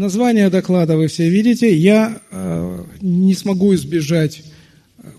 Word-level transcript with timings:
Название 0.00 0.48
доклада 0.48 0.96
вы 0.96 1.08
все 1.08 1.28
видите. 1.28 1.76
Я 1.76 2.22
э, 2.30 2.84
не 3.02 3.34
смогу 3.34 3.74
избежать 3.74 4.42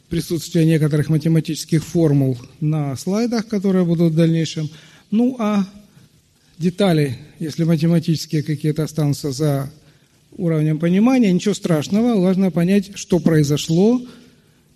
присутствия 0.10 0.66
некоторых 0.66 1.07
математических 1.07 1.86
формул 1.86 2.36
на 2.62 2.98
слайдах, 2.98 3.46
которые 3.46 3.86
будут 3.86 4.14
в 4.14 4.16
дальнейшем. 4.16 4.71
Ну 5.12 5.36
а 5.38 5.68
детали, 6.57 7.20
если 7.38 7.64
математические 7.64 8.41
какие-то 8.41 8.82
останутся 8.82 9.32
за 9.32 9.71
уровнем 10.36 10.80
понимания, 10.80 11.32
ничего 11.32 11.54
страшного, 11.54 12.20
важно 12.20 12.50
понять, 12.50 12.93
что 12.95 13.20
произошло 13.20 14.02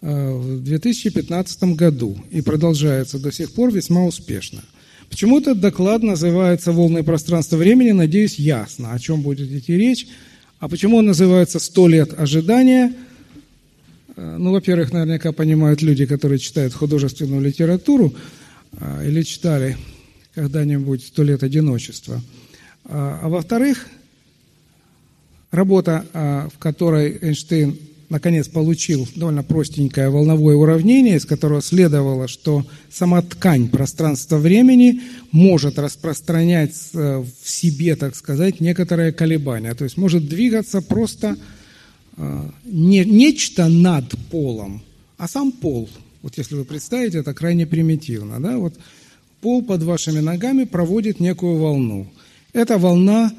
э, 0.03 0.33
в 0.35 0.61
2015 0.61 1.63
году 1.73 2.15
и 2.29 2.41
продолжается 2.41 3.17
до 3.17 3.31
сих 3.31 3.53
пор 3.53 3.73
весьма 3.73 4.05
успешно. 4.05 4.61
Почему 5.09 5.39
этот 5.39 5.59
доклад 5.59 6.03
называется 6.03 6.71
«Волны 6.71 7.03
пространства 7.03 7.57
времени», 7.57 7.91
надеюсь, 7.91 8.35
ясно, 8.35 8.93
о 8.93 8.99
чем 8.99 9.21
будет 9.21 9.51
идти 9.51 9.75
речь. 9.75 10.07
А 10.59 10.67
почему 10.67 10.97
он 10.97 11.05
называется 11.05 11.59
«100 11.59 11.89
лет 11.89 12.19
ожидания», 12.19 12.93
Э, 14.15 14.37
ну, 14.37 14.51
во-первых, 14.51 14.93
наверняка 14.93 15.31
понимают 15.31 15.81
люди, 15.81 16.05
которые 16.05 16.39
читают 16.39 16.73
художественную 16.73 17.41
литературу 17.41 18.13
э, 18.73 19.07
или 19.07 19.21
читали 19.23 19.77
когда-нибудь 20.33 21.03
«Сто 21.03 21.23
лет 21.23 21.43
одиночества». 21.43 22.21
А, 22.85 23.19
а 23.23 23.29
во-вторых, 23.29 23.87
работа, 25.51 26.05
э, 26.13 26.49
в 26.53 26.57
которой 26.59 27.17
Эйнштейн 27.21 27.77
наконец 28.09 28.47
получил 28.47 29.07
довольно 29.15 29.43
простенькое 29.43 30.09
волновое 30.09 30.55
уравнение, 30.55 31.17
из 31.17 31.25
которого 31.25 31.61
следовало, 31.61 32.27
что 32.27 32.65
сама 32.91 33.21
ткань 33.21 33.69
пространства-времени 33.69 35.01
может 35.31 35.79
распространять 35.79 36.75
в 36.93 37.27
себе, 37.43 37.95
так 37.95 38.15
сказать, 38.15 38.59
некоторые 38.59 39.11
колебания. 39.11 39.73
То 39.73 39.83
есть 39.83 39.97
может 39.97 40.27
двигаться 40.27 40.81
просто 40.81 41.37
а, 42.17 42.51
не 42.63 43.03
нечто 43.03 43.67
над 43.67 44.15
полом, 44.29 44.81
а 45.17 45.27
сам 45.27 45.51
пол. 45.51 45.89
Вот 46.21 46.37
если 46.37 46.55
вы 46.55 46.65
представите, 46.65 47.19
это 47.19 47.33
крайне 47.33 47.65
примитивно. 47.65 48.39
Да? 48.39 48.57
Вот 48.57 48.75
пол 49.41 49.63
под 49.63 49.83
вашими 49.83 50.19
ногами 50.19 50.63
проводит 50.63 51.19
некую 51.19 51.57
волну. 51.57 52.07
Эта 52.53 52.77
волна 52.77 53.31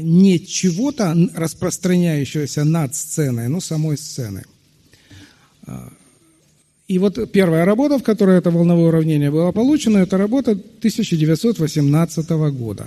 не 0.00 0.38
чего-то 0.38 1.16
распространяющегося 1.34 2.64
над 2.64 2.94
сценой, 2.94 3.48
но 3.48 3.60
самой 3.60 3.98
сцены. 3.98 4.44
А, 5.66 5.92
и 6.88 6.98
вот 6.98 7.32
первая 7.32 7.64
работа, 7.64 7.98
в 7.98 8.04
которой 8.04 8.38
это 8.38 8.50
волновое 8.50 8.88
уравнение 8.88 9.30
было 9.30 9.50
получено, 9.50 9.98
это 9.98 10.18
работа 10.18 10.52
1918 10.52 12.30
года. 12.52 12.84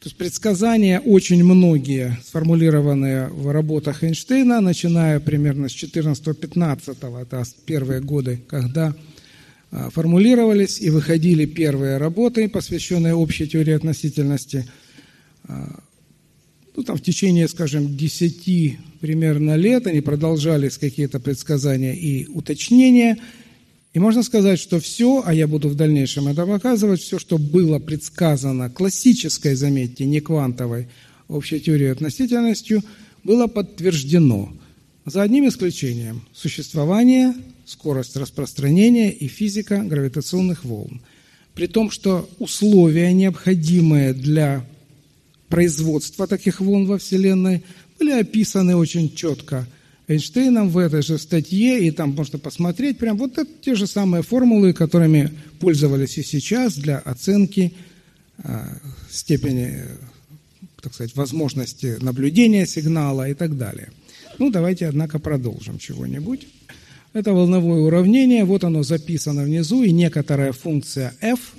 То 0.00 0.08
есть 0.08 0.16
предсказания 0.18 1.00
очень 1.00 1.42
многие, 1.44 2.18
сформулированные 2.26 3.28
в 3.28 3.50
работах 3.50 4.04
Эйнштейна, 4.04 4.60
начиная 4.60 5.20
примерно 5.20 5.68
с 5.68 5.72
14-15, 5.72 7.22
это 7.22 7.44
первые 7.64 8.00
годы, 8.00 8.42
когда 8.48 8.94
а, 9.70 9.90
формулировались 9.90 10.80
и 10.80 10.90
выходили 10.90 11.46
первые 11.46 11.96
работы, 11.96 12.48
посвященные 12.48 13.14
общей 13.14 13.46
теории 13.46 13.72
относительности. 13.72 14.66
Ну, 15.46 16.82
там 16.82 16.96
в 16.96 17.02
течение, 17.02 17.48
скажем, 17.48 17.96
10 17.96 18.78
примерно 19.00 19.56
лет 19.56 19.86
они 19.86 20.00
продолжались 20.00 20.78
какие-то 20.78 21.20
предсказания 21.20 21.94
и 21.94 22.26
уточнения– 22.26 23.18
и 23.94 24.00
можно 24.00 24.24
сказать, 24.24 24.58
что 24.58 24.80
все, 24.80 25.22
а 25.24 25.32
я 25.32 25.46
буду 25.46 25.68
в 25.68 25.76
дальнейшем 25.76 26.26
это 26.26 26.44
показывать, 26.44 27.00
все, 27.00 27.20
что 27.20 27.38
было 27.38 27.78
предсказано 27.78 28.68
классической, 28.68 29.54
заметьте, 29.54 30.04
не 30.04 30.20
квантовой, 30.20 30.88
общей 31.28 31.60
теорией 31.60 31.92
относительностью, 31.92 32.82
было 33.22 33.46
подтверждено. 33.46 34.52
За 35.06 35.22
одним 35.22 35.46
исключением– 35.48 36.26
существование, 36.34 37.34
скорость 37.66 38.16
распространения 38.16 39.12
и 39.12 39.28
физика 39.28 39.78
гравитационных 39.78 40.64
волн. 40.64 41.00
При 41.54 41.68
том, 41.68 41.92
что 41.92 42.28
условия, 42.40 43.12
необходимые 43.12 44.12
для 44.12 44.66
производства 45.54 46.26
таких 46.26 46.60
волн 46.60 46.86
во 46.86 46.98
Вселенной, 46.98 47.62
были 47.98 48.10
описаны 48.10 48.76
очень 48.76 49.14
четко– 49.14 49.66
Эйнштейном 50.06 50.68
в 50.68 50.76
этой 50.76 51.02
же 51.02 51.18
статье, 51.18 51.86
и 51.86 51.90
там 51.90 52.10
можно 52.10 52.38
посмотреть, 52.38 52.98
прям 52.98 53.16
вот 53.16 53.38
это 53.38 53.50
те 53.62 53.74
же 53.74 53.86
самые 53.86 54.22
формулы, 54.22 54.74
которыми 54.74 55.32
пользовались 55.60 56.18
и 56.18 56.22
сейчас 56.22 56.74
для 56.74 56.98
оценки 56.98 57.72
э, 58.38 58.64
степени, 59.10 59.82
так 60.82 60.92
сказать, 60.92 61.16
возможности 61.16 61.96
наблюдения 62.00 62.66
сигнала 62.66 63.30
и 63.30 63.34
так 63.34 63.56
далее. 63.56 63.92
Ну, 64.38 64.50
давайте, 64.50 64.88
однако, 64.88 65.18
продолжим 65.18 65.78
чего-нибудь. 65.78 66.48
Это 67.14 67.32
волновое 67.32 67.80
уравнение, 67.80 68.44
вот 68.44 68.64
оно 68.64 68.82
записано 68.82 69.44
внизу, 69.44 69.84
и 69.84 69.92
некоторая 69.92 70.52
функция 70.52 71.14
f 71.22 71.54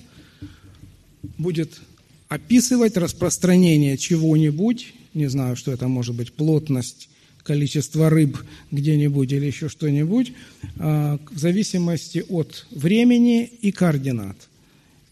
будет 1.39 1.79
описывать 2.27 2.97
распространение 2.97 3.97
чего-нибудь, 3.97 4.93
не 5.13 5.27
знаю, 5.27 5.55
что 5.55 5.71
это 5.71 5.87
может 5.87 6.15
быть, 6.15 6.33
плотность 6.33 7.09
количество 7.43 8.09
рыб 8.09 8.37
где-нибудь 8.71 9.31
или 9.31 9.45
еще 9.45 9.69
что-нибудь, 9.69 10.33
а, 10.77 11.19
в 11.29 11.37
зависимости 11.37 12.25
от 12.27 12.65
времени 12.71 13.43
и 13.43 13.71
координат. 13.71 14.35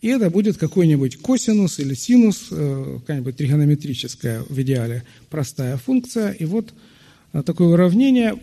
И 0.01 0.07
это 0.09 0.29
будет 0.29 0.57
какой-нибудь 0.57 1.17
косинус 1.17 1.79
или 1.79 1.93
синус, 1.93 2.47
э, 2.51 2.97
какая-нибудь 2.99 3.37
тригонометрическая 3.37 4.43
в 4.49 4.61
идеале 4.61 5.03
простая 5.29 5.77
функция. 5.77 6.31
И 6.31 6.43
вот 6.43 6.73
а, 7.31 7.41
такое 7.41 7.69
уравнение 7.69 8.37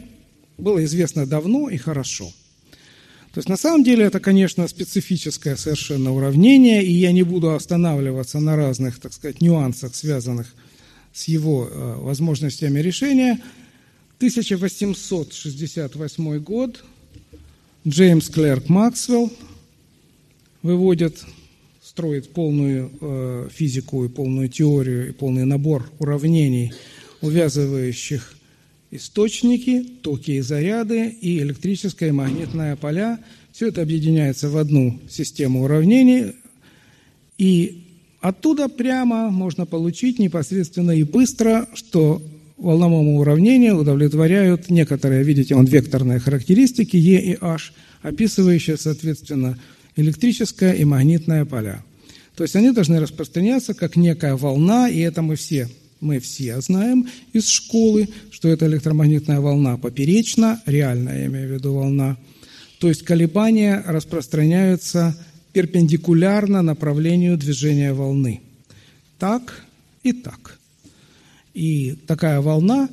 было 0.57 0.83
известно 0.85 1.27
давно 1.27 1.69
и 1.69 1.77
хорошо. 1.77 2.33
То 3.33 3.39
есть 3.39 3.49
на 3.49 3.57
самом 3.57 3.85
деле 3.85 4.05
это, 4.05 4.21
конечно, 4.21 4.67
специфическое 4.67 5.57
совершенно 5.57 6.13
уравнение, 6.13 6.85
и 6.85 6.93
я 6.93 7.13
не 7.13 7.23
буду 7.23 7.55
останавливаться 7.55 8.41
на 8.41 8.57
разных, 8.57 8.99
так 8.99 9.13
сказать, 9.13 9.41
нюансах, 9.41 9.95
связанных 9.95 10.53
с 11.13 11.29
его 11.29 11.69
э, 11.71 11.95
возможностями 12.01 12.81
решения– 12.81 13.41
1868 14.21 16.39
год. 16.41 16.85
Джеймс 17.89 18.29
Клерк 18.29 18.69
Максвелл 18.69 19.33
выводит, 20.61 21.25
строит 21.83 22.31
полную 22.35 22.93
э, 23.01 23.49
физику 23.51 24.05
и 24.05 24.11
полную 24.11 24.51
теорию 24.51 25.09
и 25.09 25.13
полный 25.13 25.47
набор 25.47 25.91
уравнений, 25.99 26.75
увязывающих 27.23 28.35
источники, 28.91 29.83
токи 30.03 30.33
и 30.33 30.41
заряды 30.41 31.09
и 31.09 31.39
электрическое 31.39 32.09
и 32.09 32.13
магнитное 32.13 32.77
поля. 32.77 33.21
Все 33.53 33.69
это 33.69 33.83
объединяется 33.83 34.49
в 34.49 34.57
одну 34.57 35.01
систему 35.09 35.65
уравнений, 35.65 36.33
и 37.39 37.85
оттуда 38.21 38.69
прямо 38.69 39.31
можно 39.31 39.67
получить 39.67 40.19
непосредственно 40.19 40.93
и 40.93 41.03
быстро, 41.05 41.69
что 41.75 42.23
волновому 42.57 43.19
уравнению 43.19 43.79
удовлетворяют 43.79 44.71
некоторые, 44.71 45.25
видите, 45.25 45.55
он 45.55 45.65
векторные 45.65 46.21
характеристики 46.21 46.97
E 46.97 47.33
и 47.33 47.39
H, 47.41 47.73
описывающие, 48.03 48.77
соответственно, 48.77 49.59
электрическое 49.97 50.73
и 50.75 50.85
магнитное 50.85 51.45
поля. 51.45 51.83
То 52.37 52.45
есть 52.45 52.57
они 52.57 52.71
должны 52.73 53.01
распространяться 53.01 53.75
как 53.75 53.97
некая 53.97 54.37
волна, 54.37 54.89
и 54.89 55.01
это 55.01 55.23
мы 55.23 55.37
все, 55.37 55.69
мы 56.01 56.19
все 56.19 56.61
знаем 56.61 57.09
из 57.33 57.49
школы, 57.49 58.09
что 58.31 58.49
это 58.49 58.67
электромагнитная 58.67 59.41
волна 59.41 59.77
поперечна, 59.77 60.63
реальная, 60.67 61.21
я 61.21 61.27
имею 61.27 61.49
в 61.49 61.53
виду 61.53 61.75
волна. 61.75 62.17
То 62.79 62.89
есть 62.89 63.03
колебания 63.03 63.83
распространяются 63.87 65.17
перпендикулярно 65.53 66.63
направлению 66.63 67.37
движения 67.37 67.93
волны. 67.93 68.41
Так 69.19 69.65
и 70.03 70.13
так. 70.13 70.59
И 71.53 71.97
такая 72.07 72.41
волна 72.41 72.89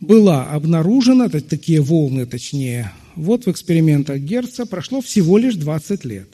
была 0.00 0.50
обнаружена, 0.50 1.28
такие 1.28 1.80
волны 1.80 2.26
точнее, 2.26 2.92
вот 3.14 3.46
в 3.46 3.50
экспериментах 3.50 4.18
Герца 4.18 4.66
прошло 4.66 5.00
всего 5.00 5.38
лишь 5.38 5.54
20 5.56 6.04
лет. 6.04 6.28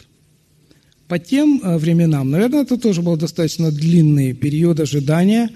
По 1.09 1.19
тем 1.19 1.61
э, 1.65 1.79
временам, 1.79 2.31
наверное, 2.31 2.63
это 2.63 2.77
тоже 2.77 3.01
был 3.01 3.17
достаточно 3.17 3.73
длинный 3.73 4.35
период 4.35 4.79
ожидания, 4.79 5.51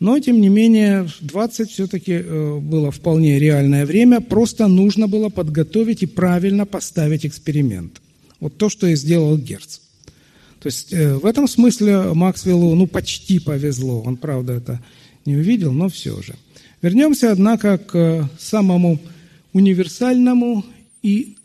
но, 0.00 0.18
тем 0.18 0.40
не 0.40 0.48
менее, 0.48 1.08
20 1.20 1.70
все-таки 1.70 2.12
э, 2.12 2.58
было 2.58 2.90
вполне 2.90 3.38
реальное 3.38 3.86
время, 3.86 4.20
просто 4.20 4.66
нужно 4.66 5.06
было 5.06 5.28
подготовить 5.28 6.02
и 6.02 6.06
правильно 6.06 6.66
поставить 6.66 7.24
эксперимент. 7.24 8.00
Вот 8.40 8.56
то, 8.56 8.68
что 8.68 8.88
и 8.88 8.96
сделал 8.96 9.38
Герц. 9.38 9.78
То 10.60 10.66
есть 10.66 10.92
э, 10.92 11.14
в 11.14 11.26
этом 11.26 11.46
смысле 11.46 12.14
Максвеллу 12.14 12.74
ну, 12.74 12.88
почти 12.88 13.38
повезло. 13.38 14.02
Он, 14.02 14.16
правда, 14.16 14.54
это 14.54 14.80
не 15.24 15.36
увидел, 15.36 15.72
но 15.72 15.88
все 15.88 16.20
же. 16.22 16.34
Вернемся, 16.82 17.30
однако, 17.30 17.78
к 17.78 18.28
самому 18.38 18.98
универсальному 19.52 20.64
и 21.02 21.36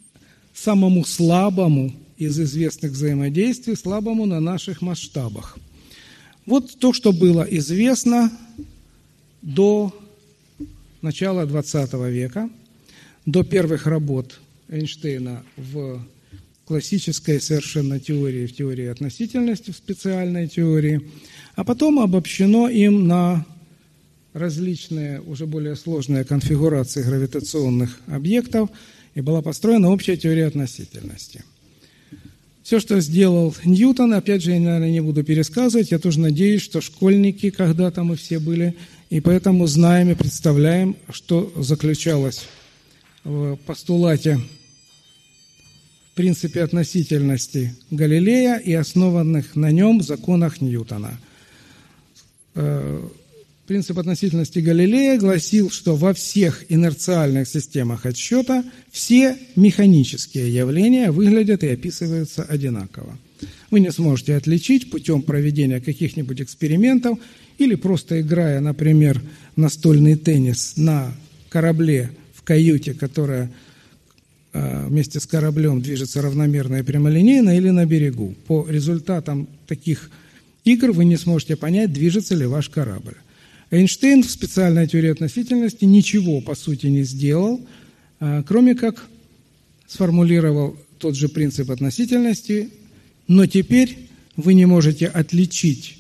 самому 0.54 1.06
слабому 1.06 1.94
из 2.26 2.40
известных 2.40 2.92
взаимодействий, 2.92 3.76
слабому 3.76 4.26
на 4.26 4.40
наших 4.40 4.82
масштабах. 4.82 5.58
Вот 6.46 6.78
то, 6.80 6.94
что 6.94 7.14
было 7.14 7.44
известно 7.44 8.32
до 9.42 9.94
начала 11.02 11.46
XX 11.46 12.12
века, 12.12 12.50
до 13.26 13.44
первых 13.44 13.88
работ 13.88 14.40
Эйнштейна 14.70 15.44
в 15.58 16.06
классической 16.66 17.40
совершенно 17.42 18.00
теории, 18.00 18.48
в 18.48 18.56
теории 18.56 18.88
относительности, 18.88 19.72
в 19.72 19.76
специальной 19.76 20.48
теории, 20.48 21.02
а 21.56 21.64
потом 21.64 22.00
обобщено 22.00 22.70
им 22.70 23.08
на 23.08 23.46
различные, 24.34 25.22
уже 25.22 25.46
более 25.46 25.76
сложные 25.76 26.24
конфигурации 26.24 27.04
гравитационных 27.04 28.00
объектов, 28.08 28.70
и 29.14 29.22
была 29.22 29.42
построена 29.42 29.92
общая 29.92 30.18
теория 30.18 30.48
относительности. 30.48 31.44
Все, 32.64 32.80
что 32.80 33.02
сделал 33.02 33.54
Ньютон, 33.66 34.14
опять 34.14 34.42
же, 34.42 34.52
я, 34.52 34.60
наверное, 34.60 34.90
не 34.90 35.02
буду 35.02 35.24
пересказывать, 35.24 35.92
я 35.92 36.00
тоже 36.00 36.22
надеюсь, 36.22 36.62
что 36.62 36.80
школьники 36.80 37.50
когда-то 37.50 38.04
мы 38.04 38.16
все 38.16 38.40
были, 38.40 38.76
и 39.10 39.20
поэтому 39.20 39.68
знаем 39.68 40.10
и 40.10 40.16
представляем, 40.16 40.96
что 41.10 41.52
заключалось 41.58 42.46
в 43.26 43.58
постулате 43.66 44.40
в 46.14 46.16
принципе 46.16 46.64
относительности 46.64 47.76
Галилея 47.92 48.58
и 48.58 48.72
основанных 48.74 49.58
на 49.58 49.72
нем 49.72 50.02
законах 50.02 50.62
Ньютона. 50.62 51.20
Принцип 53.68 53.98
относительности 53.98 54.60
Галилея 54.60 55.18
гласил, 55.18 55.70
что 55.70 55.96
во 55.96 56.14
всех 56.14 56.66
инерциальных 56.70 57.48
системах 57.48 58.06
отсчета 58.06 58.64
все 58.92 59.38
механические 59.56 60.54
явления 60.54 61.12
выглядят 61.12 61.64
и 61.64 61.70
описываются 61.70 62.44
одинаково. 62.44 63.18
Вы 63.72 63.80
не 63.80 63.92
сможете 63.92 64.36
отличить 64.36 64.92
путем 64.92 65.22
проведения 65.22 65.80
каких-нибудь 65.80 66.42
экспериментов 66.42 67.18
или 67.58 67.76
просто 67.76 68.22
играя, 68.22 68.60
например, 68.60 69.22
настольный 69.56 70.16
теннис 70.16 70.74
на 70.76 71.14
корабле 71.50 72.12
в 72.34 72.44
каюте, 72.44 72.94
которая 72.94 73.52
Э, 74.54 74.86
вместе 74.88 75.20
с 75.20 75.26
кораблем 75.26 75.82
движется 75.82 76.22
равномерно 76.22 76.76
и 76.78 76.84
прямолинейно 76.84 77.58
или 77.58 77.72
на 77.72 77.86
берегу. 77.86 78.36
По 78.46 78.68
результатам 78.70 79.48
таких 79.68 80.12
игр 80.64 80.92
вы 80.92 81.06
не 81.06 81.18
сможете 81.18 81.56
понять, 81.56 81.92
движется 81.92 82.36
ли 82.36 82.46
ваш 82.46 82.70
корабль. 82.70 83.16
Эйнштейн 83.74 84.24
в 84.24 84.30
специальной 84.30 84.88
теории 84.88 85.10
относительности 85.10 85.86
ничего, 85.86 86.42
по 86.42 86.56
сути, 86.56 86.88
не 86.88 87.04
сделал, 87.04 87.60
э, 88.20 88.44
кроме 88.48 88.76
как 88.76 89.04
сформулировал 89.88 90.78
тот 91.00 91.16
же 91.16 91.28
принцип 91.28 91.72
относительности, 91.72 92.70
но 93.28 93.48
теперь 93.48 93.98
вы 94.36 94.54
не 94.54 94.66
можете 94.66 95.08
отличить 95.08 95.98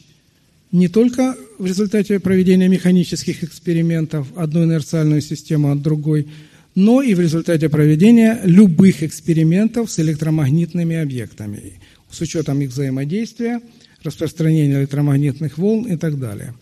не 0.72 0.88
только 0.88 1.36
в 1.58 1.66
результате 1.66 2.20
проведения 2.20 2.68
механических 2.68 3.44
экспериментов 3.44 4.28
одну 4.36 4.64
инерциальную 4.64 5.22
систему 5.22 5.72
от 5.72 5.82
другой– 5.82 6.28
но 6.76 7.02
и 7.02 7.14
в 7.14 7.20
результате 7.20 7.70
проведения 7.70 8.40
любых 8.44 9.04
экспериментов 9.04 9.92
с 9.92 10.00
электромагнитными 10.00 10.96
объектами, 10.96 11.74
с 12.10 12.20
учетом 12.22 12.62
их 12.62 12.70
взаимодействия, 12.70 13.62
распространения 14.04 14.80
электромагнитных 14.80 15.58
волн 15.58 15.86
и 15.86 15.98
так 15.98 16.20
далее. 16.20 16.56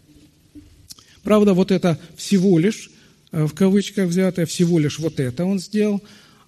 Правда, 1.24 1.54
вот 1.54 1.72
это 1.72 2.00
всего 2.16 2.58
лишь, 2.60 2.90
э, 3.32 3.46
в 3.46 3.54
кавычках 3.54 4.08
взятое, 4.08 4.46
всего 4.46 4.80
лишь 4.80 5.00
вот 5.00 5.20
это 5.20 5.46
он 5.46 5.60
сделал, 5.60 6.02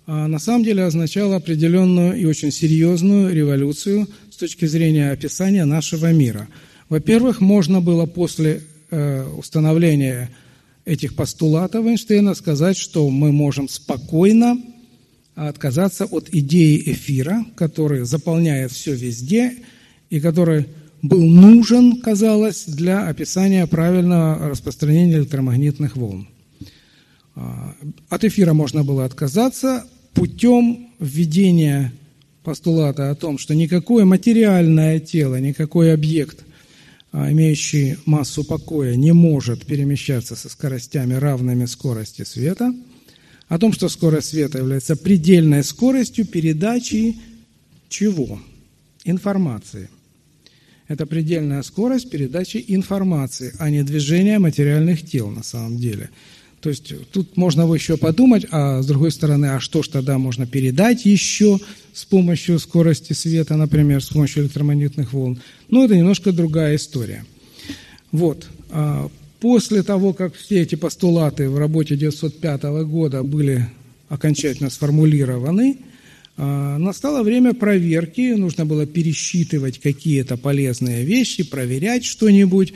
а 0.06 0.28
на 0.28 0.40
самом 0.40 0.64
деле 0.64 0.84
означало 0.84 1.38
определенную 1.38 2.20
и 2.20 2.26
очень 2.26 2.52
серьезную 2.52 3.34
революцию 3.34 4.08
с 4.32 4.36
точки 4.36 4.66
зрения 4.66 5.12
описания 5.12 5.64
нашего 5.64 6.12
мира. 6.12 6.50
Во-первых, 6.90 7.40
можно 7.40 7.80
было 7.80 8.06
после 8.06 8.62
э, 8.90 9.26
установления 9.38 10.30
этих 10.86 11.16
постулатов 11.16 11.86
Эйнштейна 11.86 12.34
сказать, 12.34 12.78
что 12.78 13.10
мы 13.10 13.32
можем 13.32 13.70
спокойно 13.70 14.58
отказаться 15.36 16.06
от 16.06 16.30
идеи 16.32 16.82
эфира, 16.86 17.46
который 17.56 18.06
заполняет 18.06 18.72
все 18.72 18.94
везде 18.94 19.58
и 20.10 20.20
который 20.20 20.68
был 21.04 21.24
нужен, 21.24 22.02
казалось, 22.02 22.66
для 22.66 23.08
описания 23.08 23.68
правильного 23.68 24.50
распространения 24.50 25.18
электромагнитных 25.18 25.96
волн. 25.96 26.28
А, 27.36 27.76
от 28.10 28.24
эфира 28.24 28.54
можно 28.54 28.84
было 28.84 29.06
отказаться 29.06 29.86
путем 30.16 30.88
введения 31.00 31.94
постулата 32.44 33.12
о 33.12 33.16
том, 33.16 33.38
что 33.38 33.54
никакое 33.54 34.06
материальное 34.06 35.00
тело, 35.00 35.40
никакой 35.40 35.94
объект– 35.94 36.40
а, 37.16 37.32
имеющий 37.32 37.98
массу 38.06 38.44
покоя, 38.44 38.96
не 38.96 39.14
может 39.14 39.68
перемещаться 39.68 40.36
со 40.36 40.50
скоростями, 40.50 41.14
равными 41.14 41.66
скорости 41.66 42.24
света, 42.24 42.74
о 43.48 43.60
том, 43.60 43.72
что 43.72 43.88
скорость 43.88 44.30
света 44.30 44.58
является 44.58 44.96
предельной 44.96 45.64
скоростью 45.64 46.26
передачи 46.26 47.18
чего? 47.88 48.42
Информации. 49.04 49.90
Это 50.88 51.06
предельная 51.06 51.64
скорость 51.64 52.10
передачи 52.10 52.64
информации, 52.68 53.54
а 53.60 53.70
не 53.70 53.84
движения 53.84 54.40
материальных 54.40 55.06
тел 55.06 55.30
на 55.30 55.44
самом 55.44 55.78
деле– 55.78 56.10
то 56.64 56.70
есть 56.70 56.94
тут 57.12 57.36
можно 57.36 57.64
еще 57.74 57.98
подумать, 57.98 58.46
а 58.50 58.82
с 58.82 58.86
другой 58.86 59.12
стороны, 59.12 59.48
а 59.48 59.60
что 59.60 59.84
ж 59.84 59.90
тогда 59.90 60.18
можно 60.18 60.48
передать 60.48 61.06
еще 61.06 61.60
с 61.92 62.06
помощью 62.06 62.58
скорости 62.58 63.12
света, 63.12 63.58
например, 63.58 64.02
с 64.02 64.08
помощью 64.08 64.44
электромагнитных 64.44 65.12
волн. 65.12 65.42
Ну, 65.68 65.84
это 65.84 65.98
немножко 65.98 66.32
другая 66.32 66.78
история. 66.78 67.26
Вот. 68.14 68.48
А 68.70 69.10
после 69.42 69.84
того, 69.84 70.14
как 70.14 70.36
все 70.36 70.62
эти 70.62 70.76
постулаты 70.76 71.50
в 71.50 71.58
работе 71.58 71.96
1905 71.96 72.64
года 72.86 73.24
были 73.24 73.68
окончательно 74.08 74.70
сформулированы, 74.70 75.80
настало 76.38 77.24
время 77.24 77.54
проверки, 77.54 78.34
нужно 78.34 78.66
было 78.66 78.86
пересчитывать 78.86 79.80
какие-то 79.80 80.36
полезные 80.38 81.04
вещи, 81.04 81.44
проверять 81.44 82.06
что-нибудь. 82.06 82.74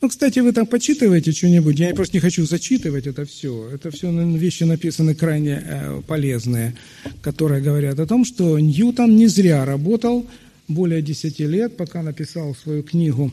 Ну, 0.00 0.08
кстати, 0.08 0.38
вы 0.38 0.52
там 0.52 0.66
почитываете 0.66 1.32
что-нибудь, 1.32 1.78
я 1.78 1.94
просто 1.94 2.16
не 2.16 2.20
хочу 2.20 2.46
зачитывать 2.46 3.06
это 3.06 3.26
все. 3.26 3.68
Это 3.68 3.90
все 3.90 4.10
вещи 4.10 4.64
написаны 4.64 5.14
крайне 5.14 5.62
э, 5.62 6.02
полезные, 6.06 6.74
которые 7.20 7.62
говорят 7.62 7.98
о 7.98 8.06
том, 8.06 8.24
что 8.24 8.58
Ньютон 8.58 9.16
не 9.16 9.26
зря 9.26 9.64
работал 9.66 10.26
более 10.68 11.02
10 11.02 11.40
лет, 11.40 11.76
пока 11.76 12.02
написал 12.02 12.54
свою 12.54 12.82
книгу 12.82 13.30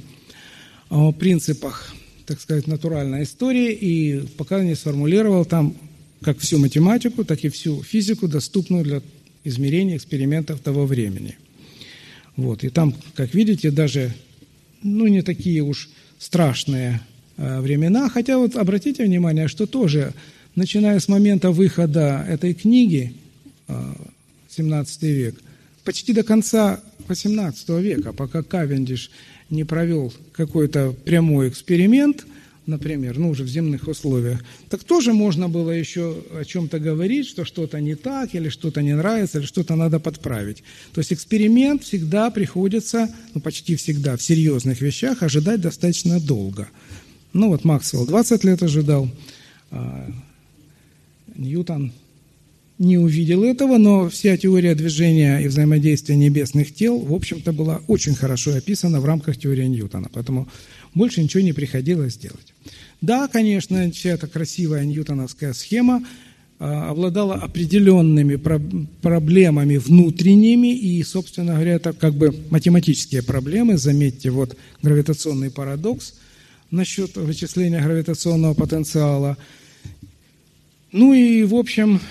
о 0.89 1.13
принципах, 1.13 1.93
так 2.25 2.41
сказать, 2.41 2.67
натуральной 2.67 3.23
истории, 3.23 3.71
и 3.71 4.27
пока 4.37 4.61
не 4.61 4.75
сформулировал 4.75 5.45
там 5.45 5.77
как 6.21 6.39
всю 6.39 6.57
математику, 6.57 7.23
так 7.23 7.45
и 7.45 7.49
всю 7.49 7.81
физику, 7.83 8.27
доступную 8.27 8.83
для 8.83 9.01
измерения 9.47 9.97
экспериментов 9.97 10.59
того 10.59 10.85
времени. 10.85 11.37
Вот. 12.35 12.63
И 12.63 12.69
там, 12.69 12.93
как 13.15 13.33
видите, 13.33 13.71
даже 13.71 14.13
ну, 14.83 15.07
не 15.07 15.21
такие 15.21 15.61
уж 15.61 15.89
страшные 16.19 17.01
э, 17.37 17.61
времена. 17.61 18.09
Хотя 18.09 18.37
вот 18.37 18.55
обратите 18.55 19.03
внимание, 19.03 19.47
что 19.47 19.65
тоже, 19.65 20.13
начиная 20.55 20.99
с 20.99 21.07
момента 21.07 21.51
выхода 21.51 22.25
этой 22.27 22.53
книги, 22.53 23.13
17 24.49 25.03
э, 25.03 25.07
век, 25.07 25.35
почти 25.83 26.13
до 26.13 26.23
конца 26.23 26.79
18 27.07 27.69
века, 27.69 28.13
пока 28.13 28.43
Кавендиш 28.43 29.09
не 29.49 29.63
провел 29.63 30.13
какой-то 30.33 30.95
прямой 31.05 31.49
эксперимент– 31.49 32.25
например, 32.67 33.17
ну 33.17 33.29
уже 33.29 33.43
в 33.43 33.47
земных 33.47 33.87
условиях, 33.87 34.43
так 34.69 34.83
тоже 34.83 35.13
можно 35.13 35.49
было 35.49 35.71
еще 35.71 36.23
о 36.39 36.45
чем-то 36.45 36.79
говорить, 36.79 37.27
что 37.27 37.45
что-то 37.45 37.79
не 37.79 37.95
так, 37.95 38.35
или 38.35 38.49
что-то 38.49 38.81
не 38.81 38.93
нравится, 38.95 39.39
или 39.39 39.45
что-то 39.45 39.75
надо 39.75 39.99
подправить. 39.99 40.63
То 40.93 40.99
есть 40.99 41.13
эксперимент 41.13 41.83
всегда 41.83 42.29
приходится, 42.29 43.09
ну 43.33 43.41
почти 43.41 43.75
всегда, 43.75 44.17
в 44.17 44.21
серьезных 44.21 44.81
вещах 44.81 45.23
ожидать 45.23 45.61
достаточно 45.61 46.19
долго. 46.19 46.67
Ну 47.33 47.49
вот 47.49 47.63
Максвелл 47.63 48.05
20 48.05 48.43
лет 48.43 48.61
ожидал, 48.63 49.09
а 49.71 50.11
Ньютон 51.35 51.93
не 52.79 52.97
увидел 52.97 53.43
этого, 53.43 53.77
но 53.77 54.09
вся 54.09 54.37
теория 54.37 54.75
движения 54.75 55.39
и 55.39 55.47
взаимодействия 55.47 56.15
небесных 56.15 56.73
тел, 56.75 56.99
в 56.99 57.13
общем-то, 57.13 57.51
была 57.51 57.81
очень 57.87 58.13
хорошо 58.13 58.53
описана 58.53 58.99
в 59.01 59.05
рамках 59.05 59.37
теории 59.37 59.65
Ньютона. 59.65 60.09
Поэтому 60.13 60.47
больше 60.97 61.21
ничего 61.21 61.43
не 61.43 61.53
приходилось 61.53 62.17
делать. 62.17 62.53
Да, 63.01 63.27
конечно, 63.27 63.89
вся 63.91 64.11
эта 64.11 64.27
красивая 64.27 64.83
ньютоновская 64.85 65.53
схема 65.53 66.03
а, 66.59 66.89
обладала 66.89 67.35
определенными 67.35 68.35
проблемами 69.01 69.77
внутренними, 69.77 70.75
и, 70.75 71.03
собственно 71.03 71.53
говоря, 71.53 71.75
это 71.75 71.93
как 71.93 72.15
бы 72.15 72.35
математические 72.49 73.21
проблемы. 73.21 73.77
Заметьте, 73.77 74.31
вот 74.31 74.57
гравитационный 74.81 75.51
парадокс 75.51 76.15
насчет 76.71 77.15
вычисления 77.15 77.81
гравитационного 77.81 78.55
потенциала. 78.55 79.37
Ну 80.91 81.13
и, 81.13 81.43
в 81.43 81.53
общем, 81.53 82.01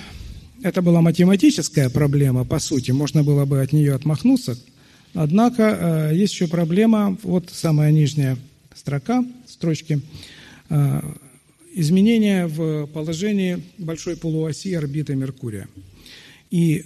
это 0.62 0.80
была 0.80 1.00
математическая 1.00 1.90
проблема, 1.90 2.44
по 2.44 2.58
сути, 2.58 2.92
можно 2.92 3.24
было 3.24 3.44
бы 3.44 3.60
от 3.60 3.72
нее 3.72 3.94
отмахнуться. 3.94 4.56
Однако 5.14 6.10
э, 6.10 6.16
есть 6.16 6.34
еще 6.34 6.46
проблема, 6.46 7.16
вот 7.22 7.48
самая 7.52 7.90
нижняя 7.90 8.36
строка, 8.76 9.24
строчки, 9.46 10.00
изменения 11.74 12.46
в 12.46 12.86
положении 12.86 13.62
большой 13.78 14.16
полуоси 14.16 14.74
орбиты 14.74 15.14
Меркурия. 15.14 15.68
И 16.50 16.84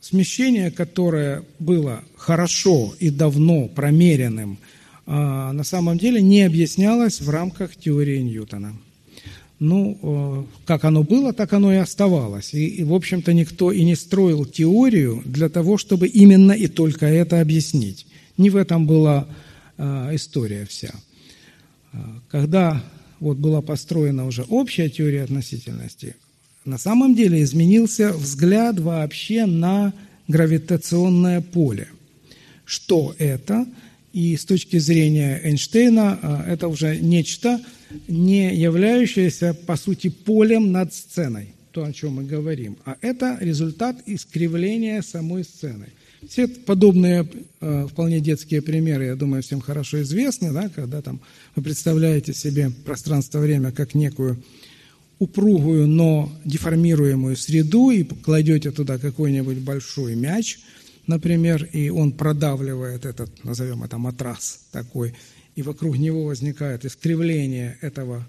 смещение, 0.00 0.70
которое 0.70 1.44
было 1.58 2.02
хорошо 2.16 2.94
и 2.98 3.10
давно 3.10 3.68
промеренным, 3.68 4.58
на 5.06 5.64
самом 5.64 5.98
деле 5.98 6.22
не 6.22 6.42
объяснялось 6.42 7.20
в 7.20 7.30
рамках 7.30 7.76
теории 7.76 8.20
Ньютона– 8.20 8.76
ну, 9.64 9.98
э, 10.02 10.44
как 10.66 10.84
оно 10.84 11.02
было, 11.02 11.32
так 11.32 11.52
оно 11.52 11.72
и 11.72 11.76
оставалось. 11.76 12.54
И, 12.54 12.66
и, 12.66 12.84
в 12.84 12.92
общем-то, 12.92 13.32
никто 13.32 13.72
и 13.72 13.84
не 13.84 13.94
строил 13.94 14.44
теорию 14.44 15.22
для 15.24 15.48
того, 15.48 15.78
чтобы 15.78 16.06
именно 16.06 16.52
и 16.52 16.66
только 16.66 17.06
это 17.06 17.40
объяснить. 17.40 18.06
Не 18.36 18.50
в 18.50 18.56
этом 18.56 18.86
была 18.86 19.26
э, 19.26 19.32
история 19.78 20.64
вся. 20.66 20.94
Э, 21.92 21.96
когда 22.28 22.82
вот 23.20 23.38
была 23.38 23.62
построена 23.62 24.26
уже 24.26 24.42
общая 24.42 24.88
теория 24.88 25.22
относительности, 25.22 26.16
на 26.64 26.78
самом 26.78 27.14
деле 27.14 27.42
изменился 27.42 28.12
взгляд 28.12 28.78
вообще 28.80 29.46
на 29.46 29.92
гравитационное 30.28 31.40
поле. 31.40 31.88
Что 32.64 33.14
это? 33.18 33.66
И 34.12 34.36
с 34.36 34.44
точки 34.44 34.78
зрения 34.78 35.40
Эйнштейна 35.42 36.44
это 36.46 36.68
уже 36.68 36.96
нечто, 36.98 37.60
не 38.08 38.54
являющееся, 38.54 39.54
по 39.54 39.76
сути, 39.76 40.08
полем 40.08 40.72
над 40.72 40.94
сценой, 40.94 41.48
то, 41.72 41.84
о 41.84 41.92
чем 41.92 42.14
мы 42.14 42.24
говорим, 42.24 42.78
а 42.84 42.96
это 43.00 43.36
результат 43.40 43.96
искривления 44.06 45.02
самой 45.02 45.44
сцены. 45.44 45.88
Все 46.28 46.48
подобные 46.48 47.28
э, 47.60 47.86
вполне 47.90 48.20
детские 48.20 48.62
примеры, 48.62 49.06
я 49.06 49.16
думаю, 49.16 49.42
всем 49.42 49.60
хорошо 49.60 50.02
известны, 50.02 50.52
да, 50.52 50.68
когда 50.68 51.02
там 51.02 51.20
вы 51.54 51.62
представляете 51.62 52.32
себе 52.32 52.70
пространство-время 52.84 53.72
как 53.72 53.94
некую 53.94 54.42
упругую, 55.18 55.86
но 55.86 56.32
деформируемую 56.44 57.36
среду 57.36 57.90
и 57.90 58.04
кладете 58.04 58.70
туда 58.70 58.98
какой-нибудь 58.98 59.58
большой 59.58 60.14
мяч, 60.16 60.58
например, 61.06 61.64
и 61.64 61.88
он 61.88 62.12
продавливает 62.12 63.04
этот, 63.06 63.44
назовем 63.44 63.84
это 63.84 63.98
матрас 63.98 64.60
такой, 64.72 65.14
и 65.56 65.62
вокруг 65.62 65.98
него 65.98 66.24
возникает 66.24 66.84
искривление 66.84 67.78
этого, 67.80 68.26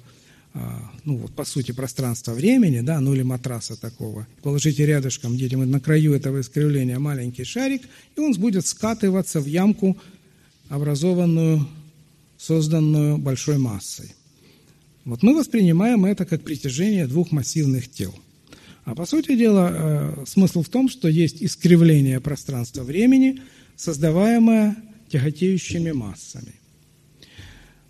ну 1.04 1.18
вот 1.18 1.34
по 1.34 1.46
сути, 1.46 1.72
пространства-времени, 1.72 2.82
да, 2.82 3.00
ну 3.00 3.14
или 3.14 3.24
матраса 3.24 3.80
такого. 3.80 4.28
Положите 4.42 4.86
рядышком 4.86 5.36
где-нибудь 5.36 5.68
на 5.68 5.80
краю 5.80 6.14
этого 6.14 6.42
искривления 6.42 6.98
маленький 7.00 7.44
шарик, 7.44 7.82
и 8.16 8.20
он 8.22 8.34
будет 8.34 8.66
скатываться 8.66 9.42
в 9.42 9.46
ямку, 9.46 9.98
образованную, 10.70 11.68
созданную 12.38 13.18
большой 13.18 13.58
массой. 13.58 14.14
Вот 15.04 15.24
мы 15.24 15.36
воспринимаем 15.36 16.06
это 16.06 16.26
как 16.26 16.44
притяжение 16.44 17.08
двух 17.08 17.32
массивных 17.32 17.92
тел. 17.92 18.16
А 18.86 18.96
по 18.96 19.06
сути 19.06 19.36
дела, 19.36 19.72
э, 19.74 20.24
смысл 20.26 20.64
в 20.64 20.70
том, 20.70 20.90
что 20.90 21.08
есть 21.08 21.44
искривление 21.44 22.20
пространства-времени, 22.20 23.42
создаваемое 23.76 24.76
тяготеющими 25.10 25.92
массами– 25.92 26.54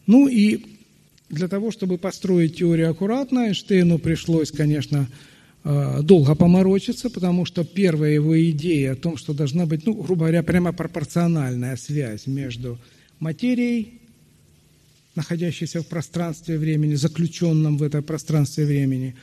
ну 0.08 0.28
и 0.28 0.75
для 1.30 1.48
того, 1.48 1.72
чтобы 1.72 1.98
построить 1.98 2.58
теорию 2.58 2.92
аккуратно, 2.92 3.48
Эйнштейну 3.48 4.00
пришлось, 4.00 4.52
конечно, 4.52 5.08
э, 5.64 6.02
долго 6.04 6.36
поморочиться, 6.36 7.10
потому 7.10 7.46
что 7.46 7.64
первая 7.64 8.12
его 8.12 8.40
идея 8.52 8.94
о 8.94 8.96
том, 8.96 9.18
что 9.18 9.34
должна 9.34 9.66
быть, 9.66 9.86
ну, 9.86 9.94
грубо 9.94 10.26
говоря, 10.26 10.44
прямо 10.44 10.72
пропорциональная 10.72 11.78
связь 11.78 12.28
между 12.28 12.78
материей, 13.20 14.02
находящейся 15.16 15.82
в 15.82 15.88
пространстве 15.88 16.58
времени, 16.58 16.96
заключенном 16.96 17.78
в 17.78 17.84
это 17.84 18.02
пространстве 18.02 18.66
времени, 18.66 19.16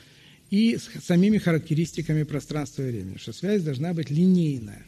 и 0.49 0.77
с 0.77 1.05
самими 1.05 1.37
характеристиками 1.37 2.23
пространства 2.23 2.83
и 2.83 2.91
времени, 2.91 3.17
что 3.17 3.31
связь 3.33 3.63
должна 3.63 3.93
быть 3.93 4.09
линейная. 4.09 4.83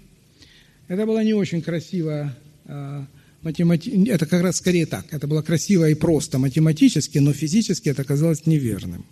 Это 0.88 1.05
была 1.05 1.24
не 1.24 1.34
очень 1.34 1.62
красивая 1.62 2.36
э, 2.65 3.05
математи... 3.46 4.10
это 4.10 4.25
как 4.25 4.42
раз 4.42 4.58
скорее 4.58 4.86
так. 4.86 5.06
Это 5.12 5.28
было 5.28 5.42
красиво 5.42 5.90
и 5.90 5.94
просто 5.94 6.38
математически, 6.38 7.20
но 7.20 7.32
физически 7.32 7.90
это 7.90 8.02
оказалось 8.02 8.46
неверным. 8.46 9.06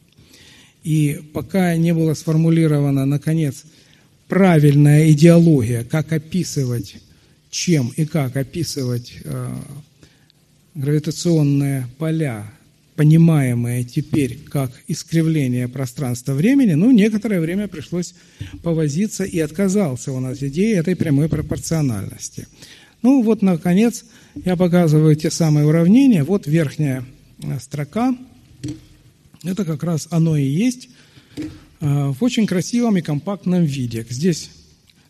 И 0.84 1.22
пока 1.34 1.78
не 1.78 1.94
была 1.94 2.14
сформулирована, 2.16 3.06
наконец, 3.06 3.64
правильная 4.28 5.12
идеология, 5.12 5.86
как 5.86 6.12
описывать, 6.12 6.96
чем 7.50 7.94
и 7.96 8.06
как 8.06 8.36
описывать 8.36 9.14
э, 9.24 9.56
гравитационные 10.76 11.88
поля, 11.98 12.52
понимаемые 12.96 13.84
теперь 13.84 14.40
как 14.50 14.72
искривление 14.88 15.68
пространства-времени, 15.68 16.74
ну, 16.74 16.92
некоторое 16.92 17.40
время 17.40 17.68
пришлось 17.68 18.14
повозиться, 18.62 19.24
и 19.24 19.40
отказался 19.40 20.12
у 20.12 20.20
нас 20.20 20.44
идея 20.44 20.80
этой 20.80 20.96
прямой 20.96 21.30
пропорциональности. 21.30 22.48
Ну, 23.02 23.22
вот, 23.22 23.42
наконец, 23.42 24.06
я 24.36 24.56
показываю 24.56 25.16
те 25.16 25.30
самые 25.30 25.66
уравнения. 25.66 26.24
Вот 26.24 26.48
верхняя 26.48 27.06
э, 27.42 27.60
строка. 27.60 28.16
Это 29.44 29.66
как 29.66 29.84
раз 29.84 30.08
оно 30.10 30.38
и 30.38 30.46
есть 30.46 30.90
э, 31.38 31.42
в 31.80 32.18
очень 32.22 32.48
красивом 32.48 32.98
и 32.98 33.02
компактном 33.02 33.64
виде. 33.64 34.06
Здесь 34.10 34.50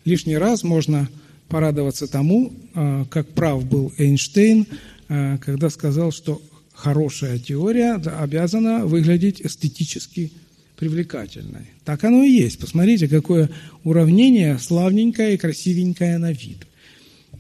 лишний 0.05 0.37
раз 0.37 0.63
можно 0.63 1.09
порадоваться 1.47 2.07
тому, 2.07 2.53
э, 2.73 3.05
как 3.09 3.29
прав 3.29 3.65
был 3.65 3.93
Эйнштейн, 3.97 4.67
когда 5.07 5.69
сказал, 5.69 6.11
что 6.11 6.41
хорошая 6.73 7.37
теория 7.37 7.93
обязана 7.93 8.85
выглядеть 8.85 9.41
эстетически 9.41 10.31
привлекательной. 10.75 11.67
Так 11.85 12.03
оно 12.03 12.23
и 12.23 12.31
есть. 12.31 12.57
Посмотрите, 12.57 13.07
какое 13.07 13.49
уравнение 13.83 14.57
славненькое 14.57 15.35
и 15.35 15.37
красивенькое 15.37 16.17
на 16.17 16.31
вид. 16.31 16.65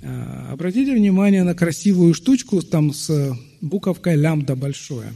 А, 0.05 0.49
обратите 0.51 0.93
внимание 0.93 1.43
на 1.43 1.55
красивую 1.55 2.13
штучку 2.13 2.61
там 2.61 2.93
с 2.93 3.37
буковкой 3.61 4.15
лямбда 4.15 4.55
большое. 4.55 5.13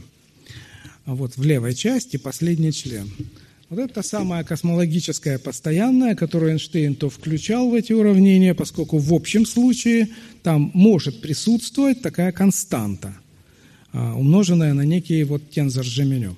А 1.04 1.14
вот 1.14 1.36
в 1.36 1.44
левой 1.44 1.74
части 1.74 2.16
последний 2.16 2.72
член. 2.72 3.10
Вот 3.68 3.78
это 3.78 4.02
самая 4.02 4.44
космологическая 4.44 5.38
постоянная, 5.38 6.14
которую 6.14 6.52
Эйнштейн 6.52 6.94
то 6.94 7.10
включал 7.10 7.68
в 7.68 7.74
эти 7.74 7.92
уравнения, 7.92 8.54
поскольку 8.54 8.96
в 8.96 9.12
общем 9.12 9.44
случае 9.44 10.08
там 10.42 10.70
может 10.72 11.20
присутствовать 11.20 12.00
такая 12.00 12.32
константа, 12.32 13.14
а, 13.92 14.14
умноженная 14.14 14.72
на 14.72 14.86
некий 14.86 15.22
вот 15.24 15.50
тензор 15.50 15.84
Жеменю. 15.84 16.36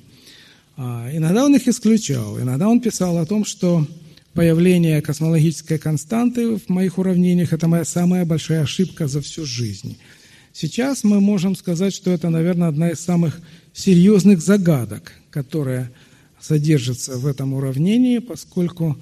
Иногда 0.77 1.45
он 1.45 1.55
их 1.55 1.69
исключал, 1.69 2.41
иногда 2.41 2.67
он 2.67 2.81
писал 2.81 3.19
о 3.19 3.27
том, 3.27 3.45
что 3.45 3.87
появление 4.35 5.03
космологической 5.03 5.79
константы 5.79 6.57
в 6.57 6.69
моих 6.69 6.99
уравнениях– 6.99 7.53
это 7.53 7.69
моя 7.69 7.85
самая 7.85 8.25
большая 8.25 8.63
ошибка 8.63 9.09
за 9.09 9.21
всю 9.21 9.45
жизнь. 9.45 9.99
Сейчас 10.53 11.05
мы 11.05 11.21
можем 11.21 11.55
сказать, 11.57 11.95
что 11.95 12.11
это, 12.11 12.29
наверное, 12.29 12.69
одна 12.69 12.91
из 12.91 13.01
самых 13.01 13.41
серьезных 13.73 14.41
загадок, 14.41 15.13
которая 15.31 15.93
содержится 16.41 17.19
в 17.19 17.27
этом 17.27 17.55
уравнении, 17.55 18.19
поскольку 18.19 18.99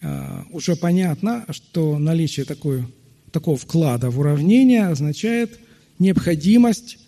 э, 0.00 0.42
уже 0.50 0.76
понятно, 0.76 1.44
что 1.50 1.98
наличие 1.98 2.44
такой, 2.44 2.84
такого 3.30 3.56
вклада 3.56 4.10
в 4.10 4.18
уравнение 4.18 4.86
означает 4.88 5.58
необходимость 5.98 6.98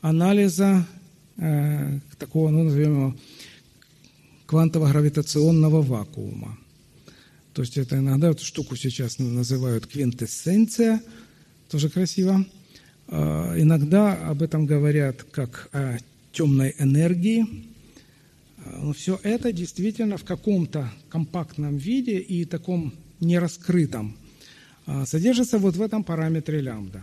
анализа 0.00 0.86
э, 1.36 2.00
такого, 2.18 2.50
ну, 2.50 2.64
назовем 2.64 2.92
его, 2.92 3.16
квантово-гравитационного 4.46 5.80
вакуума. 5.80 6.58
То 7.54 7.62
есть 7.62 7.76
это 7.76 7.98
иногда 7.98 8.30
эту 8.30 8.44
штуку 8.44 8.76
сейчас 8.76 9.18
называют 9.18 9.86
квинтэссенция, 9.86 11.02
тоже 11.68 11.88
красиво. 11.88 12.46
А, 13.08 13.54
иногда 13.58 14.14
об 14.28 14.42
этом 14.42 14.66
говорят 14.66 15.24
как 15.24 15.68
о 15.72 15.98
темной 16.32 16.74
энергии. 16.78 17.44
А, 18.64 18.80
но 18.82 18.92
все 18.92 19.18
это 19.22 19.52
действительно 19.52 20.16
в 20.16 20.24
каком-то 20.24 20.92
компактном 21.08 21.76
виде 21.76 22.18
и 22.18 22.44
таком 22.44 22.94
нераскрытом 23.18 24.16
а, 24.86 25.04
содержится 25.04 25.58
вот 25.58 25.74
в 25.74 25.82
этом 25.82 26.04
параметре 26.04 26.60
лямбда. 26.60 27.02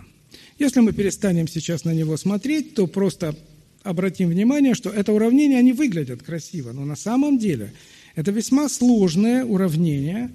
Если 0.60 0.80
мы 0.80 0.94
перестанем 0.94 1.48
сейчас 1.48 1.84
на 1.84 1.94
него 1.94 2.16
смотреть, 2.16 2.74
то 2.74 2.88
просто 2.88 3.36
обратим 3.84 4.30
внимание, 4.30 4.76
что 4.76 4.90
это 4.90 5.12
уравнение, 5.12 5.60
они 5.60 5.74
выглядят 5.74 6.24
красиво, 6.24 6.72
но 6.72 6.86
на 6.86 6.96
самом 6.96 7.38
деле– 7.38 7.74
это 8.18 8.32
весьма 8.32 8.68
сложные 8.68 9.46
уравнения, 9.46 10.32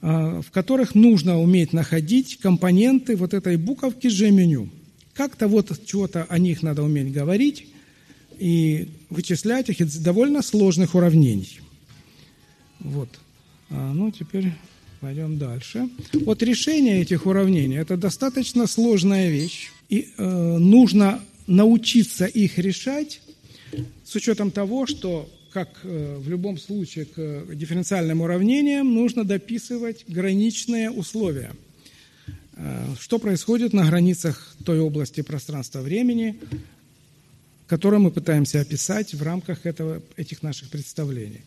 а, 0.00 0.40
в 0.40 0.52
которых 0.52 0.94
нужно 0.94 1.40
уметь 1.40 1.72
находить 1.72 2.38
компоненты 2.38 3.16
вот 3.16 3.34
этой 3.34 3.56
буковки 3.56 4.06
G-меню. 4.06 4.68
Как-то 5.14 5.48
вот 5.48 5.84
чего-то 5.84 6.26
о 6.28 6.38
них 6.38 6.62
надо 6.62 6.84
уметь 6.84 7.12
говорить 7.12 7.66
и 8.38 8.88
вычислять 9.10 9.68
их 9.68 9.80
из 9.80 9.96
довольно 9.96 10.42
сложных 10.42 10.94
уравнений. 10.94 11.58
Вот. 12.78 13.08
А, 13.70 13.92
ну, 13.92 14.12
теперь 14.12 14.52
пойдем 15.00 15.38
дальше. 15.38 15.88
Вот 16.12 16.40
решение 16.44 17.02
этих 17.02 17.26
уравнений– 17.26 17.76
это 17.78 17.96
достаточно 17.96 18.68
сложная 18.68 19.28
вещь. 19.28 19.72
И 19.88 20.12
э, 20.16 20.56
нужно 20.58 21.20
научиться 21.48 22.26
их 22.26 22.58
решать 22.58 23.20
с 24.04 24.14
учетом 24.14 24.52
того, 24.52 24.86
что, 24.86 25.28
как 25.52 25.68
э, 25.82 26.16
в 26.18 26.28
любом 26.28 26.58
случае 26.58 27.06
к 27.06 27.54
дифференциальным 27.54 28.20
уравнениям, 28.20 28.94
нужно 28.94 29.24
дописывать 29.24 30.04
граничные 30.08 30.90
условия. 30.90 31.52
Э, 32.56 32.86
что 32.98 33.18
происходит 33.18 33.72
на 33.72 33.86
границах 33.86 34.54
той 34.64 34.80
области 34.80 35.20
пространства-времени, 35.20 36.36
которую 37.66 38.00
мы 38.00 38.10
пытаемся 38.10 38.60
описать 38.60 39.14
в 39.14 39.22
рамках 39.22 39.66
этого, 39.66 40.02
этих 40.16 40.42
наших 40.42 40.70
представлений. 40.70 41.42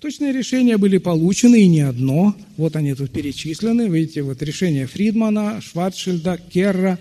Точные 0.00 0.32
решения 0.32 0.76
были 0.76 0.98
получены, 0.98 1.62
и 1.62 1.68
не 1.68 1.80
одно. 1.80 2.34
Вот 2.56 2.76
они 2.76 2.94
тут 2.94 3.10
перечислены. 3.12 3.88
Видите, 3.88 4.22
вот 4.22 4.42
решение 4.42 4.86
Фридмана, 4.86 5.60
Шварцшильда, 5.62 6.38
Керра, 6.50 6.98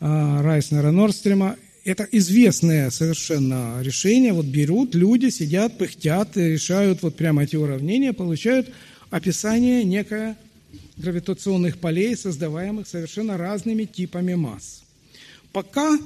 Райснера, 0.00 0.90
Норстрема. 0.90 1.56
Это 1.84 2.06
известное 2.12 2.90
совершенно 2.90 3.80
решение. 3.82 4.32
Вот 4.32 4.46
берут 4.46 4.94
люди, 4.94 5.30
сидят, 5.30 5.78
пыхтят, 5.78 6.36
решают 6.36 7.02
вот 7.02 7.16
прямо 7.16 7.42
эти 7.42 7.56
уравнения, 7.56 8.12
получают 8.12 8.70
описание 9.10 9.82
некое 9.82 10.36
гравитационных 10.96 11.78
полей, 11.78 12.16
создаваемых 12.16 12.86
совершенно 12.86 13.36
разными 13.36 13.84
типами 13.84 14.34
масс. 14.34 14.82
Пока 15.52 15.98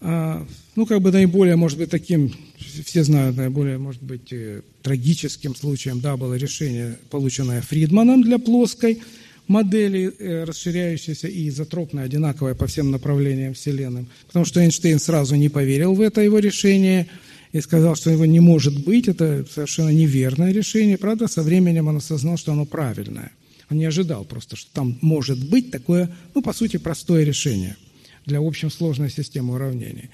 а, 0.00 0.46
ну, 0.76 0.86
как 0.86 1.02
бы 1.02 1.12
наиболее, 1.12 1.56
может 1.56 1.78
быть, 1.78 1.90
таким, 1.90 2.32
все 2.58 3.04
знают, 3.04 3.36
наиболее, 3.36 3.76
может 3.76 4.02
быть, 4.02 4.32
э, 4.32 4.62
трагическим 4.82 5.54
случаем, 5.54 6.00
да, 6.00 6.16
было 6.16 6.34
решение, 6.34 6.98
полученное 7.10 7.60
Фридманом 7.60 8.22
для 8.22 8.38
плоской 8.38 9.02
модели, 9.50 10.12
э, 10.18 10.44
расширяющейся 10.44 11.28
и 11.28 11.48
изотропной, 11.48 12.04
одинаковой 12.04 12.54
по 12.54 12.66
всем 12.66 12.90
направлениям 12.90 13.52
Вселенной. 13.54 14.06
Потому 14.26 14.44
что 14.44 14.60
Эйнштейн 14.60 14.98
сразу 14.98 15.34
не 15.34 15.48
поверил 15.48 15.94
в 15.94 16.00
это 16.00 16.20
его 16.20 16.38
решение 16.38 17.06
и 17.52 17.60
сказал, 17.60 17.96
что 17.96 18.10
его 18.10 18.24
не 18.24 18.40
может 18.40 18.84
быть, 18.84 19.08
это 19.08 19.44
совершенно 19.52 19.90
неверное 19.90 20.52
решение. 20.52 20.96
Правда, 20.96 21.28
со 21.28 21.42
временем 21.42 21.88
он 21.88 21.96
осознал, 21.96 22.36
что 22.38 22.52
оно 22.52 22.64
правильное. 22.64 23.32
Он 23.70 23.78
не 23.78 23.84
ожидал 23.84 24.24
просто, 24.24 24.56
что 24.56 24.72
там 24.72 24.98
может 25.00 25.44
быть 25.50 25.70
такое, 25.70 26.10
ну, 26.34 26.42
по 26.42 26.52
сути, 26.52 26.76
простое 26.78 27.24
решение– 27.24 27.76
для 28.26 28.38
общем 28.38 28.70
сложной 28.70 29.10
системы 29.10 29.54
уравнений. 29.54 30.10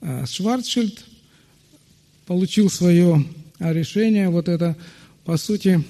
А 0.00 0.26
Шварцшильд 0.26 1.04
получил 2.26 2.70
свое 2.70 3.24
решение, 3.58 4.28
вот 4.28 4.48
это, 4.48 4.76
по 5.24 5.36
сути, 5.36 5.82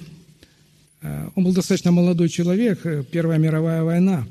он 1.01 1.43
был 1.43 1.53
достаточно 1.53 1.91
молодой 1.91 2.29
человек, 2.29 2.85
э, 2.85 3.03
Первая 3.09 3.37
мировая 3.37 3.83
война, 3.83 4.27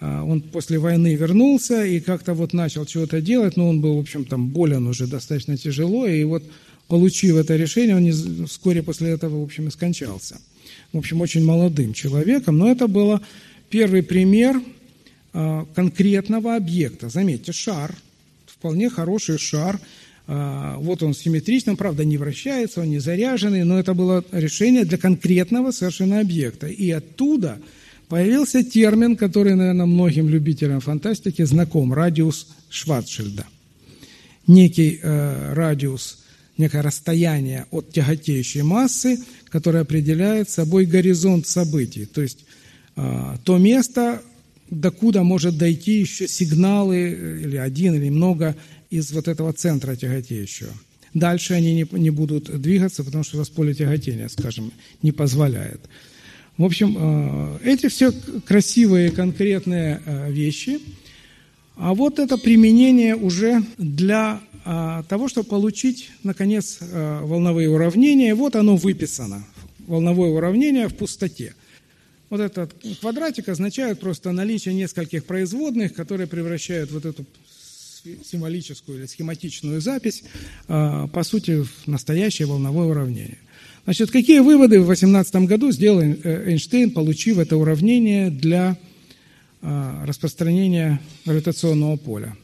а 0.00 0.22
он 0.24 0.40
после 0.40 0.78
войны 0.78 1.14
вернулся 1.14 1.84
и 1.84 2.00
как-то 2.00 2.34
вот 2.34 2.52
начал 2.52 2.84
чего-то 2.84 3.20
делать, 3.20 3.56
но 3.56 3.68
он 3.68 3.80
был, 3.80 3.96
в 3.96 4.00
общем, 4.00 4.24
там 4.24 4.48
болен 4.48 4.86
уже 4.86 5.06
достаточно 5.06 5.56
тяжело, 5.56 6.06
и 6.06 6.24
вот 6.24 6.42
получив 6.88 7.36
это 7.36 7.56
решение, 7.56 7.96
он 7.96 8.46
вскоре 8.46 8.82
после 8.82 9.10
этого, 9.10 9.40
в 9.40 9.44
общем, 9.44 9.68
и 9.68 9.70
скончался. 9.70 10.36
В 10.92 10.98
общем, 10.98 11.20
очень 11.20 11.44
молодым 11.44 11.94
человеком, 11.94 12.58
но 12.58 12.70
это 12.70 12.88
было 12.88 13.20
первый 13.70 14.02
пример– 14.02 14.60
конкретного 15.74 16.54
объекта. 16.54 17.08
Заметьте, 17.08 17.52
шар, 17.52 17.94
вполне 18.46 18.88
хороший 18.88 19.38
шар, 19.38 19.80
вот 20.26 21.02
он 21.02 21.12
симметричный, 21.14 21.76
правда, 21.76 22.04
не 22.04 22.16
вращается, 22.16 22.80
он 22.80 22.88
не 22.88 22.98
заряженный, 22.98 23.64
но 23.64 23.78
это 23.78 23.92
было 23.92 24.24
решение 24.32 24.86
для 24.86 24.96
конкретного 24.96 25.70
совершенно 25.70 26.20
объекта. 26.20 26.66
И 26.66 26.90
оттуда 26.90 27.58
появился 28.08 28.62
термин, 28.62 29.16
который, 29.16 29.54
наверное, 29.54 29.86
многим 29.86 30.28
любителям 30.28 30.80
фантастики 30.80 31.42
знаком– 31.42 31.92
радиус 31.94 32.48
Шварцшильда. 32.70 33.46
Некий 34.46 35.00
э, 35.02 35.52
радиус, 35.54 36.18
некое 36.58 36.82
расстояние 36.82 37.66
от 37.70 37.90
тяготеющей 37.92 38.62
массы, 38.62 39.18
которое 39.48 39.80
определяет 39.80 40.50
собой 40.50 40.84
горизонт 40.84 41.46
событий. 41.46 42.04
То 42.04 42.22
есть 42.22 42.44
э, 42.96 43.36
то 43.44 43.58
место, 43.58 44.22
докуда 44.70 45.22
может 45.22 45.56
дойти 45.56 46.00
еще 46.00 46.28
сигналы, 46.28 46.96
э, 46.96 47.40
или 47.42 47.56
один, 47.56 47.94
или 47.94 48.10
много, 48.10 48.54
из 48.94 49.12
вот 49.12 49.28
этого 49.28 49.52
центра 49.52 49.96
тяготеющего. 49.96 50.70
Дальше 51.14 51.54
они 51.54 51.74
не, 51.74 51.86
не 51.98 52.10
будут 52.10 52.44
двигаться, 52.60 53.02
потому 53.02 53.24
что 53.24 53.36
у 53.36 53.38
вас 53.38 53.48
поле 53.48 53.74
тяготения, 53.74 54.28
скажем, 54.28 54.72
не 55.02 55.12
позволяет. 55.12 55.80
В 56.56 56.64
общем, 56.64 56.96
э, 56.96 57.58
эти 57.64 57.88
все 57.88 58.12
красивые 58.46 59.10
конкретные 59.10 60.00
э, 60.04 60.30
вещи. 60.30 60.80
А 61.76 61.94
вот 61.94 62.18
это 62.20 62.38
применение 62.38 63.16
уже 63.16 63.62
для 63.78 64.40
того, 65.08 65.28
чтобы 65.28 65.46
получить, 65.46 66.10
наконец, 66.22 66.78
волновые 66.80 67.68
уравнения. 67.68 68.34
Вот 68.34 68.56
оно 68.56 68.76
выписано. 68.76 69.44
Волновое 69.86 70.30
уравнение 70.30 70.88
в 70.88 70.94
пустоте– 70.94 71.52
вот 72.34 72.40
этот 72.40 72.74
квадратик 73.00 73.48
означает 73.48 74.00
просто 74.00 74.32
наличие 74.32 74.74
нескольких 74.74 75.24
производных, 75.24 75.94
которые 75.94 76.26
превращают 76.26 76.90
вот 76.90 77.04
эту 77.04 77.24
символическую 78.24 78.98
или 78.98 79.06
схематичную 79.06 79.80
запись, 79.80 80.24
а, 80.68 81.06
по 81.08 81.22
сути, 81.22 81.62
в 81.62 81.86
настоящее 81.86 82.46
волновое 82.46 82.88
уравнение. 82.88 83.38
Значит, 83.84 84.10
какие 84.10 84.40
выводы 84.40 84.80
в 84.80 84.86
2018 84.86 85.34
году 85.46 85.70
сделал 85.70 86.00
э, 86.00 86.50
Эйнштейн, 86.50 86.90
получив 86.90 87.38
это 87.38 87.56
уравнение 87.56 88.30
для 88.30 88.78
а, 89.60 90.04
распространения 90.06 91.00
гравитационного 91.24 91.96
поля? 91.96 92.36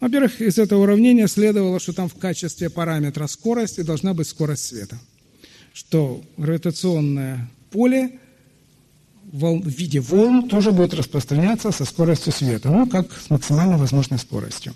Во-первых, 0.00 0.40
из 0.40 0.58
этого 0.58 0.82
уравнения 0.82 1.26
следовало, 1.28 1.80
что 1.80 1.92
там 1.92 2.08
в 2.08 2.14
качестве 2.14 2.68
параметра 2.70 3.26
скорости 3.26 3.80
должна 3.80 4.14
быть 4.14 4.28
скорость 4.28 4.66
света. 4.66 4.98
Что 5.72 6.22
гравитационное 6.36 7.50
поле 7.70 8.20
в 9.34 9.68
виде 9.68 9.98
волн 9.98 10.48
тоже 10.48 10.70
будет 10.70 10.94
распространяться 10.94 11.72
со 11.72 11.84
скоростью 11.84 12.32
света, 12.32 12.70
ну, 12.70 12.86
как 12.86 13.08
с 13.12 13.30
максимально 13.30 13.76
возможной 13.76 14.20
скоростью. 14.20 14.74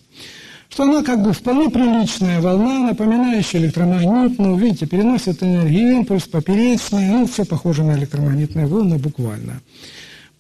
Что 0.69 0.83
она 0.83 1.03
как 1.05 1.23
бы 1.23 1.33
вполне 1.33 1.71
приличная 1.71 2.41
волна, 2.41 2.81
напоминающая 2.81 3.61
электромагнитную, 3.61 4.57
видите, 4.57 4.87
переносит 4.87 5.43
энергию, 5.45 5.93
импульс 5.93 6.25
поперечный, 6.25 7.07
ну, 7.07 7.27
все 7.27 7.45
похоже 7.45 7.85
на 7.85 7.97
электромагнитные 7.97 8.67
волны 8.67 8.99
буквально. 8.99 9.63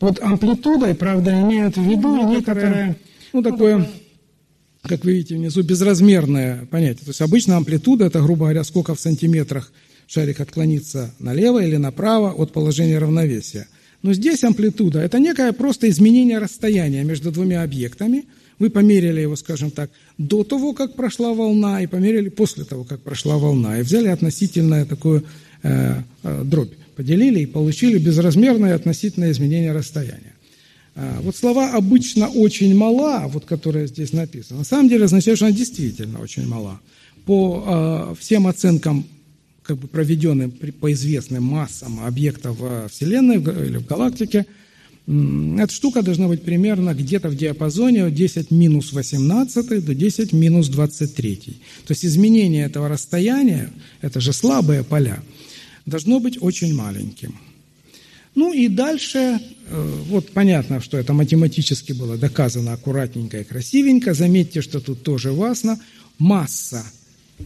Под 0.01 0.21
амплитудой, 0.21 0.95
правда, 0.97 1.31
имеют 1.41 1.77
в 1.77 1.83
виду 1.83 2.17
ну, 2.17 2.29
некоторое, 2.29 2.97
ну, 3.33 3.43
такое, 3.43 3.89
как 4.83 5.05
вы 5.05 5.13
видите 5.13 5.37
внизу, 5.37 5.63
безразмерное 5.63 6.67
понятие. 6.67 7.05
То 7.05 7.11
есть 7.11 7.23
обычно 7.23 7.57
амплитуда, 7.57 8.07
это, 8.07 8.21
грубо 8.21 8.47
говоря, 8.47 8.65
сколько 8.65 8.97
в 8.97 9.01
сантиметрах 9.01 9.73
шарик 10.09 10.41
отклонится 10.41 11.15
налево 11.21 11.63
или 11.63 11.77
направо 11.77 12.33
от 12.33 12.53
положения 12.53 12.99
равновесия– 12.99 13.69
но 14.03 14.13
здесь 14.13 14.45
амплитуда– 14.45 15.01
это 15.01 15.19
некое 15.19 15.53
просто 15.53 15.89
изменение 15.89 16.39
расстояния 16.39 17.05
между 17.05 17.33
двумя 17.33 17.63
объектами. 17.63 18.25
Вы 18.59 18.71
померили 18.71 19.21
его, 19.21 19.37
скажем 19.37 19.71
так, 19.71 19.91
до 20.19 20.45
того, 20.45 20.73
как 20.73 20.95
прошла 20.95 21.33
волна, 21.33 21.83
и 21.83 21.87
померили 21.87 22.29
после 22.29 22.65
того, 22.65 22.85
как 22.85 23.01
прошла 23.01 23.39
волна. 23.39 23.79
И 23.79 23.83
взяли 23.83 24.09
относительное 24.09 24.85
такую 24.85 25.25
э, 25.63 25.95
э, 26.23 26.43
дробь, 26.45 26.73
поделили 26.97 27.41
и 27.41 27.47
получили 27.47 27.99
безразмерное 27.99 28.75
относительное 28.75 29.31
изменение 29.33 29.73
расстояния. 29.73 30.35
А, 31.01 31.21
вот 31.23 31.37
слова 31.37 31.71
«обычно 31.75 32.29
очень 32.29 32.75
мала», 32.75 33.29
вот 33.29 33.45
которая 33.45 33.87
здесь 33.87 34.13
написана, 34.13 34.61
на 34.61 34.65
самом 34.65 34.89
деле 34.89 35.05
означает, 35.05 35.39
что 35.39 35.47
она 35.47 35.55
действительно 35.55 36.21
очень 36.21 36.47
мала. 36.47 36.81
По 37.25 38.11
э, 38.11 38.15
всем 38.19 38.49
оценкам 38.49 39.07
как 39.69 39.77
бы 39.77 39.87
проведенным 39.87 40.51
по 40.51 40.91
известным 40.93 41.45
массам 41.45 42.01
объектов 42.01 42.59
во 42.59 42.89
Вселенной 42.89 43.37
или 43.37 43.77
в 43.77 43.87
галактике, 43.87 44.47
эта 45.07 45.69
штука 45.71 46.01
должна 46.01 46.27
быть 46.27 46.43
примерно 46.43 46.95
где-то 46.95 47.29
в 47.29 47.37
диапазоне 47.37 48.07
от 48.07 48.15
10 48.15 48.51
минус 48.51 48.95
18 48.95 49.85
до 49.85 49.95
10 49.95 50.33
минус 50.33 50.69
23. 50.69 51.37
То 51.37 51.93
есть 51.93 52.05
изменение 52.05 52.65
этого 52.65 52.89
расстояния, 52.89 53.71
это 54.01 54.21
же 54.21 54.33
слабые 54.33 54.85
поля, 54.85 55.23
должно 55.85 56.19
быть 56.19 56.39
очень 56.41 56.75
маленьким. 56.75 57.37
Ну 58.35 58.55
и 58.55 58.69
дальше, 58.69 59.19
э, 59.19 60.03
вот 60.09 60.31
понятно, 60.31 60.81
что 60.81 60.97
это 60.97 61.13
математически 61.13 61.93
было 61.93 62.17
доказано 62.17 62.73
аккуратненько 62.73 63.41
и 63.41 63.45
красивенько. 63.45 64.15
Заметьте, 64.15 64.63
что 64.63 64.81
тут 64.81 65.03
тоже 65.03 65.33
важно. 65.33 65.79
Масса 66.19 66.85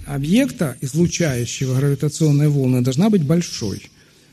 объекта, 0.06 0.76
излучающего 0.80 1.74
гравитационные 1.76 2.48
волны, 2.48 2.82
должна 2.82 3.10
быть 3.10 3.22
большой. 3.22 3.82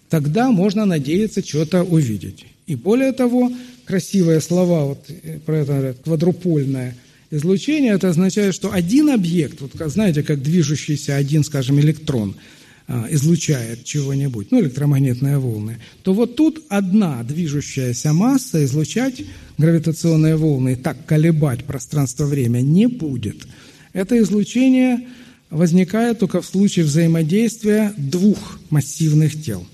Тогда 0.10 0.52
можно 0.52 0.86
надеяться 0.86 1.46
что-то 1.46 1.84
увидеть. 1.84 2.46
И 2.66 2.76
более 2.76 3.12
того, 3.12 3.52
красивые 3.86 4.42
слова, 4.42 4.86
вот 4.86 5.06
э, 5.10 5.40
про 5.46 5.58
это 5.60 5.96
квадрупольное 6.04 6.96
излучение, 7.32 7.94
это 7.94 8.10
означает, 8.10 8.56
что 8.56 8.72
один 8.72 9.10
объект, 9.10 9.62
вот 9.62 9.72
знаете, 9.92 10.24
как 10.24 10.42
движущийся 10.42 11.16
один, 11.16 11.44
скажем, 11.44 11.80
электрон, 11.80 12.36
а, 12.92 13.06
излучает 13.12 13.84
чего-нибудь, 13.84 14.50
ну, 14.50 14.62
электромагнитные 14.62 15.38
волны, 15.38 15.78
то 16.02 16.12
вот 16.12 16.36
тут 16.36 16.64
одна 16.70 17.22
движущаяся 17.22 18.14
масса 18.14 18.66
излучать 18.66 19.22
гравитационные 19.60 20.36
волны 20.36 20.74
и 20.74 20.76
так 20.76 21.06
колебать 21.06 21.66
пространство-время 21.66 22.62
не 22.62 22.88
будет. 22.88 23.46
Это 23.94 24.20
излучение 24.20 25.08
возникает 25.50 26.20
только 26.20 26.42
в 26.42 26.46
случае 26.46 26.86
взаимодействия 26.86 27.94
двух 27.98 28.60
массивных 28.70 29.42
тел. 29.42 29.66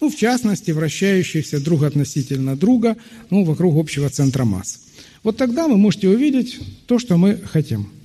Ну, 0.00 0.10
в 0.10 0.16
частности, 0.16 0.72
вращающихся 0.72 1.60
друг 1.60 1.82
относительно 1.82 2.56
друга, 2.56 2.96
ну, 3.30 3.44
вокруг 3.44 3.78
общего 3.78 4.10
центра 4.10 4.44
масс. 4.44 4.80
Вот 5.22 5.36
тогда 5.36 5.68
вы 5.68 5.76
можете 5.76 6.08
увидеть 6.08 6.58
то, 6.86 6.98
что 6.98 7.16
мы 7.16 7.36
хотим– 7.36 7.90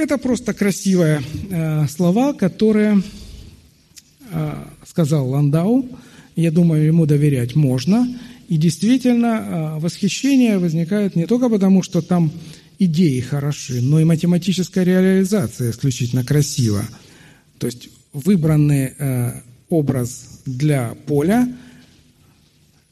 это 0.00 0.16
просто 0.16 0.54
красивые 0.54 1.22
э, 1.50 1.86
слова, 1.88 2.32
которые 2.32 3.02
э, 4.30 4.54
сказал 4.86 5.28
Ландау. 5.28 5.86
Я 6.36 6.50
думаю, 6.50 6.86
ему 6.86 7.04
доверять 7.04 7.54
можно. 7.54 8.08
И 8.48 8.56
действительно, 8.56 9.76
э, 9.76 9.78
восхищение 9.78 10.56
возникает 10.56 11.16
не 11.16 11.26
только 11.26 11.50
потому, 11.50 11.82
что 11.82 12.00
там 12.00 12.32
идеи 12.80 13.20
хороши, 13.20 13.80
но 13.80 14.00
и 14.00 14.04
математическая 14.04 14.84
реализация 14.84 15.70
исключительно 15.70 16.24
красива. 16.24 16.82
То 17.58 17.66
есть 17.66 17.90
выбранный 18.12 18.94
э, 18.98 19.32
образ 19.68 20.40
для 20.46 20.94
поля, 21.06 21.46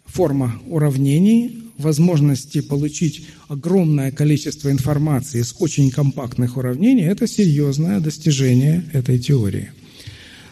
форма 0.04 0.60
уравнений, 0.68 1.64
возможности 1.78 2.60
получить 2.60 3.26
огромное 3.48 4.12
количество 4.12 4.70
информации 4.70 5.40
из 5.40 5.54
очень 5.58 5.90
компактных 5.90 6.56
уравнений, 6.56 7.04
это 7.04 7.26
серьезное 7.26 8.00
достижение 8.00 8.84
этой 8.92 9.18
теории. 9.18 9.70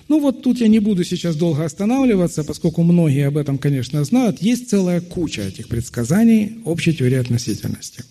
Ну 0.08 0.20
вот 0.20 0.42
тут 0.42 0.60
я 0.60 0.68
не 0.68 0.78
буду 0.78 1.04
сейчас 1.04 1.36
долго 1.36 1.64
останавливаться, 1.64 2.44
поскольку 2.44 2.82
многие 2.84 3.26
об 3.26 3.36
этом, 3.36 3.58
конечно, 3.58 4.02
знают. 4.04 4.40
Есть 4.40 4.70
целая 4.70 5.00
куча 5.00 5.42
этих 5.42 5.68
предсказаний 5.68 6.58
общей 6.64 6.94
теории 6.94 7.18
относительности. 7.18 8.04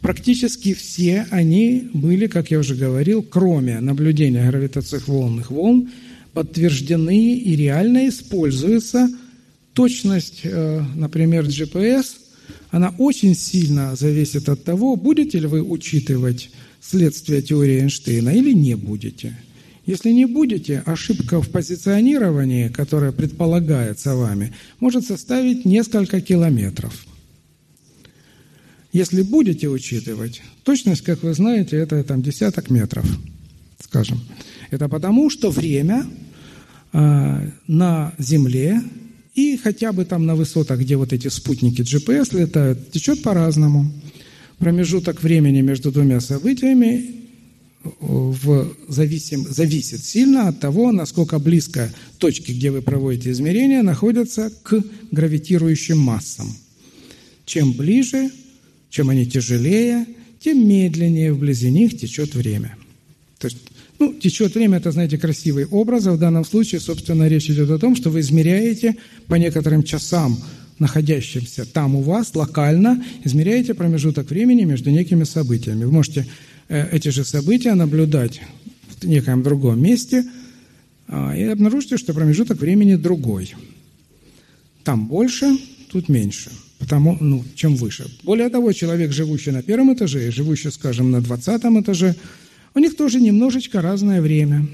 Практически 0.00 0.74
все 0.74 1.26
они 1.30 1.90
были, 1.92 2.26
как 2.26 2.50
я 2.50 2.58
уже 2.58 2.74
говорил, 2.74 3.22
кроме 3.22 3.80
наблюдения 3.80 4.48
гравитационных 4.48 5.50
волн, 5.50 5.90
подтверждены 6.32 7.38
и 7.38 7.56
реально 7.56 8.08
используются. 8.08 9.08
Точность, 9.72 10.40
э, 10.44 10.82
например, 10.94 11.44
GPS– 11.46 12.06
она 12.70 12.94
очень 12.98 13.34
сильно 13.34 13.96
зависит 13.96 14.48
от 14.48 14.64
того, 14.64 14.96
будете 14.96 15.38
ли 15.38 15.46
вы 15.46 15.62
учитывать 15.62 16.50
следствие 16.80 17.42
теории 17.42 17.80
Эйнштейна 17.80 18.30
или 18.30 18.52
не 18.52 18.74
будете. 18.74 19.36
Если 19.86 20.10
не 20.10 20.26
будете, 20.26 20.82
ошибка 20.84 21.40
в 21.40 21.48
позиционировании, 21.48 22.68
которая 22.68 23.12
предполагается 23.12 24.16
вами, 24.16 24.52
может 24.80 25.06
составить 25.06 25.64
несколько 25.64 26.20
километров. 26.20 27.05
Если 28.96 29.20
будете 29.20 29.68
учитывать, 29.68 30.40
точность, 30.64 31.02
как 31.02 31.22
вы 31.22 31.34
знаете, 31.34 31.76
это 31.76 32.02
там 32.02 32.22
десяток 32.22 32.70
метров, 32.70 33.04
скажем. 33.78 34.18
Это 34.70 34.88
потому, 34.88 35.28
что 35.28 35.50
время 35.50 36.06
э, 36.94 37.50
на 37.66 38.14
Земле 38.16 38.80
и 39.34 39.58
хотя 39.58 39.92
бы 39.92 40.06
там 40.06 40.24
на 40.24 40.34
высотах, 40.34 40.80
где 40.80 40.96
вот 40.96 41.12
эти 41.12 41.28
спутники 41.28 41.82
GPS 41.82 42.40
летают, 42.40 42.90
течет 42.90 43.22
по-разному. 43.22 43.92
Промежуток 44.56 45.22
времени 45.22 45.60
между 45.60 45.92
двумя 45.92 46.20
событиями 46.20 47.16
в 48.00 48.74
зависим, 48.88 49.44
зависит 49.46 50.06
сильно 50.06 50.48
от 50.48 50.60
того, 50.60 50.90
насколько 50.90 51.38
близко 51.38 51.92
точки, 52.16 52.52
где 52.52 52.70
вы 52.70 52.80
проводите 52.80 53.30
измерения, 53.32 53.82
находятся 53.82 54.50
к 54.62 54.82
гравитирующим 55.10 55.98
массам. 55.98 56.46
Чем 57.44 57.74
ближе, 57.74 58.30
чем 58.96 59.10
они 59.10 59.26
тяжелее, 59.26 60.06
тем 60.40 60.66
медленнее 60.66 61.30
вблизи 61.30 61.70
них 61.70 61.98
течет 61.98 62.34
время. 62.34 62.76
То 63.38 63.48
есть 63.48 63.58
ну, 63.98 64.14
течет 64.14 64.54
время, 64.54 64.78
это, 64.78 64.90
знаете, 64.90 65.18
красивый 65.18 65.66
образ, 65.66 66.06
а 66.06 66.12
в 66.12 66.18
данном 66.18 66.46
случае, 66.46 66.80
собственно, 66.80 67.28
речь 67.28 67.50
идет 67.50 67.70
о 67.70 67.78
том, 67.78 67.94
что 67.94 68.08
вы 68.08 68.20
измеряете 68.20 68.96
по 69.26 69.34
некоторым 69.34 69.82
часам, 69.82 70.38
находящимся 70.78 71.66
там 71.66 71.94
у 71.94 72.00
вас, 72.00 72.34
локально, 72.34 73.04
измеряете 73.22 73.74
промежуток 73.74 74.30
времени 74.30 74.64
между 74.64 74.90
некими 74.90 75.24
событиями. 75.24 75.84
Вы 75.84 75.92
можете 75.92 76.26
э, 76.68 76.88
эти 76.96 77.10
же 77.10 77.22
события 77.22 77.74
наблюдать 77.74 78.40
в 78.98 79.04
некоем 79.06 79.42
другом 79.42 79.82
месте 79.82 80.24
а, 81.06 81.36
и 81.36 81.42
обнаружите, 81.42 81.98
что 81.98 82.14
промежуток 82.14 82.58
времени 82.58 82.94
другой. 82.94 83.54
Там 84.84 85.06
больше, 85.06 85.58
тут 85.92 86.08
меньше, 86.08 86.50
потому, 86.78 87.16
ну, 87.20 87.44
чем 87.54 87.76
выше. 87.76 88.06
Более 88.22 88.48
того, 88.48 88.72
человек, 88.72 89.12
живущий 89.12 89.50
на 89.50 89.62
первом 89.62 89.94
этаже 89.94 90.28
и 90.28 90.30
живущий, 90.30 90.70
скажем, 90.70 91.10
на 91.10 91.20
двадцатом 91.20 91.80
этаже– 91.80 92.14
у 92.76 92.78
них 92.78 92.94
тоже 92.94 93.20
немножечко 93.20 93.80
разное 93.80 94.20
время. 94.20 94.66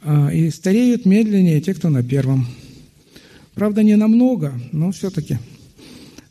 А, 0.00 0.30
и 0.32 0.48
стареют 0.48 1.04
медленнее 1.04 1.60
те, 1.60 1.74
кто 1.74 1.90
на 1.90 2.02
первом. 2.02 2.48
Правда, 3.54 3.82
не 3.82 3.96
намного, 3.96 4.58
но 4.72 4.92
все-таки. 4.92 5.38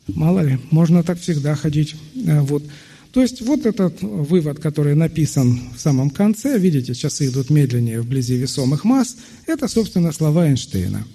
Мало 0.08 0.40
ли, 0.40 0.58
можно 0.72 1.04
так 1.04 1.20
всегда 1.20 1.54
ходить. 1.54 1.94
А, 2.26 2.42
вот. 2.42 2.64
То 3.12 3.22
есть 3.22 3.42
вот 3.42 3.64
этот 3.64 4.02
вывод, 4.02 4.58
который 4.58 4.96
написан 4.96 5.60
в 5.76 5.78
самом 5.78 6.10
конце, 6.10 6.58
видите, 6.58 6.94
часы 6.94 7.28
идут 7.28 7.48
медленнее 7.48 8.00
вблизи 8.00 8.34
весомых 8.34 8.82
масс, 8.82 9.16
это, 9.46 9.68
собственно, 9.68 10.10
слова 10.10 10.48
Эйнштейна. 10.48 11.06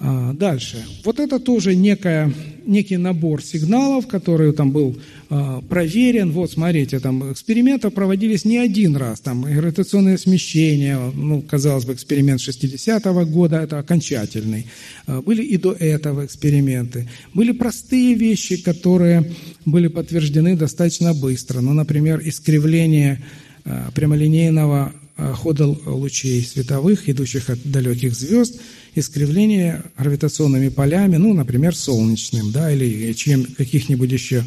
А, 0.00 0.32
дальше. 0.32 0.84
Вот 1.04 1.20
это 1.20 1.38
тоже 1.38 1.76
некая, 1.76 2.32
некий 2.66 2.96
набор 2.96 3.42
сигналов, 3.42 4.06
который 4.06 4.52
там 4.52 4.72
был 4.72 4.98
а, 5.30 5.60
проверен. 5.62 6.32
Вот, 6.32 6.50
смотрите, 6.50 6.98
там 6.98 7.32
эксперименты 7.32 7.90
проводились 7.90 8.44
не 8.44 8.58
один 8.58 8.96
раз. 8.96 9.20
Там 9.20 9.42
гравитационное 9.42 10.18
смещение, 10.18 10.98
ну, 11.14 11.42
казалось 11.42 11.84
бы, 11.84 11.92
эксперимент 11.94 12.40
60-го 12.40 13.24
года, 13.24 13.60
это 13.60 13.78
окончательный. 13.78 14.66
А, 15.06 15.22
были 15.22 15.42
и 15.42 15.56
до 15.56 15.72
этого 15.72 16.26
эксперименты. 16.26 17.08
Были 17.32 17.52
простые 17.52 18.14
вещи, 18.14 18.60
которые 18.60 19.32
были 19.64 19.86
подтверждены 19.86 20.56
достаточно 20.56 21.14
быстро. 21.14 21.60
Ну, 21.60 21.72
например, 21.72 22.20
искривление 22.24 23.22
прямолинейного 23.94 24.92
хода 25.16 25.66
лучей 25.66 26.44
световых, 26.44 27.08
идущих 27.08 27.50
от 27.50 27.62
далеких 27.70 28.14
звезд– 28.14 28.60
искривление 28.94 29.82
гравитационными 29.98 30.68
полями, 30.68 31.16
ну, 31.16 31.34
например, 31.34 31.74
солнечным, 31.74 32.52
да, 32.52 32.70
или 32.70 33.12
чем 33.12 33.44
каких-нибудь 33.44 34.10
еще 34.10 34.44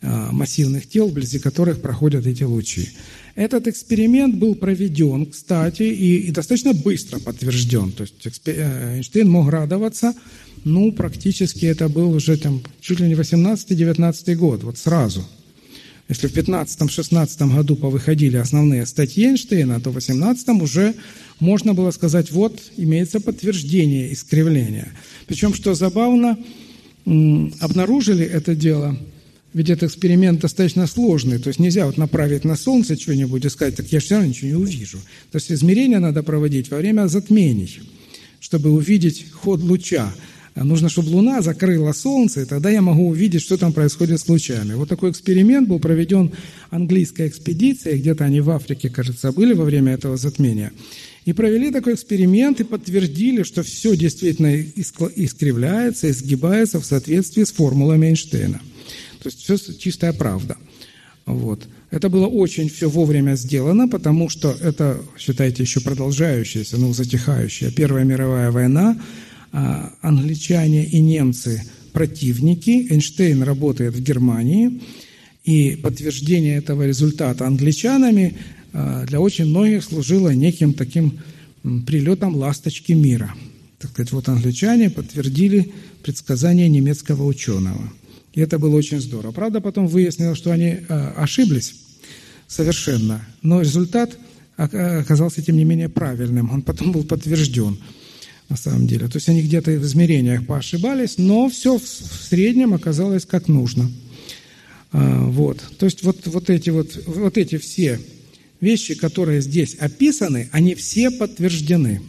а, 0.00 0.32
массивных 0.32 0.88
тел, 0.88 1.08
вблизи 1.08 1.38
которых 1.38 1.80
проходят 1.80 2.26
эти 2.26 2.42
лучи. 2.42 2.90
Этот 3.34 3.66
эксперимент 3.66 4.36
был 4.36 4.54
проведен, 4.54 5.26
кстати, 5.26 5.82
и, 5.82 6.18
и 6.28 6.30
достаточно 6.30 6.74
быстро 6.74 7.18
подтвержден. 7.18 7.92
То 7.92 8.02
есть 8.02 8.40
э, 8.46 8.96
Эйнштейн 8.96 9.28
мог 9.28 9.50
радоваться, 9.50 10.14
ну, 10.64 10.92
практически 10.92 11.64
это 11.66 11.88
был 11.88 12.12
уже 12.12 12.36
там 12.36 12.62
чуть 12.80 13.00
ли 13.00 13.08
не 13.08 13.14
18-19 13.14 14.34
год, 14.36 14.62
вот 14.64 14.78
сразу– 14.78 15.26
если 16.12 16.28
в 16.28 16.36
15-16 16.36 17.54
году 17.54 17.74
повыходили 17.74 18.36
основные 18.36 18.84
статьи 18.84 19.24
Эйнштейна, 19.24 19.80
то 19.80 19.90
в 19.90 19.94
18 19.94 20.48
уже 20.60 20.94
можно 21.40 21.72
было 21.72 21.90
сказать, 21.90 22.30
вот 22.30 22.60
имеется 22.76 23.18
подтверждение 23.18 24.12
искривления. 24.12 24.92
Причем, 25.26 25.54
что 25.54 25.74
забавно, 25.74 26.38
обнаружили 27.06 28.26
это 28.26 28.54
дело, 28.54 28.98
ведь 29.54 29.70
этот 29.70 29.84
эксперимент 29.84 30.40
достаточно 30.40 30.86
сложный, 30.86 31.38
то 31.38 31.48
есть 31.48 31.58
нельзя 31.58 31.86
вот 31.86 31.96
направить 31.96 32.44
на 32.44 32.56
Солнце 32.56 32.94
что-нибудь 32.96 33.44
и 33.46 33.48
сказать, 33.48 33.76
так 33.76 33.86
я 33.90 34.00
все 34.00 34.16
равно 34.16 34.28
ничего 34.28 34.48
не 34.48 34.54
увижу. 34.54 34.98
То 35.30 35.36
есть 35.36 35.50
измерения 35.50 35.98
надо 35.98 36.22
проводить 36.22 36.70
во 36.70 36.76
время 36.76 37.08
затмений, 37.08 37.80
чтобы 38.38 38.70
увидеть 38.70 39.26
ход 39.32 39.62
луча. 39.62 40.12
Нужно, 40.54 40.90
чтобы 40.90 41.08
Луна 41.08 41.40
закрыла 41.40 41.92
Солнце, 41.92 42.42
и 42.42 42.44
тогда 42.44 42.68
я 42.68 42.82
могу 42.82 43.08
увидеть, 43.08 43.42
что 43.42 43.56
там 43.56 43.72
происходит 43.72 44.20
с 44.20 44.28
лучами. 44.28 44.74
Вот 44.74 44.88
такой 44.88 45.10
эксперимент 45.10 45.66
был 45.66 45.78
проведен 45.80 46.32
английской 46.70 47.28
экспедицией, 47.28 47.98
где-то 47.98 48.24
они 48.24 48.40
в 48.40 48.50
Африке, 48.50 48.90
кажется, 48.90 49.32
были 49.32 49.54
во 49.54 49.64
время 49.64 49.94
этого 49.94 50.16
затмения. 50.16 50.72
И 51.24 51.32
провели 51.32 51.70
такой 51.70 51.94
эксперимент 51.94 52.60
и 52.60 52.64
подтвердили, 52.64 53.44
что 53.44 53.62
все 53.62 53.96
действительно 53.96 54.56
искривляется, 54.56 56.10
изгибается 56.10 56.80
в 56.80 56.84
соответствии 56.84 57.44
с 57.44 57.52
формулами 57.52 58.06
Эйнштейна. 58.06 58.60
То 59.22 59.28
есть 59.28 59.40
все 59.40 59.56
чистая 59.56 60.12
правда. 60.12 60.56
Вот. 61.24 61.68
Это 61.90 62.08
было 62.08 62.26
очень 62.26 62.68
все 62.68 62.88
вовремя 62.88 63.36
сделано, 63.36 63.88
потому 63.88 64.28
что 64.28 64.56
это, 64.60 65.00
считайте, 65.16 65.62
еще 65.62 65.80
продолжающаяся, 65.80 66.76
ну, 66.76 66.92
затихающая 66.92 67.70
Первая 67.70 68.04
мировая 68.04 68.50
война, 68.50 68.98
англичане 69.52 70.86
и 70.86 71.00
немцы 71.00 71.62
противники, 71.92 72.88
Эйнштейн 72.90 73.42
работает 73.42 73.94
в 73.94 74.02
Германии, 74.02 74.80
И 75.44 75.74
подтверждение 75.74 76.56
этого 76.56 76.86
результата 76.86 77.46
англичанами 77.46 78.36
а, 78.72 79.04
для 79.06 79.20
очень 79.20 79.46
многих 79.46 79.82
служило 79.82 80.32
неким 80.32 80.72
таким 80.72 81.18
прилетом 81.86 82.36
ласточки 82.36 82.92
мира. 82.92 83.34
Так 83.78 83.90
сказать, 83.90 84.12
вот 84.12 84.28
англичане 84.28 84.88
подтвердили 84.88 85.72
предсказание 86.04 86.68
немецкого 86.68 87.24
ученого. 87.24 87.92
И 88.32 88.40
это 88.40 88.58
было 88.60 88.76
очень 88.76 89.00
здорово. 89.00 89.32
Правда, 89.32 89.60
потом 89.60 89.88
выяснилось, 89.88 90.38
что 90.38 90.52
они 90.52 90.78
а, 90.88 91.14
ошиблись 91.16 91.74
совершенно, 92.46 93.26
но 93.42 93.60
результат 93.60 94.16
оказался, 94.56 95.42
тем 95.42 95.56
не 95.56 95.64
менее, 95.64 95.88
правильным. 95.88 96.50
Он 96.52 96.62
потом 96.62 96.92
был 96.92 97.02
подтвержден 97.02 97.78
на 98.52 98.58
самом 98.58 98.86
деле. 98.86 99.08
То 99.08 99.16
есть 99.16 99.30
они 99.30 99.40
где-то 99.40 99.70
в 99.70 99.84
измерениях 99.84 100.46
поошибались, 100.46 101.16
но 101.16 101.48
все 101.48 101.78
в 101.78 101.86
среднем 101.86 102.74
оказалось 102.74 103.24
как 103.24 103.48
нужно. 103.48 103.90
А, 104.92 105.24
вот. 105.24 105.58
То 105.78 105.86
есть 105.86 106.02
вот, 106.02 106.26
вот, 106.26 106.50
эти 106.50 106.68
вот, 106.68 107.02
вот 107.06 107.38
эти 107.38 107.56
все 107.56 107.98
вещи, 108.60 108.94
которые 108.94 109.40
здесь 109.40 109.74
описаны, 109.76 110.50
они 110.52 110.74
все 110.74 111.10
подтверждены. 111.10 112.02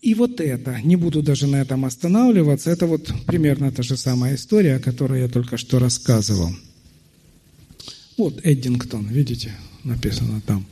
И 0.00 0.14
вот 0.14 0.40
это, 0.40 0.80
не 0.82 0.96
буду 0.96 1.22
даже 1.22 1.46
на 1.46 1.62
этом 1.62 1.84
останавливаться, 1.84 2.70
это 2.70 2.86
вот 2.86 3.12
примерно 3.26 3.70
та 3.70 3.84
же 3.84 3.96
самая 3.96 4.34
история, 4.34 4.76
о 4.76 4.80
которой 4.80 5.20
я 5.20 5.28
только 5.28 5.58
что 5.58 5.78
рассказывал. 5.78 6.50
Вот 8.18 8.40
Эддингтон, 8.44 9.06
видите, 9.06 9.52
написано 9.84 10.42
там. 10.44 10.66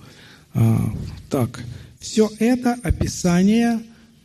А, 0.53 0.92
так, 1.29 1.62
все 2.01 2.29
это 2.40 2.75
описание 2.83 3.81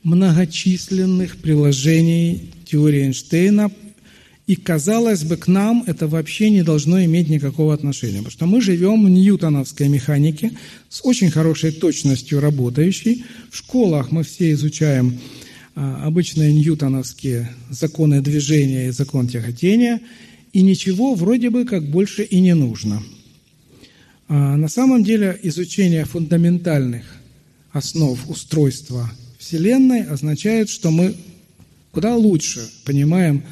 многочисленных 0.06 1.38
приложений 1.38 2.52
теории 2.66 3.06
Эйнштейна, 3.06 3.72
и, 4.46 4.56
казалось 4.56 5.24
бы, 5.24 5.38
к 5.38 5.48
нам 5.48 5.84
это 5.88 6.08
вообще 6.08 6.52
не 6.52 6.62
должно 6.62 7.04
иметь 7.04 7.30
никакого 7.30 7.74
отношения, 7.74 8.20
потому 8.20 8.32
что 8.32 8.46
мы 8.46 8.62
живем 8.62 9.04
в 9.04 9.10
ньютоновской 9.10 9.90
механике 9.90 10.52
с 10.88 11.04
очень 11.04 11.32
хорошей 11.32 11.72
точностью 11.72 12.40
работающей. 12.40 13.26
В 13.50 13.58
школах 13.58 14.12
мы 14.12 14.24
все 14.24 14.52
изучаем 14.52 15.20
а, 15.74 16.06
обычные 16.06 16.54
ньютоновские 16.54 17.50
законы 17.72 18.22
движения 18.22 18.90
и 18.90 18.92
закон 18.92 19.28
тяготения, 19.28 20.00
и 20.54 20.62
ничего 20.62 21.16
вроде 21.16 21.50
бы 21.50 21.66
как 21.66 21.90
больше 21.90 22.22
и 22.22 22.40
не 22.40 22.54
нужно. 22.54 23.02
А 24.28 24.56
на 24.56 24.68
самом 24.68 25.04
деле 25.04 25.40
изучение 25.42 26.06
фундаментальных 26.06 27.04
основ 27.72 28.20
устройства 28.30 29.12
Вселенной 29.46 30.02
означает, 30.02 30.70
что 30.70 30.90
мы 30.90 31.16
куда 31.92 32.16
лучше 32.16 32.68
понимаем, 32.84 33.44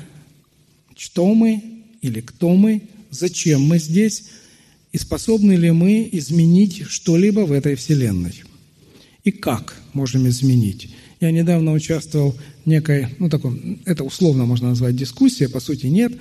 что 0.98 1.32
мы 1.36 1.62
или 2.02 2.20
кто 2.20 2.56
мы, 2.56 2.82
зачем 3.12 3.62
мы 3.62 3.78
здесь 3.78 4.24
и 4.92 4.98
способны 4.98 5.54
ли 5.54 5.70
мы 5.70 6.10
изменить 6.12 6.88
что-либо 6.88 7.42
в 7.42 7.52
этой 7.52 7.76
Вселенной. 7.76 8.34
И 9.24 9.30
как 9.30 9.80
можем 9.94 10.28
изменить. 10.28 10.90
Я 11.20 11.30
недавно 11.30 11.74
участвовал 11.74 12.36
в 12.66 12.68
некой, 12.68 13.10
ну 13.20 13.30
такой, 13.30 13.80
это 13.86 14.04
условно 14.04 14.46
можно 14.46 14.70
назвать 14.70 14.96
дискуссия, 14.96 15.48
по 15.48 15.60
сути 15.60 15.86
нет, 15.86 16.14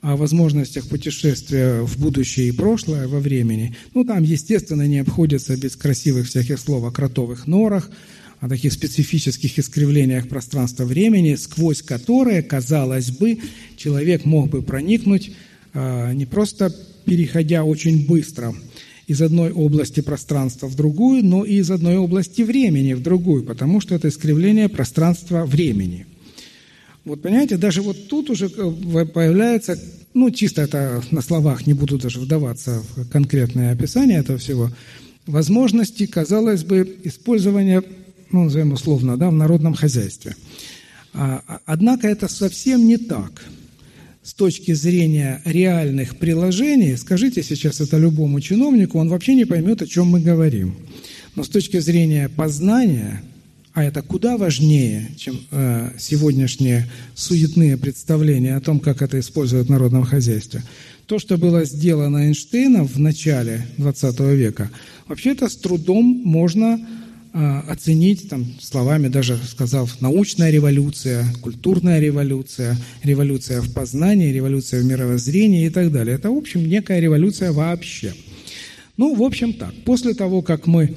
о 0.00 0.16
возможностях 0.16 0.88
путешествия 0.88 1.82
в 1.82 1.98
будущее 1.98 2.48
и 2.48 2.52
прошлое 2.52 3.06
во 3.08 3.20
времени. 3.20 3.76
Ну 3.92 4.04
там, 4.04 4.22
естественно, 4.22 4.86
не 4.86 5.00
обходится 5.00 5.54
без 5.54 5.76
красивых 5.76 6.28
всяких 6.28 6.58
слов 6.58 6.84
о 6.84 6.90
кротовых 6.90 7.46
норах, 7.46 7.90
о 8.40 8.48
таких 8.48 8.72
специфических 8.72 9.58
искривлениях 9.58 10.28
пространства-времени, 10.28 11.34
сквозь 11.34 11.82
которые, 11.82 12.42
казалось 12.42 13.10
бы, 13.10 13.38
человек 13.76 14.24
мог 14.24 14.50
бы 14.50 14.62
проникнуть 14.62 15.32
а, 15.74 16.12
не 16.12 16.26
просто 16.26 16.74
переходя 17.04 17.64
очень 17.64 18.06
быстро 18.06 18.54
из 19.06 19.22
одной 19.22 19.50
области 19.52 20.00
пространства 20.00 20.66
в 20.66 20.76
другую, 20.76 21.24
но 21.24 21.44
и 21.44 21.56
из 21.56 21.70
одной 21.70 21.96
области 21.96 22.42
времени 22.42 22.92
в 22.92 23.02
другую, 23.02 23.44
потому 23.44 23.80
что 23.80 23.94
это 23.94 24.08
искривление 24.08 24.68
пространства-времени. 24.68 26.06
Вот 27.04 27.22
понимаете, 27.22 27.56
даже 27.56 27.80
вот 27.80 28.08
тут 28.08 28.28
уже 28.28 28.46
э, 28.46 29.06
появляется, 29.06 29.78
ну 30.12 30.30
чисто 30.30 30.62
это 30.62 31.02
на 31.10 31.22
словах, 31.22 31.66
не 31.66 31.72
буду 31.72 31.96
даже 31.96 32.20
вдаваться 32.20 32.82
в 32.96 33.08
конкретное 33.08 33.72
описание 33.72 34.18
этого 34.18 34.38
всего, 34.38 34.70
возможности, 35.26 36.06
казалось 36.06 36.64
бы, 36.64 36.98
использования 37.04 37.82
ну, 38.30 38.44
назовем 38.44 38.72
условно, 38.72 39.16
да, 39.16 39.30
в 39.30 39.34
народном 39.34 39.74
хозяйстве. 39.74 40.36
А, 41.14 41.42
однако 41.66 42.06
это 42.08 42.28
совсем 42.28 42.86
не 42.86 42.96
так. 42.96 43.44
С 44.22 44.34
точки 44.34 44.72
зрения 44.72 45.40
реальных 45.44 46.16
приложений, 46.18 46.96
скажите 46.96 47.42
сейчас 47.42 47.80
это 47.80 47.96
любому 47.96 48.40
чиновнику, 48.40 48.98
он 48.98 49.08
вообще 49.08 49.34
не 49.34 49.46
поймет, 49.46 49.80
о 49.80 49.86
чем 49.86 50.08
мы 50.08 50.20
говорим. 50.20 50.76
Но 51.34 51.44
с 51.44 51.48
точки 51.48 51.78
зрения 51.78 52.28
познания, 52.28 53.22
а 53.72 53.84
это 53.84 54.02
куда 54.02 54.36
важнее, 54.36 55.08
чем 55.16 55.40
э, 55.50 55.92
сегодняшние 55.98 56.90
суетные 57.14 57.78
представления 57.78 58.56
о 58.56 58.60
том, 58.60 58.80
как 58.80 59.00
это 59.00 59.18
используют 59.18 59.68
в 59.68 59.70
народном 59.70 60.04
хозяйстве, 60.04 60.62
то, 61.06 61.18
что 61.18 61.38
было 61.38 61.64
сделано 61.64 62.26
Эйнштейном 62.26 62.86
в 62.86 62.98
начале 62.98 63.66
XX 63.78 64.34
века, 64.36 64.70
вообще-то 65.06 65.48
с 65.48 65.56
трудом 65.56 66.04
можно 66.04 66.78
оценить 67.32 68.28
там, 68.28 68.46
словами, 68.60 69.08
даже 69.08 69.36
сказав, 69.36 70.00
научная 70.00 70.50
революция, 70.50 71.26
культурная 71.40 72.00
революция, 72.00 72.76
революция 73.02 73.60
в 73.60 73.72
познании, 73.72 74.32
революция 74.32 74.80
в 74.80 74.84
мировоззрении 74.84 75.66
и 75.66 75.70
так 75.70 75.92
далее. 75.92 76.16
Это, 76.16 76.30
в 76.30 76.36
общем, 76.36 76.66
некая 76.66 77.00
революция 77.00 77.52
вообще. 77.52 78.14
Ну, 78.96 79.14
в 79.14 79.22
общем, 79.22 79.52
так. 79.52 79.74
После 79.84 80.14
того, 80.14 80.42
как 80.42 80.66
мы 80.66 80.94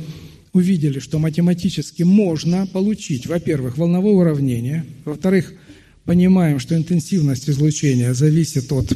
увидели, 0.53 0.99
что 0.99 1.19
математически 1.19 2.03
можно 2.03 2.67
получить, 2.67 3.27
во-первых, 3.27 3.77
волновое 3.77 4.13
уравнение, 4.13 4.85
во-вторых, 5.05 5.53
понимаем, 6.05 6.59
что 6.59 6.75
интенсивность 6.75 7.49
излучения 7.49 8.13
зависит 8.13 8.71
от 8.71 8.91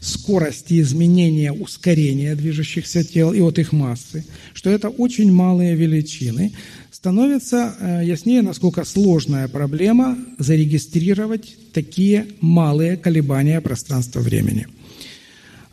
скорости 0.00 0.80
изменения 0.80 1.52
ускорения 1.52 2.34
движущихся 2.34 3.04
тел 3.04 3.32
и 3.32 3.40
от 3.40 3.58
их 3.58 3.72
массы, 3.72 4.24
что 4.54 4.70
это 4.70 4.88
очень 4.88 5.30
малые 5.32 5.74
величины, 5.74 6.52
становится 6.90 7.74
э, 7.78 8.02
яснее, 8.04 8.42
насколько 8.42 8.84
сложная 8.84 9.48
проблема 9.48 10.18
зарегистрировать 10.38 11.56
такие 11.72 12.26
малые 12.40 12.96
колебания 12.96 13.60
пространства-времени. 13.60 14.66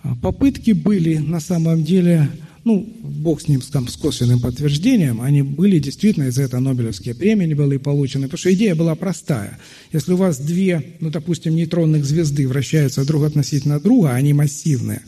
А, 0.04 0.16
попытки 0.16 0.72
были 0.72 1.18
на 1.18 1.40
самом 1.40 1.84
деле 1.84 2.30
ну, 2.68 2.86
бог 3.02 3.42
с 3.42 3.48
ним, 3.48 3.62
с 3.62 3.96
косвенным 3.96 4.42
подтверждением, 4.42 5.22
они 5.22 5.42
были 5.42 5.80
действительно, 5.80 6.26
из-за 6.26 6.44
этого 6.44 6.60
Нобелевские 6.60 7.16
премии 7.16 7.54
были 7.54 7.78
получены, 7.78 8.26
потому 8.26 8.40
что 8.40 8.54
идея 8.54 8.76
была 8.76 8.94
простая. 8.96 9.58
Если 9.94 10.12
у 10.12 10.18
вас 10.18 10.38
две, 10.38 10.84
ну, 11.00 11.10
допустим, 11.10 11.56
нейтронных 11.56 12.04
звезды 12.04 12.46
вращаются 12.46 13.06
друг 13.06 13.24
относительно 13.24 13.80
друга, 13.80 14.14
они 14.14 14.34
массивные, 14.34 15.02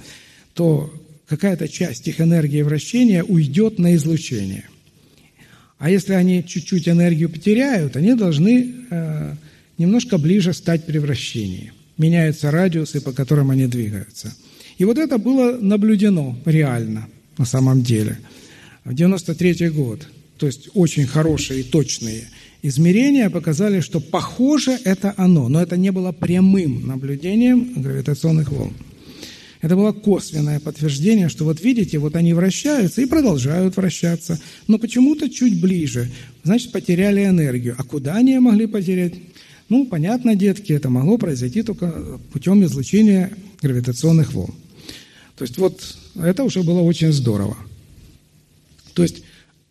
то 0.54 0.92
какая-то 1.28 1.68
часть 1.68 2.08
их 2.08 2.22
энергии 2.22 2.62
вращения 2.62 3.24
уйдет 3.24 3.78
на 3.78 3.94
излучение. 3.96 4.64
А 5.80 5.90
если 5.90 6.14
они 6.14 6.46
чуть-чуть 6.46 6.88
энергию 6.88 7.30
потеряют, 7.30 7.98
они 7.98 8.16
должны 8.16 8.74
э, 8.90 9.36
немножко 9.78 10.18
ближе 10.18 10.54
стать 10.54 10.86
при 10.86 10.98
вращении. 10.98 11.74
Меняются 11.98 12.52
радиусы, 12.52 13.02
по 13.02 13.12
которым 13.12 13.52
они 13.52 13.68
двигаются. 13.68 14.34
И 14.78 14.86
вот 14.86 14.98
это 14.98 15.18
было 15.18 15.58
наблюдено 15.60 16.40
реально– 16.46 17.10
на 17.40 17.46
самом 17.46 17.82
деле. 17.82 18.20
В 18.86 18.94
93 18.94 19.70
год, 19.70 20.08
то 20.38 20.46
есть 20.46 20.70
очень 20.76 21.08
хорошие 21.08 21.62
и 21.62 21.64
точные 21.64 22.28
измерения 22.62 23.30
показали, 23.30 23.80
что 23.80 24.00
похоже 24.02 24.78
это 24.84 25.14
оно, 25.18 25.48
но 25.48 25.62
это 25.62 25.78
не 25.78 25.92
было 25.92 26.12
прямым 26.12 26.86
наблюдением 26.86 27.82
гравитационных 27.82 28.52
волн. 28.52 28.74
Это 29.62 29.76
было 29.76 29.92
косвенное 29.92 30.60
подтверждение, 30.60 31.28
что 31.28 31.44
вот 31.44 31.62
видите, 31.62 31.98
вот 31.98 32.16
они 32.16 32.34
вращаются 32.34 33.02
и 33.02 33.06
продолжают 33.06 33.76
вращаться, 33.76 34.40
но 34.68 34.78
почему-то 34.78 35.30
чуть 35.30 35.60
ближе. 35.60 36.10
Значит, 36.44 36.72
потеряли 36.72 37.26
энергию. 37.26 37.76
А 37.78 37.84
куда 37.84 38.16
они 38.16 38.38
могли 38.40 38.68
потерять? 38.68 39.14
Ну, 39.68 39.86
понятно, 39.86 40.36
детки, 40.36 40.72
это 40.72 40.90
могло 40.90 41.18
произойти 41.18 41.62
только 41.62 42.20
путем 42.32 42.64
излучения 42.64 43.32
гравитационных 43.62 44.34
волн. 44.34 44.56
То 45.40 45.44
есть 45.44 45.58
вот 45.58 45.82
это 46.22 46.44
уже 46.44 46.64
было 46.64 46.82
очень 46.82 47.14
здорово. 47.14 47.56
То 48.94 49.04
есть 49.04 49.24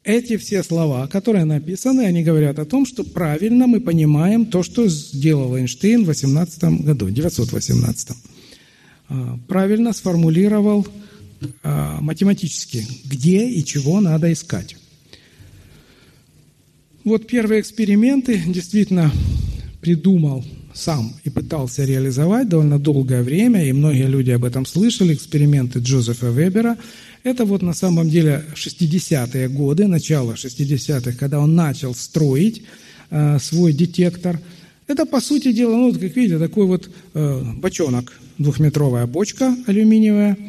эти 0.03 0.39
все 0.39 0.63
слова, 0.63 1.07
которые 1.09 1.45
написаны, 1.45 2.07
они 2.07 2.23
говорят 2.25 2.59
о 2.59 2.65
том, 2.65 2.87
что 2.87 3.05
правильно 3.05 3.67
мы 3.67 3.83
понимаем 3.83 4.47
то, 4.47 4.63
что 4.63 4.89
сделал 4.89 5.55
Эйнштейн 5.59 6.05
в 6.05 6.07
18 6.07 6.65
году, 6.85 7.11
918. 7.11 8.17
А, 9.11 9.39
правильно 9.47 9.93
сформулировал 9.93 10.89
а, 11.63 12.01
математически, 12.01 12.87
где 13.05 13.47
и 13.47 13.63
чего 13.63 14.01
надо 14.01 14.33
искать. 14.33 14.75
Вот 17.05 17.27
первые 17.27 17.61
эксперименты 17.61 18.43
действительно 18.47 19.13
придумал 19.83 20.43
сам 20.75 21.15
и 21.25 21.31
пытался 21.31 21.85
реализовать 21.85 22.49
довольно 22.49 22.79
долгое 22.79 23.23
время, 23.23 23.65
и 23.65 23.73
многие 23.73 24.07
люди 24.07 24.31
об 24.31 24.45
этом 24.45 24.67
слышали, 24.67 25.15
эксперименты 25.15 25.79
Джозефа 25.79 26.29
Вебера. 26.29 26.77
Это 27.25 27.45
вот 27.45 27.63
на 27.63 27.75
самом 27.75 28.09
деле 28.09 28.45
60-е 28.55 29.49
годы, 29.49 29.87
начало 29.87 30.35
60-х, 30.35 31.13
когда 31.19 31.41
он 31.41 31.55
начал 31.55 31.95
строить 31.95 32.63
э, 33.11 33.39
свой 33.41 33.73
детектор. 33.73 34.41
Это, 34.87 35.05
по 35.05 35.21
сути 35.21 35.53
дела, 35.53 35.77
ну, 35.77 35.93
как 35.93 36.17
видите, 36.17 36.39
такой 36.39 36.67
вот 36.67 36.91
э, 37.15 37.43
бочонок, 37.57 38.13
двухметровая 38.39 39.07
бочка 39.07 39.57
алюминиевая– 39.67 40.37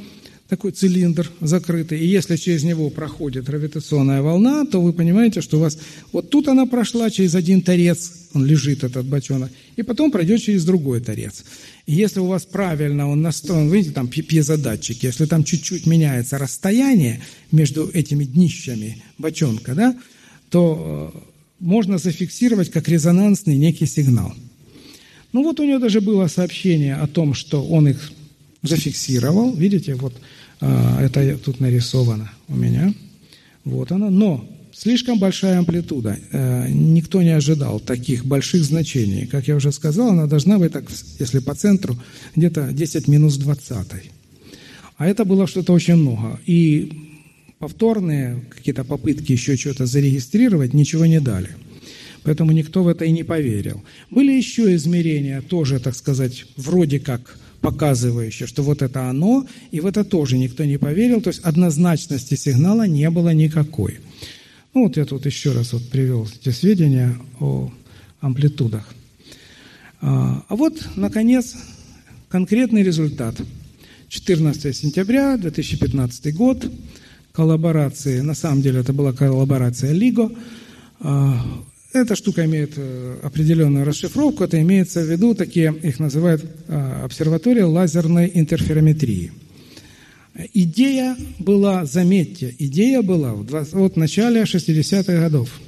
такой 0.49 0.71
цилиндр 0.71 1.31
закрытый, 1.41 1.99
и 1.99 2.07
если 2.07 2.35
через 2.35 2.63
него 2.63 2.89
проходит 2.89 3.45
гравитационная 3.45 4.23
волна, 4.23 4.65
то 4.65 4.81
вы 4.81 4.93
понимаете, 4.93 5.41
что 5.41 5.57
у 5.57 5.59
вас 5.59 5.77
вот 6.11 6.31
тут 6.31 6.47
она 6.47 6.65
прошла 6.65 7.11
через 7.11 7.35
один 7.35 7.61
торец, 7.61 8.11
он 8.33 8.45
лежит, 8.45 8.83
этот 8.83 9.05
бочонок, 9.05 9.51
и 9.75 9.83
потом 9.83 10.11
пройдет 10.11 10.41
через 10.41 10.65
другой 10.65 11.01
торец. 11.01 11.43
И 11.85 11.93
если 11.93 12.19
у 12.19 12.25
вас 12.25 12.45
правильно 12.45 13.07
он 13.07 13.21
настроен, 13.21 13.71
видите, 13.71 13.93
там 13.93 14.07
пьезодатчик, 14.07 15.03
если 15.03 15.25
там 15.25 15.43
чуть-чуть 15.43 15.85
меняется 15.85 16.39
расстояние 16.39 17.21
между 17.51 17.87
этими 17.87 18.23
днищами 18.23 19.03
бочонка, 19.19 19.75
да, 19.75 19.95
то 20.49 21.13
э, 21.13 21.19
можно 21.59 21.99
зафиксировать 21.99 22.71
как 22.71 22.89
резонансный 22.89 23.55
некий 23.55 23.85
сигнал. 23.85 24.33
Ну 25.31 25.43
вот 25.43 25.59
у 25.59 25.63
него 25.63 25.77
даже 25.77 26.01
было 26.01 26.25
сообщение 26.25 26.95
о 26.95 27.05
том, 27.05 27.35
что 27.35 27.63
он 27.63 27.87
их 27.87 28.11
зафиксировал. 28.61 29.53
Видите, 29.55 29.95
вот 29.95 30.13
а, 30.61 31.01
это 31.01 31.37
тут 31.37 31.59
нарисовано 31.59 32.31
у 32.47 32.55
меня. 32.55 32.93
Вот 33.63 33.91
она. 33.91 34.09
Но 34.09 34.47
слишком 34.73 35.19
большая 35.19 35.59
амплитуда. 35.59 36.17
Э, 36.31 36.67
никто 36.69 37.21
не 37.21 37.31
ожидал 37.31 37.79
таких 37.79 38.25
больших 38.25 38.63
значений. 38.63 39.27
Как 39.27 39.47
я 39.47 39.55
уже 39.55 39.71
сказал, 39.71 40.09
она 40.09 40.25
должна 40.25 40.57
быть, 40.57 40.71
так, 40.71 40.85
если 41.19 41.39
по 41.39 41.55
центру, 41.55 41.97
где-то 42.35 42.71
10 42.71 43.07
минус 43.07 43.37
20. 43.37 43.87
А 44.97 45.07
это 45.07 45.25
было 45.25 45.47
что-то 45.47 45.73
очень 45.73 45.95
много. 45.95 46.39
И 46.45 46.91
повторные 47.59 48.41
какие-то 48.49 48.83
попытки 48.83 49.33
еще 49.33 49.55
что-то 49.55 49.85
зарегистрировать 49.85 50.73
ничего 50.73 51.05
не 51.05 51.19
дали. 51.19 51.49
Поэтому 52.23 52.51
никто 52.51 52.83
в 52.83 52.87
это 52.87 53.05
и 53.05 53.11
не 53.11 53.23
поверил. 53.23 53.81
Были 54.11 54.33
еще 54.33 54.75
измерения, 54.75 55.41
тоже, 55.41 55.79
так 55.79 55.95
сказать, 55.95 56.45
вроде 56.57 56.99
как 56.99 57.39
показывающее, 57.61 58.47
что 58.47 58.63
вот 58.63 58.81
это 58.81 59.09
оно, 59.09 59.45
и 59.71 59.79
в 59.79 59.85
это 59.85 60.03
тоже 60.03 60.37
никто 60.37 60.65
не 60.65 60.77
поверил, 60.77 61.21
то 61.21 61.29
есть 61.29 61.41
однозначности 61.41 62.35
сигнала 62.35 62.87
не 62.87 63.09
было 63.09 63.33
никакой. 63.33 63.99
Ну 64.73 64.83
вот 64.83 64.97
я 64.97 65.05
тут 65.05 65.25
еще 65.25 65.51
раз 65.51 65.73
вот 65.73 65.87
привел 65.89 66.27
эти 66.41 66.49
сведения 66.53 67.17
о 67.39 67.71
амплитудах. 68.21 68.87
А, 70.01 70.43
а 70.47 70.55
вот, 70.55 70.87
наконец, 70.95 71.55
конкретный 72.29 72.83
результат. 72.83 73.35
14 74.07 74.75
сентября 74.75 75.37
2015 75.37 76.35
год, 76.35 76.71
коллаборации, 77.31 78.21
на 78.21 78.33
самом 78.33 78.61
деле 78.61 78.79
это 78.79 78.91
была 78.91 79.13
коллаборация 79.13 79.93
LIGO, 79.93 80.35
эта 81.91 82.15
штука 82.15 82.45
имеет 82.45 82.73
э, 82.75 83.19
определенную 83.23 83.85
расшифровку, 83.85 84.43
это 84.43 84.61
имеется 84.61 85.01
в 85.01 85.09
виду, 85.09 85.33
такие 85.33 85.73
их 85.81 85.99
называют 85.99 86.45
э, 86.67 87.01
обсерватория 87.03 87.65
лазерной 87.65 88.31
интерферометрии. 88.33 89.31
Идея 90.53 91.17
была, 91.39 91.85
заметьте, 91.85 92.55
идея 92.59 93.01
была 93.01 93.33
в, 93.33 93.45
20, 93.45 93.73
вот 93.73 93.97
начале 93.97 94.43
60-х 94.43 95.19
годов. 95.19 95.59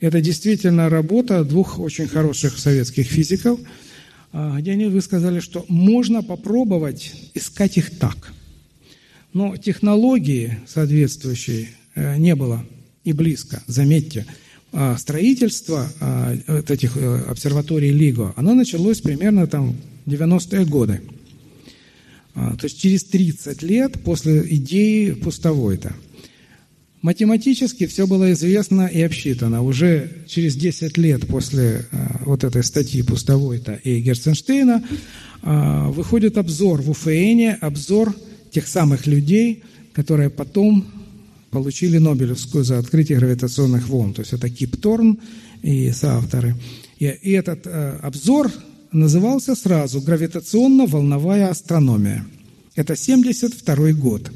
Это 0.00 0.20
действительно 0.20 0.88
работа 0.88 1.44
двух 1.44 1.78
очень 1.78 2.06
хороших 2.06 2.56
советских 2.58 3.08
физиков, 3.08 3.58
э, 4.32 4.56
где 4.58 4.72
они 4.72 4.86
высказали, 4.86 5.40
что 5.40 5.64
можно 5.68 6.22
попробовать 6.22 7.12
искать 7.34 7.76
их 7.78 7.98
так. 7.98 8.32
Но 9.32 9.56
технологии 9.56 10.58
соответствующей 10.66 11.70
не 11.96 12.34
было 12.36 12.64
и 13.02 13.12
близко, 13.12 13.62
заметьте– 13.66 14.24
а 14.36 14.41
строительство 14.96 15.86
а, 16.00 16.34
вот 16.46 16.70
этих 16.70 16.96
э, 16.96 17.24
обсерваторий 17.28 17.90
ЛИГО, 17.90 18.34
оно 18.36 18.54
началось 18.54 19.02
примерно 19.02 19.46
там 19.46 19.76
в 20.06 20.10
90-е 20.10 20.64
годы. 20.64 21.02
А, 22.34 22.56
то 22.56 22.64
есть 22.64 22.80
через 22.80 23.04
30 23.04 23.62
лет 23.62 24.02
после 24.02 24.42
идеи 24.56 25.10
пустовой-то. 25.10 25.94
Математически 27.02 27.86
все 27.86 28.06
было 28.06 28.32
известно 28.32 28.86
и 28.86 29.02
обсчитано. 29.02 29.62
Уже 29.62 30.10
через 30.26 30.56
10 30.56 30.96
лет 30.96 31.26
после 31.26 31.86
вот 32.24 32.44
этой 32.44 32.62
статьи 32.62 33.02
Пустовой-то 33.02 33.74
и 33.74 34.00
Герценштейна 34.00 34.84
выходит 35.42 36.38
обзор 36.38 36.80
в 36.80 36.90
УФН, 36.90 37.56
обзор 37.60 38.14
тех 38.52 38.68
самых 38.68 39.08
людей, 39.08 39.64
которые 39.92 40.30
потом 40.30 40.86
получили 41.52 41.98
Нобелевскую 41.98 42.64
за 42.64 42.78
открытие 42.78 43.18
гравитационных 43.18 43.88
волн. 43.88 44.14
То 44.14 44.22
есть 44.22 44.32
это 44.32 44.48
Кип 44.48 44.80
Торн 44.80 45.20
и 45.62 45.92
соавторы. 45.92 46.56
И, 46.98 47.04
этот 47.04 47.66
э, 47.66 47.98
обзор 48.02 48.50
назывался 48.90 49.54
сразу 49.54 50.00
«Гравитационно-волновая 50.00 51.50
астрономия». 51.50 52.24
Это 52.74 52.96
72 52.96 53.92
год. 53.92 54.30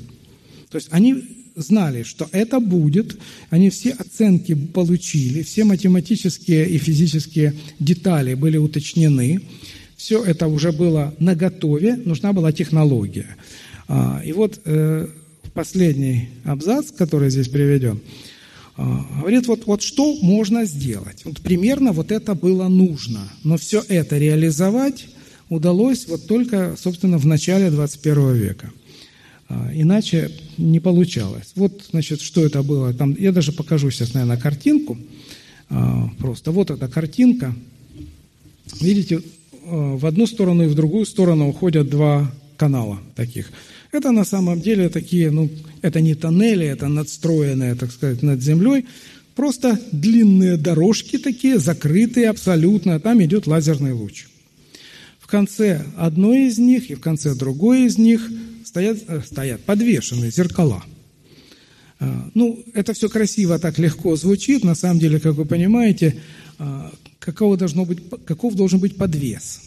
То 0.70 0.76
есть 0.76 0.88
они 0.90 1.24
знали, 1.56 2.02
что 2.02 2.28
это 2.32 2.60
будет, 2.60 3.18
они 3.48 3.70
все 3.70 3.92
оценки 3.92 4.54
получили, 4.54 5.42
все 5.42 5.64
математические 5.64 6.68
и 6.68 6.76
физические 6.76 7.54
детали 7.78 8.34
были 8.34 8.58
уточнены, 8.58 9.40
все 9.96 10.22
это 10.22 10.48
уже 10.48 10.70
было 10.70 11.14
наготове, 11.18 11.96
нужна 11.96 12.34
была 12.34 12.52
технология. 12.52 13.36
А, 13.88 14.20
и 14.22 14.32
вот 14.32 14.60
э, 14.66 15.08
последний 15.56 16.28
абзац, 16.44 16.92
который 16.92 17.30
здесь 17.30 17.48
приведен, 17.48 18.00
а, 18.76 19.04
говорит, 19.20 19.46
вот, 19.48 19.66
вот 19.66 19.82
что 19.82 20.14
можно 20.20 20.66
сделать. 20.66 21.24
Вот 21.24 21.40
примерно 21.40 21.92
вот 21.92 22.12
это 22.12 22.34
было 22.34 22.68
нужно. 22.68 23.32
Но 23.42 23.56
все 23.56 23.82
это 23.88 24.18
реализовать 24.18 25.08
удалось 25.48 26.06
вот 26.08 26.26
только, 26.26 26.76
собственно, 26.78 27.16
в 27.16 27.26
начале 27.26 27.70
21 27.70 28.34
века. 28.34 28.70
А, 29.48 29.70
иначе 29.72 30.30
не 30.58 30.78
получалось. 30.78 31.52
Вот, 31.56 31.86
значит, 31.90 32.20
что 32.20 32.44
это 32.44 32.62
было. 32.62 32.92
Там, 32.92 33.16
я 33.18 33.32
даже 33.32 33.52
покажу 33.52 33.90
сейчас, 33.90 34.12
наверное, 34.12 34.36
картинку. 34.36 34.98
А, 35.70 36.10
просто 36.18 36.50
вот 36.50 36.70
эта 36.70 36.86
картинка. 36.86 37.54
Видите, 38.82 39.22
в 39.64 40.04
одну 40.04 40.26
сторону 40.26 40.64
и 40.64 40.68
в 40.68 40.74
другую 40.74 41.06
сторону 41.06 41.48
уходят 41.48 41.88
два 41.88 42.30
канала 42.58 43.00
таких– 43.16 43.50
это 43.92 44.10
на 44.10 44.24
самом 44.24 44.60
деле 44.60 44.88
такие, 44.88 45.30
ну, 45.30 45.50
это 45.82 46.00
не 46.00 46.14
тоннели, 46.14 46.66
это 46.66 46.88
надстроенные, 46.88 47.74
так 47.74 47.92
сказать, 47.92 48.22
над 48.22 48.42
землей, 48.42 48.86
просто 49.34 49.78
длинные 49.92 50.56
дорожки 50.56 51.18
такие, 51.18 51.58
закрытые 51.58 52.28
абсолютно, 52.28 52.96
а 52.96 53.00
там 53.00 53.22
идет 53.22 53.46
лазерный 53.46 53.92
луч. 53.92 54.26
В 55.20 55.26
конце 55.26 55.84
одной 55.96 56.46
из 56.46 56.58
них 56.58 56.90
и 56.90 56.94
в 56.94 57.00
конце 57.00 57.34
другой 57.34 57.86
из 57.86 57.98
них 57.98 58.30
стоят, 58.64 58.98
э, 59.08 59.20
стоят 59.26 59.62
подвешенные 59.62 60.30
зеркала. 60.30 60.84
А, 61.98 62.30
ну, 62.34 62.62
это 62.74 62.92
все 62.92 63.08
красиво, 63.08 63.58
так 63.58 63.78
легко 63.78 64.14
звучит. 64.16 64.62
На 64.62 64.74
самом 64.74 65.00
деле, 65.00 65.18
как 65.18 65.34
вы 65.34 65.44
понимаете, 65.44 66.20
а, 66.58 66.92
какого 67.18 67.56
должно 67.56 67.84
быть, 67.84 67.98
каков 68.24 68.54
должен 68.54 68.78
быть 68.78 68.96
подвес– 68.96 69.62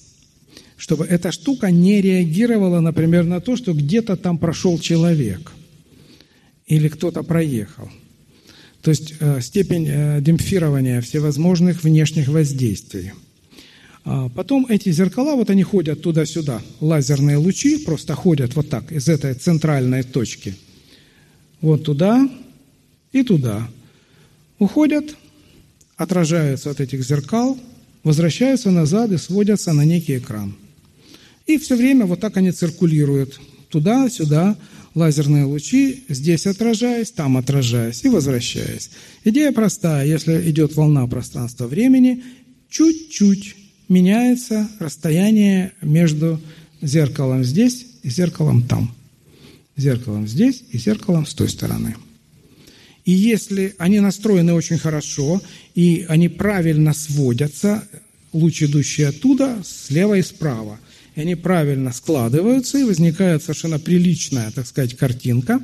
чтобы 0.79 1.05
эта 1.05 1.33
штука 1.33 1.71
не 1.71 1.99
реагировала, 2.01 2.79
например, 2.79 3.25
на 3.25 3.41
то, 3.41 3.57
что 3.57 3.73
где-то 3.73 4.15
там 4.15 4.37
прошел 4.37 4.79
человек 4.79 5.51
или 6.67 6.87
кто-то 6.87 7.21
проехал. 7.21 7.89
То 8.81 8.91
есть 8.91 9.15
э, 9.19 9.41
степень 9.41 9.85
э, 9.89 10.21
демпфирования 10.21 11.01
всевозможных 11.01 11.83
внешних 11.83 12.29
воздействий. 12.29 13.11
А 14.05 14.29
потом 14.29 14.67
эти 14.69 14.89
зеркала, 14.93 15.35
вот 15.35 15.49
они 15.49 15.63
ходят 15.63 16.01
туда-сюда, 16.01 16.61
лазерные 16.79 17.35
лучи 17.35 17.83
просто 17.83 18.15
ходят 18.15 18.55
вот 18.55 18.69
так 18.69 18.89
из 18.93 19.09
этой 19.09 19.33
центральной 19.33 20.03
точки. 20.03 20.55
Вот 21.59 21.83
туда 21.83 22.29
и 23.11 23.23
туда. 23.23 23.67
Уходят, 24.59 25.13
отражаются 25.97 26.71
от 26.71 26.79
этих 26.79 27.03
зеркал, 27.03 27.59
возвращаются 28.05 28.71
назад 28.71 29.11
и 29.11 29.17
сводятся 29.17 29.73
на 29.73 29.83
некий 29.83 30.17
экран– 30.19 30.55
и 31.49 31.57
все 31.57 31.75
время 31.75 32.05
вот 32.05 32.19
так 32.19 32.37
они 32.37 32.51
циркулируют. 32.51 33.39
Туда-сюда 33.69 34.55
лазерные 34.93 35.45
лучи, 35.45 36.03
здесь 36.07 36.45
отражаясь, 36.45 37.11
там 37.11 37.37
отражаясь 37.37 38.03
и 38.03 38.09
возвращаясь. 38.09 38.91
Идея 39.23 39.51
простая. 39.51 40.05
Если 40.05 40.49
идет 40.51 40.75
волна 40.75 41.07
пространства-времени, 41.07 42.23
чуть-чуть 42.69 43.55
меняется 43.87 44.69
расстояние 44.79 45.73
между 45.81 46.39
зеркалом 46.81 47.43
здесь 47.43 47.85
и 48.03 48.09
зеркалом 48.09 48.61
там. 48.63 48.93
Зеркалом 49.75 50.27
здесь 50.27 50.63
и 50.71 50.77
зеркалом 50.77 51.25
с 51.25 51.33
той 51.33 51.49
стороны. 51.49 51.95
И 53.05 53.11
если 53.11 53.73
они 53.79 53.99
настроены 54.01 54.53
очень 54.53 54.77
хорошо, 54.77 55.41
и 55.73 56.05
они 56.09 56.29
правильно 56.29 56.93
сводятся, 56.93 57.87
луч, 58.33 58.61
идущий 58.61 59.03
оттуда, 59.03 59.63
слева 59.65 60.15
и 60.15 60.21
справа. 60.21 60.79
И 61.19 61.21
они 61.21 61.35
правильно 61.35 61.91
складываются, 61.91 62.77
и 62.77 62.85
возникает 62.85 63.43
совершенно 63.43 63.77
приличная, 63.77 64.51
так 64.51 64.65
сказать, 64.65 64.95
картинка, 64.95 65.61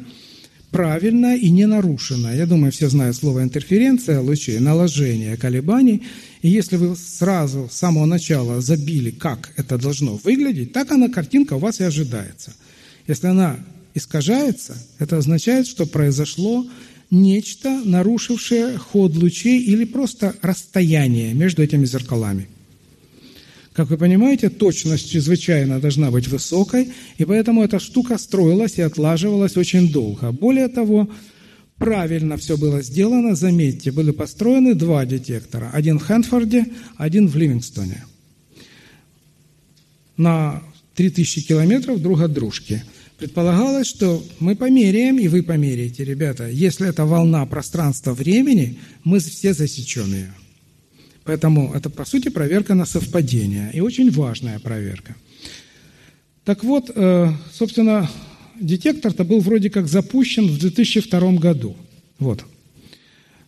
правильная 0.70 1.38
и 1.38 1.50
не 1.50 1.66
нарушенная. 1.66 2.36
Я 2.36 2.46
думаю, 2.46 2.74
все 2.74 2.90
знают 2.90 3.16
слово 3.16 3.42
интерференция 3.42 4.20
лучей, 4.20 4.60
наложение 4.60 5.38
колебаний. 5.38 6.04
И 6.42 6.50
если 6.50 6.76
вы 6.76 6.98
сразу 6.98 7.70
с 7.72 7.78
самого 7.78 8.06
начала 8.06 8.60
забили, 8.60 9.12
как 9.12 9.54
это 9.56 9.78
должно 9.78 10.18
выглядеть, 10.18 10.74
так 10.74 10.92
она, 10.92 11.08
картинка 11.08 11.54
у 11.54 11.60
вас 11.60 11.80
и 11.80 11.86
ожидается. 11.86 12.54
Если 13.08 13.28
она 13.28 13.56
искажается, 13.94 14.76
это 15.00 15.16
означает, 15.16 15.68
что 15.68 15.86
произошло 15.86 16.68
нечто, 17.12 17.82
нарушившее 17.86 18.78
ход 18.78 19.16
лучей 19.16 19.62
или 19.62 19.86
просто 19.86 20.36
расстояние 20.42 21.34
между 21.34 21.64
этими 21.64 21.86
зеркалами. 21.86 22.50
Как 23.76 23.90
вы 23.90 23.98
понимаете, 23.98 24.50
точность 24.50 25.12
чрезвычайно 25.12 25.82
должна 25.82 26.10
быть 26.10 26.30
высокой, 26.30 26.94
и 27.18 27.26
поэтому 27.26 27.62
эта 27.62 27.80
штука 27.80 28.18
строилась 28.18 28.78
и 28.78 28.82
отлаживалась 28.82 29.58
очень 29.58 29.92
долго. 29.92 30.32
Более 30.32 30.70
того, 30.70 31.10
правильно 31.78 32.38
все 32.38 32.56
было 32.56 32.82
сделано, 32.82 33.36
заметьте, 33.36 33.92
были 33.92 34.12
построены 34.12 34.76
два 34.76 35.04
детектора. 35.04 35.72
Один 35.74 36.00
в 36.00 36.04
Хэнфорде, 36.04 36.68
один 36.96 37.28
в 37.28 37.36
Ливингстоне. 37.36 38.06
На 40.16 40.64
3000 40.96 41.42
километров 41.42 42.02
друг 42.02 42.22
от 42.22 42.32
дружки– 42.32 42.84
Предполагалось, 43.18 43.88
что 43.88 44.22
мы 44.40 44.58
померяем, 44.58 45.18
и 45.20 45.30
вы 45.30 45.42
померяете, 45.42 46.04
ребята. 46.04 46.50
Если 46.50 46.90
это 46.90 47.06
волна 47.06 47.46
пространства-времени, 47.46 48.78
мы 49.06 49.20
все 49.20 49.54
засечем 49.54 50.14
ее. 50.14 50.34
Поэтому 51.26 51.74
это, 51.74 51.90
по 51.90 52.06
сути, 52.06 52.30
проверка 52.30 52.76
на 52.76 52.86
совпадение. 52.86 53.72
И 53.74 53.82
очень 53.82 54.12
важная 54.12 54.60
проверка. 54.60 55.16
Так 56.44 56.64
вот, 56.64 56.92
э, 56.96 57.32
собственно, 57.52 58.10
детектор-то 58.62 59.24
был 59.24 59.40
вроде 59.40 59.70
как 59.72 59.88
запущен 59.88 60.48
в 60.48 60.60
2002 60.60 61.40
году. 61.40 61.76
Вот. 62.20 62.46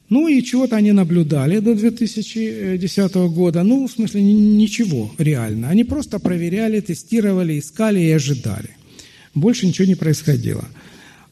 Ну 0.10 0.28
и 0.28 0.42
чего-то 0.42 0.76
они 0.76 0.92
наблюдали 0.92 1.60
до 1.60 1.76
2010 1.76 3.16
года. 3.30 3.64
Ну, 3.64 3.88
в 3.88 3.92
смысле, 3.92 4.24
ничего 4.24 5.12
реально. 5.20 5.70
Они 5.70 5.84
просто 5.84 6.18
проверяли, 6.18 6.80
тестировали, 6.80 7.60
искали 7.60 8.00
и 8.00 8.12
ожидали. 8.12 8.70
Больше 9.36 9.68
ничего 9.68 9.88
не 9.88 9.96
происходило. 9.96 10.68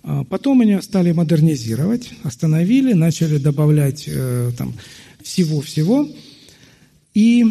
А 0.04 0.24
потом 0.26 0.62
они 0.62 0.80
стали 0.82 1.12
модернизировать, 1.12 2.12
остановили, 2.22 2.94
начали 2.94 3.38
добавлять 3.38 4.04
э, 4.06 4.52
там 4.56 4.76
всего-всего. 5.24 6.08
И 7.16 7.44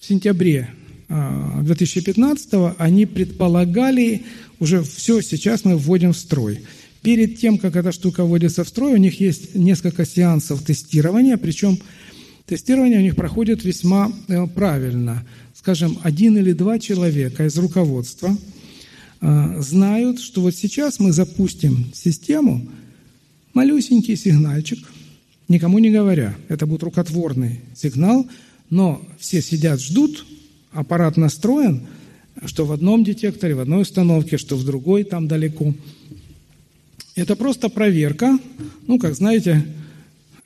в 0.00 0.04
сентябре 0.04 0.70
2015 1.08 2.54
а, 2.54 2.76
они 2.78 3.06
предполагали, 3.06 4.22
уже 4.60 4.84
все 4.84 5.20
сейчас 5.20 5.64
мы 5.64 5.76
вводим 5.76 6.12
в 6.12 6.16
строй. 6.16 6.60
Перед 7.02 7.38
тем, 7.38 7.58
как 7.58 7.74
эта 7.74 7.90
штука 7.90 8.24
вводится 8.24 8.62
в 8.62 8.68
строй, 8.68 8.92
у 8.92 8.98
них 8.98 9.18
есть 9.18 9.56
несколько 9.56 10.06
сеансов 10.06 10.62
тестирования, 10.62 11.36
причем 11.36 11.80
тестирование 12.46 13.00
у 13.00 13.02
них 13.02 13.16
проходит 13.16 13.64
весьма 13.64 14.12
э, 14.28 14.46
правильно. 14.46 15.26
Скажем, 15.54 15.98
один 16.04 16.38
или 16.38 16.52
два 16.52 16.78
человека 16.78 17.46
из 17.46 17.58
руководства– 17.58 18.38
а, 19.26 19.58
знают, 19.62 20.20
что 20.20 20.42
вот 20.42 20.54
сейчас 20.54 21.00
мы 21.00 21.10
запустим 21.10 21.86
систему, 21.94 22.68
малюсенький 23.54 24.16
сигнальчик, 24.16 24.78
никому 25.48 25.78
не 25.78 25.90
говоря, 25.90 26.34
это 26.48 26.66
будет 26.66 26.82
рукотворный 26.82 27.60
сигнал, 27.74 28.26
но 28.70 29.04
все 29.18 29.42
сидят, 29.42 29.80
ждут, 29.80 30.24
аппарат 30.72 31.16
настроен, 31.16 31.86
что 32.46 32.66
в 32.66 32.72
одном 32.72 33.04
детекторе, 33.04 33.54
в 33.54 33.60
одной 33.60 33.82
установке, 33.82 34.38
что 34.38 34.56
в 34.56 34.64
другой 34.64 35.04
там 35.04 35.28
далеко. 35.28 35.74
Это 37.14 37.36
просто 37.36 37.68
проверка, 37.68 38.38
ну, 38.86 38.98
как 38.98 39.14
знаете, 39.14 39.64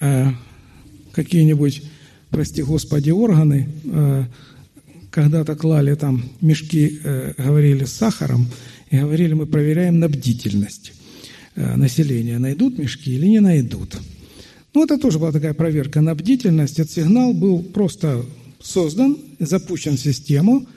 э, 0.01 0.26
какие-нибудь, 1.12 1.82
прости 2.30 2.62
господи, 2.62 3.11
органы, 3.11 3.68
э, 3.84 4.24
когда-то 5.11 5.57
клали 5.57 5.94
там 5.94 6.24
мешки, 6.40 7.01
э, 7.03 7.32
говорили, 7.38 7.84
с 7.84 7.92
сахаром, 7.92 8.49
и 8.90 8.99
говорили, 8.99 9.32
мы 9.32 9.46
проверяем 9.46 9.99
на 9.99 10.09
бдительность 10.09 10.92
э, 11.55 11.76
населения, 11.76 12.38
найдут 12.38 12.78
мешки 12.78 13.14
или 13.14 13.26
не 13.26 13.40
найдут. 13.40 13.96
Ну, 14.79 14.85
это 14.85 14.97
тоже 14.97 15.18
была 15.18 15.33
такая 15.33 15.55
проверка 15.55 16.01
на 16.01 16.14
бдительность. 16.14 16.79
Этот 16.79 16.93
сигнал 16.93 17.33
был 17.33 17.64
просто 17.64 18.24
создан, 18.62 19.18
запущен 19.41 19.97
в 19.97 20.01
систему 20.01 20.68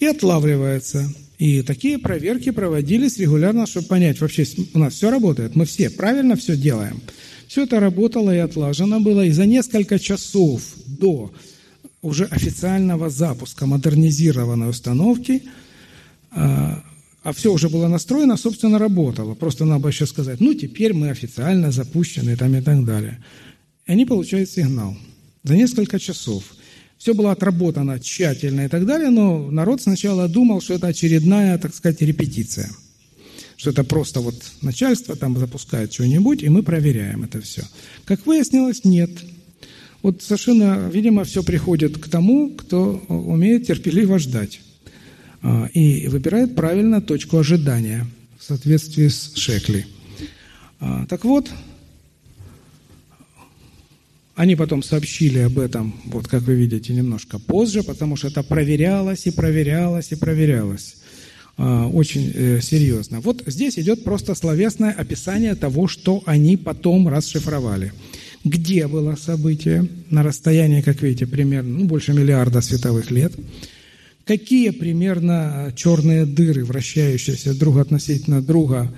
и 0.00 0.06
отлавливается. 0.06 1.08
И 1.38 1.62
такие 1.62 2.00
проверки 2.00 2.50
проводились 2.50 3.16
регулярно, 3.18 3.68
чтобы 3.68 3.86
понять, 3.86 4.20
вообще 4.20 4.44
у 4.74 4.78
нас 4.80 4.94
все 4.94 5.08
работает, 5.08 5.54
мы 5.54 5.66
все 5.66 5.88
правильно 5.88 6.34
все 6.34 6.56
делаем. 6.56 7.00
Все 7.46 7.62
это 7.62 7.78
работало 7.78 8.34
и 8.34 8.38
отлажено 8.38 8.98
было, 8.98 9.24
и 9.24 9.30
за 9.30 9.46
несколько 9.46 10.00
часов 10.00 10.60
до 10.86 11.32
уже 12.02 12.24
официального 12.24 13.08
запуска 13.08 13.66
модернизированной 13.66 14.70
установки 14.70 15.44
а, 17.24 17.32
все 17.32 17.50
уже 17.50 17.70
было 17.70 17.88
настроено, 17.88 18.36
собственно, 18.36 18.78
работало. 18.78 19.34
Просто 19.34 19.64
надо 19.64 19.88
еще 19.88 20.06
сказать, 20.06 20.40
ну, 20.40 20.52
теперь 20.52 20.92
мы 20.92 21.08
официально 21.08 21.72
запущены 21.72 22.36
там 22.36 22.54
и 22.54 22.60
так 22.60 22.84
далее. 22.84 23.24
И 23.86 23.92
они 23.92 24.04
получают 24.04 24.50
сигнал 24.50 24.94
за 25.42 25.56
несколько 25.56 25.98
часов. 25.98 26.44
Все 26.98 27.14
было 27.14 27.32
отработано 27.32 27.98
тщательно 27.98 28.66
и 28.66 28.68
так 28.68 28.84
далее, 28.84 29.08
но 29.08 29.50
народ 29.50 29.80
сначала 29.80 30.28
думал, 30.28 30.60
что 30.60 30.74
это 30.74 30.88
очередная, 30.88 31.56
так 31.58 31.74
сказать, 31.74 32.02
репетиция. 32.02 32.70
Что 33.56 33.70
это 33.70 33.84
просто 33.84 34.20
вот 34.20 34.36
начальство 34.60 35.16
там 35.16 35.38
запускает 35.38 35.94
что-нибудь, 35.94 36.42
и 36.42 36.50
мы 36.50 36.62
проверяем 36.62 37.24
это 37.24 37.40
все. 37.40 37.62
Как 38.04 38.26
выяснилось, 38.26 38.84
нет. 38.84 39.10
Вот 40.02 40.22
совершенно, 40.22 40.90
видимо, 40.92 41.24
все 41.24 41.42
приходит 41.42 41.96
к 41.96 42.08
тому, 42.10 42.50
кто 42.50 43.02
умеет 43.08 43.66
терпеливо 43.66 44.18
ждать. 44.18 44.60
А, 45.44 45.68
и 45.74 46.08
выбирает 46.08 46.54
правильно 46.54 47.02
точку 47.02 47.38
ожидания 47.38 48.06
в 48.38 48.44
соответствии 48.44 49.08
с 49.08 49.34
Шекли. 49.36 49.84
А, 50.80 51.04
так 51.04 51.24
вот, 51.24 51.50
они 54.34 54.56
потом 54.56 54.82
сообщили 54.82 55.40
об 55.40 55.58
этом, 55.58 55.94
вот 56.06 56.28
как 56.28 56.42
вы 56.44 56.54
видите, 56.54 56.94
немножко 56.94 57.38
позже, 57.38 57.82
потому 57.82 58.16
что 58.16 58.28
это 58.28 58.42
проверялось 58.42 59.26
и 59.26 59.30
проверялось 59.30 60.12
и 60.12 60.16
проверялось. 60.16 60.96
А, 61.58 61.88
очень 61.88 62.32
э, 62.34 62.60
серьезно. 62.62 63.20
Вот 63.20 63.42
здесь 63.44 63.78
идет 63.78 64.02
просто 64.02 64.34
словесное 64.34 64.92
описание 64.92 65.54
того, 65.54 65.88
что 65.88 66.22
они 66.24 66.56
потом 66.56 67.06
расшифровали. 67.06 67.92
Где 68.44 68.88
было 68.88 69.14
событие? 69.14 69.86
На 70.08 70.22
расстоянии, 70.22 70.80
как 70.80 71.02
видите, 71.02 71.26
примерно 71.26 71.80
ну, 71.80 71.84
больше 71.84 72.14
миллиарда 72.14 72.62
световых 72.62 73.10
лет– 73.10 73.34
какие 74.24 74.70
примерно 74.70 75.72
черные 75.76 76.26
дыры, 76.26 76.64
вращающиеся 76.64 77.54
друг 77.54 77.78
относительно 77.78 78.42
друга, 78.42 78.92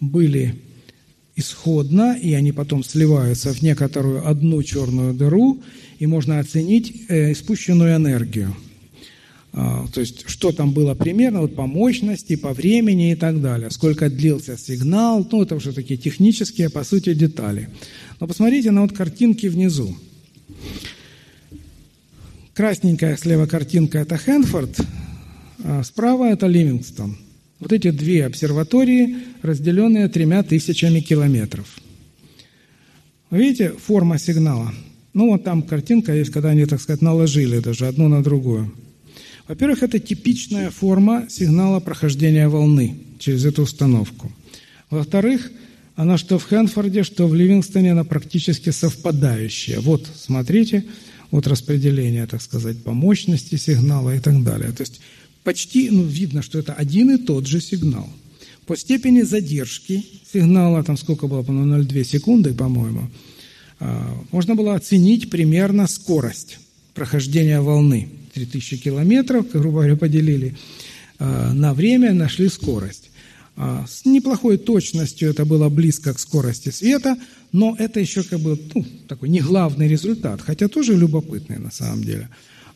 были 0.00 0.56
исходно, 1.36 2.16
и 2.16 2.32
они 2.34 2.52
потом 2.52 2.84
сливаются 2.84 3.52
в 3.52 3.62
некоторую 3.62 4.28
одну 4.28 4.62
черную 4.62 5.14
дыру, 5.14 5.62
и 5.98 6.06
можно 6.06 6.38
оценить 6.38 7.04
э, 7.08 7.32
испущенную 7.32 7.96
энергию. 7.96 8.54
А, 9.56 9.86
то 9.92 10.00
есть, 10.00 10.28
что 10.28 10.50
там 10.50 10.72
было 10.72 10.94
примерно 10.94 11.40
вот 11.40 11.54
по 11.54 11.66
мощности, 11.66 12.34
по 12.34 12.52
времени 12.52 13.12
и 13.12 13.14
так 13.14 13.40
далее. 13.40 13.70
Сколько 13.70 14.10
длился 14.10 14.58
сигнал, 14.58 15.26
ну, 15.30 15.42
это 15.42 15.54
уже 15.54 15.72
такие 15.72 15.96
технические, 15.96 16.70
по 16.70 16.82
сути, 16.82 17.14
детали. 17.14 17.68
Но 18.18 18.26
посмотрите 18.26 18.72
на 18.72 18.82
вот 18.82 18.92
картинки 18.92 19.46
внизу. 19.46 19.96
Красненькая 22.54 23.16
слева 23.16 23.46
картинка– 23.46 23.98
это 24.00 24.16
Хэнфорд, 24.16 24.78
а 25.64 25.82
справа– 25.82 26.26
это 26.32 26.46
Ливингстон. 26.46 27.16
Вот 27.58 27.72
эти 27.72 27.90
две 27.90 28.26
обсерватории, 28.26 29.16
разделенные 29.42 30.06
тремя 30.08 30.44
тысячами 30.44 31.00
километров. 31.00 31.66
Видите, 33.32 33.70
форма 33.70 34.18
сигнала. 34.18 34.72
Ну, 35.14 35.30
вот 35.30 35.42
там 35.42 35.62
картинка 35.62 36.14
есть, 36.14 36.30
когда 36.30 36.50
они, 36.50 36.64
так 36.66 36.80
сказать, 36.80 37.02
наложили 37.02 37.58
даже 37.58 37.88
одну 37.88 38.06
на 38.06 38.22
другую. 38.22 38.72
Во-первых, 39.48 39.82
это 39.82 39.98
типичная 39.98 40.70
форма 40.70 41.26
сигнала 41.28 41.80
прохождения 41.80 42.46
волны 42.48 42.98
через 43.18 43.44
эту 43.44 43.62
установку. 43.62 44.30
Во-вторых, 44.90 45.50
она 45.96 46.18
что 46.18 46.38
в 46.38 46.44
Хэнфорде, 46.44 47.04
что 47.04 47.28
в 47.28 47.34
Ливингстоне, 47.34 47.92
она 47.92 48.04
практически 48.04 48.70
совпадающая. 48.70 49.80
Вот, 49.80 50.08
смотрите, 50.16 50.84
от 51.30 51.46
распределения, 51.46 52.26
так 52.26 52.42
сказать, 52.42 52.82
по 52.82 52.92
мощности 52.92 53.56
сигнала 53.56 54.14
и 54.14 54.20
так 54.20 54.42
далее. 54.42 54.72
То 54.72 54.82
есть 54.82 55.00
почти 55.44 55.90
ну, 55.90 56.02
видно, 56.02 56.42
что 56.42 56.58
это 56.58 56.72
один 56.72 57.14
и 57.14 57.18
тот 57.18 57.46
же 57.46 57.60
сигнал. 57.60 58.08
По 58.66 58.76
степени 58.76 59.22
задержки 59.22 60.04
сигнала, 60.32 60.82
там 60.82 60.96
сколько 60.96 61.26
было, 61.26 61.42
по-моему, 61.42 61.82
0,2 61.82 62.04
секунды, 62.04 62.54
по-моему, 62.54 63.10
а, 63.78 64.16
можно 64.32 64.54
было 64.54 64.74
оценить 64.74 65.30
примерно 65.30 65.86
скорость. 65.86 66.58
прохождения 66.94 67.60
волны. 67.60 68.08
3000 68.34 68.78
километров, 68.78 69.46
грубо 69.52 69.78
говоря, 69.78 69.96
поделили 69.96 70.56
на 71.20 71.72
время, 71.72 72.12
нашли 72.12 72.48
скорость. 72.48 73.10
С 73.56 74.04
неплохой 74.04 74.58
точностью 74.58 75.30
это 75.30 75.44
было 75.44 75.68
близко 75.68 76.12
к 76.12 76.18
скорости 76.18 76.70
света, 76.70 77.16
но 77.52 77.76
это 77.78 78.00
еще 78.00 78.24
как 78.24 78.40
бы 78.40 78.58
ну, 78.74 78.84
такой 79.06 79.28
не 79.28 79.40
главный 79.40 79.86
результат, 79.86 80.40
хотя 80.40 80.66
тоже 80.68 80.96
любопытный 80.96 81.58
на 81.58 81.70
самом 81.70 82.02
деле. 82.02 82.28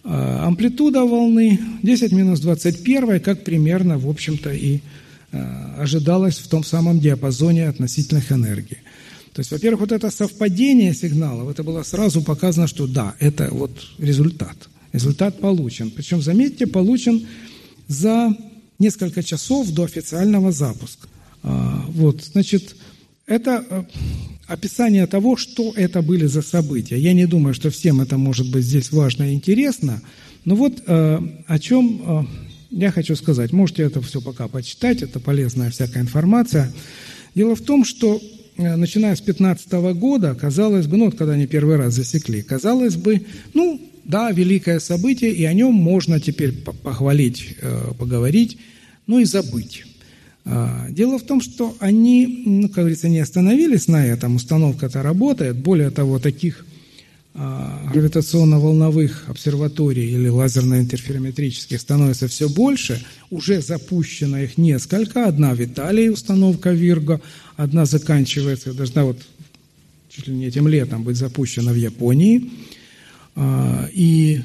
Амплитуда 0.05 1.05
волны 1.05 1.59
10 1.83 2.13
минус 2.13 2.41
21, 2.41 3.21
как 3.21 3.43
примерно, 3.43 3.99
в 3.99 4.09
общем-то, 4.09 4.53
и 4.53 4.81
ожидалось 5.77 6.39
в 6.39 6.49
том 6.49 6.63
самом 6.63 7.01
диапазоне 7.01 7.69
относительных 7.69 8.31
энергий. 8.31 8.79
То 9.33 9.41
есть, 9.41 9.51
во-первых, 9.51 9.81
вот 9.81 9.93
это 9.93 10.11
совпадение 10.11 10.95
сигналов, 10.95 11.51
это 11.51 11.63
было 11.63 11.83
сразу 11.83 12.23
показано, 12.23 12.67
что 12.69 12.87
да, 12.87 13.15
это 13.19 13.49
вот 13.51 13.73
результат. 13.99 14.57
Результат 14.93 15.41
получен. 15.41 15.91
Причем, 15.91 16.23
заметьте, 16.23 16.67
получен 16.67 17.27
за 17.89 18.35
несколько 18.79 19.23
часов 19.23 19.71
до 19.71 19.85
официального 19.85 20.53
запуска. 20.53 21.09
А, 21.43 21.85
вот, 21.89 22.23
значит, 22.23 22.77
это 23.27 23.65
э, 23.69 23.85
описание 24.47 25.07
того, 25.07 25.37
что 25.37 25.73
это 25.77 26.03
были 26.03 26.27
за 26.27 26.43
события. 26.43 26.99
Я 26.99 27.13
не 27.13 27.27
думаю, 27.27 27.55
что 27.55 27.71
всем 27.71 28.01
это 28.01 28.17
может 28.17 28.51
быть 28.51 28.65
здесь 28.65 28.91
важно 28.91 29.31
и 29.31 29.35
интересно, 29.35 30.01
но 30.45 30.57
вот 30.57 30.83
э, 30.87 31.21
о 31.47 31.59
чем 31.59 32.03
э, 32.03 32.25
я 32.71 32.91
хочу 32.91 33.17
сказать. 33.17 33.53
Можете 33.53 33.83
это 33.83 34.01
все 34.01 34.21
пока 34.21 34.49
почитать, 34.49 35.03
это 35.03 35.21
полезная 35.21 35.71
всякая 35.71 36.01
информация. 36.01 36.73
Дело 37.35 37.55
в 37.55 37.61
том, 37.61 37.85
что 37.85 38.21
начиная 38.57 39.15
с 39.15 39.21
15 39.21 39.73
года, 39.95 40.35
казалось 40.35 40.87
бы, 40.87 40.97
ну 40.97 41.05
вот 41.07 41.17
когда 41.17 41.35
они 41.35 41.47
первый 41.47 41.77
раз 41.77 41.95
засекли, 41.95 42.43
казалось 42.43 42.97
бы, 42.97 43.25
ну 43.55 43.81
да, 44.09 44.33
великое 44.33 44.81
событие, 44.81 45.31
и 45.31 45.45
о 45.45 45.53
нем 45.53 45.75
можно 45.75 46.19
теперь 46.19 46.53
похвалить, 46.53 47.57
поговорить, 47.97 48.59
но 49.07 49.21
и 49.21 49.25
забыть. 49.25 49.85
А, 50.51 50.87
дело 50.91 51.19
в 51.19 51.25
том, 51.25 51.43
что 51.43 51.77
они, 51.79 52.43
ну, 52.47 52.69
как 52.69 52.79
говорится, 52.79 53.09
не 53.09 53.19
остановились 53.19 53.87
на 53.87 54.07
этом, 54.07 54.37
установка-то 54.37 55.03
работает. 55.03 55.57
Более 55.57 55.91
того, 55.91 56.19
таких 56.19 56.65
а, 57.35 57.87
гравитационно-волновых 57.93 59.25
обсерваторий 59.29 60.11
или 60.15 60.29
лазерно-интерферометрических 60.29 61.79
становится 61.79 62.29
все 62.29 62.49
больше. 62.49 63.05
Уже 63.31 63.61
запущено 63.61 64.39
их 64.39 64.57
несколько. 64.57 65.27
Одна 65.27 65.55
в 65.55 65.63
Италии 65.63 66.09
установка 66.09 66.71
Вирго, 66.71 67.21
одна 67.57 67.85
заканчивается, 67.85 68.73
должна 68.73 69.05
вот 69.05 69.19
чуть 70.09 70.29
ли 70.29 70.35
не 70.35 70.47
этим 70.47 70.67
летом 70.67 71.05
быть 71.05 71.19
запущена 71.19 71.73
в 71.73 71.77
Японии. 71.77 72.51
А, 73.41 73.89
и 73.93 74.41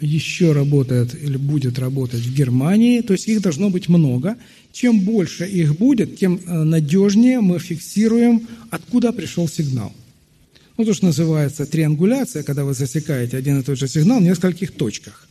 еще 0.00 0.52
работает 0.52 1.14
или 1.14 1.36
будет 1.36 1.78
работать 1.78 2.20
в 2.20 2.34
Германии, 2.34 3.02
то 3.02 3.12
есть 3.12 3.28
их 3.28 3.42
должно 3.42 3.68
быть 3.68 3.90
много. 3.90 4.36
Чем 4.72 5.00
больше 5.00 5.46
их 5.46 5.76
будет, 5.76 6.16
тем 6.16 6.40
э, 6.46 6.62
надежнее 6.62 7.40
мы 7.40 7.58
фиксируем, 7.58 8.48
откуда 8.70 9.12
пришел 9.12 9.46
сигнал. 9.46 9.92
Ну, 10.78 10.86
то, 10.86 10.94
что 10.94 11.04
называется 11.04 11.66
триангуляция, 11.66 12.42
когда 12.42 12.64
вы 12.64 12.72
засекаете 12.72 13.36
один 13.36 13.60
и 13.60 13.62
тот 13.62 13.78
же 13.78 13.88
сигнал 13.88 14.20
в 14.20 14.22
нескольких 14.22 14.72
точках. 14.72 15.28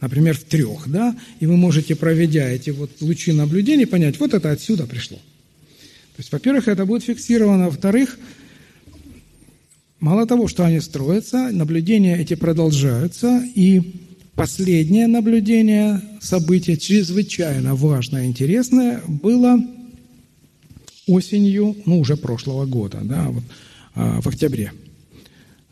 Например, 0.00 0.36
в 0.38 0.44
трех, 0.44 0.88
да, 0.88 1.16
и 1.40 1.46
вы 1.46 1.56
можете, 1.56 1.96
проведя 1.96 2.48
эти 2.48 2.70
вот 2.70 2.92
лучи 3.00 3.32
наблюдений, 3.32 3.86
понять, 3.86 4.20
вот 4.20 4.34
это 4.34 4.52
отсюда 4.52 4.86
пришло. 4.86 5.16
То 5.16 6.18
есть, 6.18 6.30
во-первых, 6.30 6.68
это 6.68 6.86
будет 6.86 7.02
фиксировано, 7.02 7.66
во-вторых, 7.66 8.18
мало 10.02 10.26
того, 10.26 10.48
что 10.48 10.66
они 10.66 10.80
строятся, 10.80 11.48
наблюдения 11.50 12.18
эти 12.18 12.34
продолжаются, 12.34 13.42
и 13.54 13.80
Последнее 14.34 15.08
наблюдение, 15.08 16.00
событие 16.20 16.78
чрезвычайно 16.78 17.74
важное 17.74 18.26
интересное, 18.26 19.02
было 19.06 19.60
осенью, 21.06 21.76
ну, 21.84 22.00
уже 22.00 22.16
прошлого 22.16 22.64
года, 22.64 23.00
да, 23.02 23.28
вот, 23.28 23.44
а, 23.94 24.22
в 24.22 24.26
октябре 24.26 24.72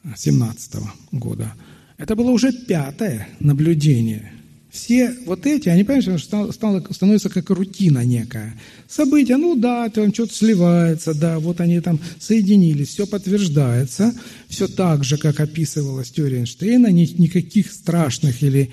2017 0.05 0.83
года. 1.11 1.55
Это 1.97 2.15
было 2.15 2.31
уже 2.31 2.53
пятое 2.53 3.29
наблюдение 3.41 4.31
все 4.71 5.15
вот 5.27 5.47
эти, 5.47 5.69
они, 5.69 5.83
понимаешь, 5.83 6.23
стало, 6.23 6.53
стало, 6.53 6.85
становится 6.91 7.29
как 7.29 7.51
рутина 7.51 8.05
некая. 8.05 8.55
События, 8.89 9.37
ну 9.37 9.57
да, 9.57 9.89
там 9.89 10.15
что-то 10.15 10.35
сливается, 10.35 11.13
да, 11.13 11.41
вот 11.41 11.61
они 11.61 11.81
там 11.81 11.99
соединились, 12.21 12.89
все 12.89 13.07
подтверждается, 13.07 14.15
все 14.49 14.69
так 14.69 15.03
же, 15.03 15.17
как 15.17 15.41
описывалась 15.41 16.11
теория 16.11 16.39
Эйнштейна, 16.39 16.87
ни, 16.87 17.05
никаких 17.21 17.73
страшных 17.73 18.43
или 18.43 18.71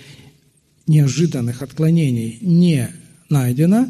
неожиданных 0.86 1.64
отклонений 1.64 2.38
не 2.42 2.90
найдено, 3.30 3.90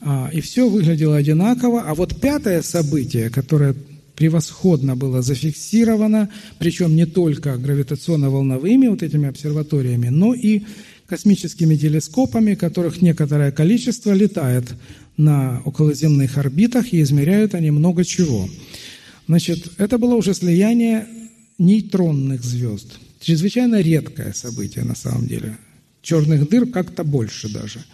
а, 0.00 0.30
и 0.32 0.40
все 0.40 0.68
выглядело 0.68 1.16
одинаково. 1.16 1.82
А 1.82 1.94
вот 1.94 2.20
пятое 2.20 2.62
событие, 2.62 3.30
которое 3.30 3.74
превосходно 4.16 4.96
было 4.96 5.22
зафиксировано, 5.22 6.28
причем 6.58 6.94
не 6.94 7.06
только 7.06 7.56
гравитационно-волновыми 7.56 8.88
вот 8.88 9.02
этими 9.02 9.28
обсерваториями, 9.28 10.08
но 10.08 10.34
и 10.34 10.62
космическими 11.06 11.76
телескопами, 11.76 12.54
которых 12.54 13.02
некоторое 13.02 13.52
количество 13.52 14.12
летает 14.12 14.74
на 15.16 15.60
околоземных 15.64 16.38
орбитах 16.38 16.92
и 16.92 17.02
измеряют 17.02 17.54
они 17.54 17.70
много 17.70 18.04
чего. 18.04 18.48
Значит, 19.26 19.72
это 19.78 19.98
было 19.98 20.14
уже 20.14 20.34
слияние 20.34 21.06
нейтронных 21.58 22.42
звезд. 22.42 22.98
Чрезвычайно 23.20 23.80
редкое 23.80 24.32
событие 24.32 24.84
на 24.84 24.94
самом 24.94 25.26
деле. 25.26 25.56
Черных 26.02 26.48
дыр 26.48 26.66
как-то 26.66 27.04
больше 27.04 27.48
даже. 27.48 27.84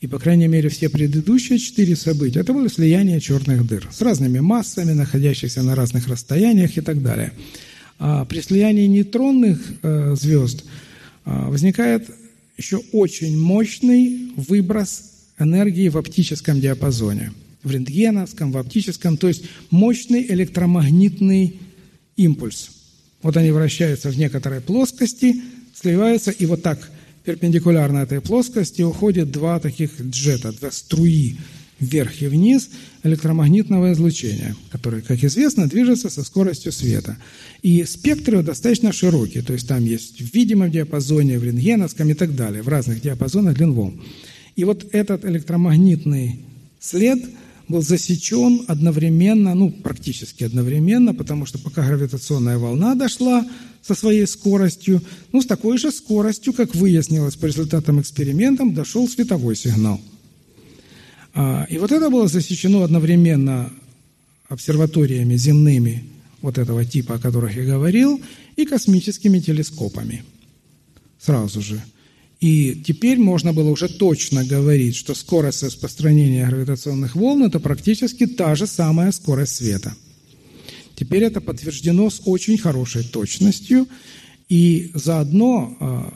И, 0.00 0.08
по 0.08 0.18
крайней 0.18 0.48
мере, 0.48 0.68
все 0.68 0.88
предыдущие 0.88 1.60
четыре 1.60 1.94
события– 1.94 2.40
это 2.40 2.52
было 2.52 2.68
слияние 2.68 3.20
черных 3.20 3.64
дыр 3.64 3.88
с 3.92 4.00
разными 4.00 4.40
массами, 4.40 4.92
находящихся 4.92 5.62
на 5.62 5.76
разных 5.76 6.08
расстояниях 6.08 6.76
и 6.76 6.80
так 6.80 7.00
далее. 7.02 7.32
А 8.00 8.24
при 8.24 8.40
слиянии 8.40 8.88
нейтронных 8.88 9.60
э, 9.82 10.16
звезд 10.18 10.64
э, 11.24 11.48
возникает 11.48 12.10
еще 12.56 12.78
очень 12.92 13.38
мощный 13.38 14.32
выброс 14.36 15.04
энергии 15.38 15.88
в 15.88 15.96
оптическом 15.98 16.60
диапазоне, 16.60 17.32
в 17.62 17.70
рентгеновском, 17.70 18.52
в 18.52 18.58
оптическом, 18.58 19.16
то 19.16 19.28
есть 19.28 19.44
мощный 19.70 20.24
электромагнитный 20.32 21.56
импульс. 22.16 22.70
Вот 23.22 23.36
они 23.36 23.50
вращаются 23.50 24.10
в 24.10 24.18
некоторой 24.18 24.60
плоскости, 24.60 25.42
сливаются, 25.74 26.30
и 26.30 26.46
вот 26.46 26.62
так 26.62 26.90
перпендикулярно 27.24 27.98
этой 27.98 28.20
плоскости 28.20 28.82
уходят 28.82 29.30
два 29.30 29.60
таких 29.60 30.00
джета, 30.00 30.52
два 30.52 30.70
струи 30.70 31.38
вверх 31.80 32.22
и 32.22 32.28
вниз 32.28 32.70
электромагнитного 33.02 33.92
излучения, 33.92 34.54
которое, 34.70 35.02
как 35.02 35.22
известно, 35.24 35.66
движется 35.66 36.08
со 36.10 36.24
скоростью 36.24 36.72
света. 36.72 37.16
И 37.62 37.84
спектры 37.84 38.42
достаточно 38.42 38.92
широкие, 38.92 39.42
то 39.42 39.52
есть 39.52 39.68
там 39.68 39.84
есть 39.84 40.20
в 40.20 40.34
видимом 40.34 40.70
диапазоне, 40.70 41.38
в 41.38 41.44
рентгеновском 41.44 42.08
и 42.08 42.14
так 42.14 42.34
далее, 42.34 42.62
в 42.62 42.68
разных 42.68 43.02
диапазонах 43.02 43.56
длин 43.56 43.72
волн. 43.72 44.02
И 44.54 44.64
вот 44.64 44.86
этот 44.92 45.24
электромагнитный 45.24 46.40
след 46.78 47.18
был 47.68 47.82
засечен 47.82 48.64
одновременно, 48.68 49.54
ну, 49.54 49.70
практически 49.70 50.44
одновременно, 50.44 51.14
потому 51.14 51.46
что 51.46 51.58
пока 51.58 51.86
гравитационная 51.86 52.58
волна 52.58 52.94
дошла 52.94 53.46
со 53.82 53.94
своей 53.94 54.26
скоростью, 54.26 55.02
ну, 55.32 55.40
с 55.40 55.46
такой 55.46 55.78
же 55.78 55.90
скоростью, 55.90 56.52
как 56.52 56.74
выяснилось 56.74 57.34
по 57.34 57.46
результатам 57.46 58.00
экспериментов, 58.00 58.74
дошел 58.74 59.08
световой 59.08 59.56
сигнал– 59.56 60.00
и 61.34 61.78
вот 61.78 61.92
это 61.92 62.10
было 62.10 62.28
засечено 62.28 62.84
одновременно 62.84 63.72
обсерваториями 64.48 65.36
земными 65.36 66.04
вот 66.42 66.58
этого 66.58 66.84
типа, 66.84 67.14
о 67.14 67.18
которых 67.18 67.56
я 67.56 67.64
говорил, 67.64 68.20
и 68.56 68.66
космическими 68.66 69.38
телескопами. 69.38 70.24
Сразу 71.18 71.62
же. 71.62 71.82
И 72.40 72.82
теперь 72.84 73.18
можно 73.18 73.52
было 73.52 73.70
уже 73.70 73.88
точно 73.88 74.44
говорить, 74.44 74.96
что 74.96 75.14
скорость 75.14 75.62
распространения 75.62 76.44
гравитационных 76.44 77.14
волн– 77.14 77.44
это 77.44 77.60
практически 77.60 78.26
та 78.26 78.56
же 78.56 78.66
самая 78.66 79.12
скорость 79.12 79.54
света. 79.54 79.94
Теперь 80.96 81.22
это 81.22 81.40
подтверждено 81.40 82.10
с 82.10 82.20
очень 82.24 82.58
хорошей 82.58 83.04
точностью, 83.04 83.86
и 84.48 84.90
заодно 84.94 85.76
а, 85.78 86.14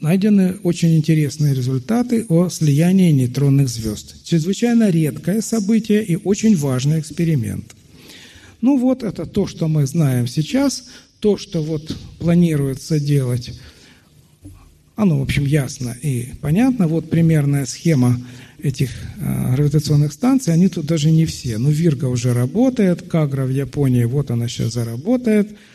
найдены 0.00 0.56
очень 0.62 0.96
интересные 0.96 1.54
результаты 1.54 2.24
о 2.28 2.48
слиянии 2.48 3.10
нейтронных 3.10 3.68
звезд. 3.68 4.24
Чрезвычайно 4.24 4.90
редкое 4.90 5.40
событие 5.40 6.04
и 6.04 6.16
очень 6.16 6.56
важный 6.56 7.00
эксперимент. 7.00 7.74
Ну 8.60 8.78
вот, 8.78 9.02
это 9.02 9.26
то, 9.26 9.46
что 9.46 9.68
мы 9.68 9.86
знаем 9.86 10.26
сейчас, 10.26 10.84
то, 11.20 11.36
что 11.36 11.62
вот 11.62 11.96
планируется 12.18 13.00
делать, 13.00 13.58
оно, 14.96 15.20
в 15.20 15.22
общем, 15.22 15.44
ясно 15.46 15.96
и 16.02 16.30
понятно. 16.40 16.88
Вот 16.88 17.08
примерная 17.08 17.66
схема 17.66 18.20
этих 18.60 18.90
э, 19.20 19.54
гравитационных 19.54 20.12
станций, 20.12 20.52
они 20.52 20.68
тут 20.68 20.86
даже 20.86 21.12
не 21.12 21.24
все. 21.24 21.58
Ну, 21.58 21.70
Вирга 21.70 22.06
уже 22.06 22.34
работает, 22.34 23.02
Кагра 23.02 23.44
в 23.44 23.50
Японии, 23.50 24.04
вот 24.04 24.30
она 24.30 24.48
сейчас 24.48 24.74
заработает– 24.74 25.56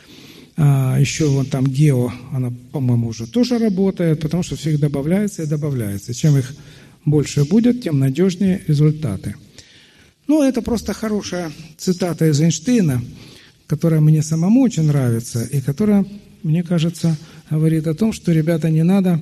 А, 0.56 0.98
еще 1.00 1.28
вон 1.28 1.46
там 1.46 1.66
гео, 1.66 2.12
она, 2.32 2.54
по-моему, 2.72 3.08
уже 3.08 3.28
тоже 3.28 3.58
работает, 3.58 4.20
потому 4.20 4.44
что 4.44 4.56
все 4.56 4.72
их 4.72 4.80
добавляется 4.80 5.44
и 5.44 5.48
добавляется. 5.48 6.14
Чем 6.14 6.38
их 6.38 6.54
больше 7.06 7.44
будет, 7.46 7.82
тем 7.82 8.00
надежнее 8.00 8.62
результаты. 8.68 9.36
Ну, 10.28 10.44
это 10.44 10.62
просто 10.62 10.94
хорошая 10.94 11.52
цитата 11.78 12.30
из 12.30 12.40
Эйнштейна, 12.40 13.04
которая 13.68 14.00
мне 14.00 14.22
самому 14.22 14.62
очень 14.62 14.84
нравится 14.84 15.44
и 15.44 15.60
которая, 15.60 16.06
мне 16.44 16.64
кажется, 16.64 17.18
говорит 17.50 17.88
о 17.88 17.94
том, 17.94 18.14
что, 18.14 18.32
ребята, 18.32 18.70
не 18.70 18.84
надо 18.84 19.22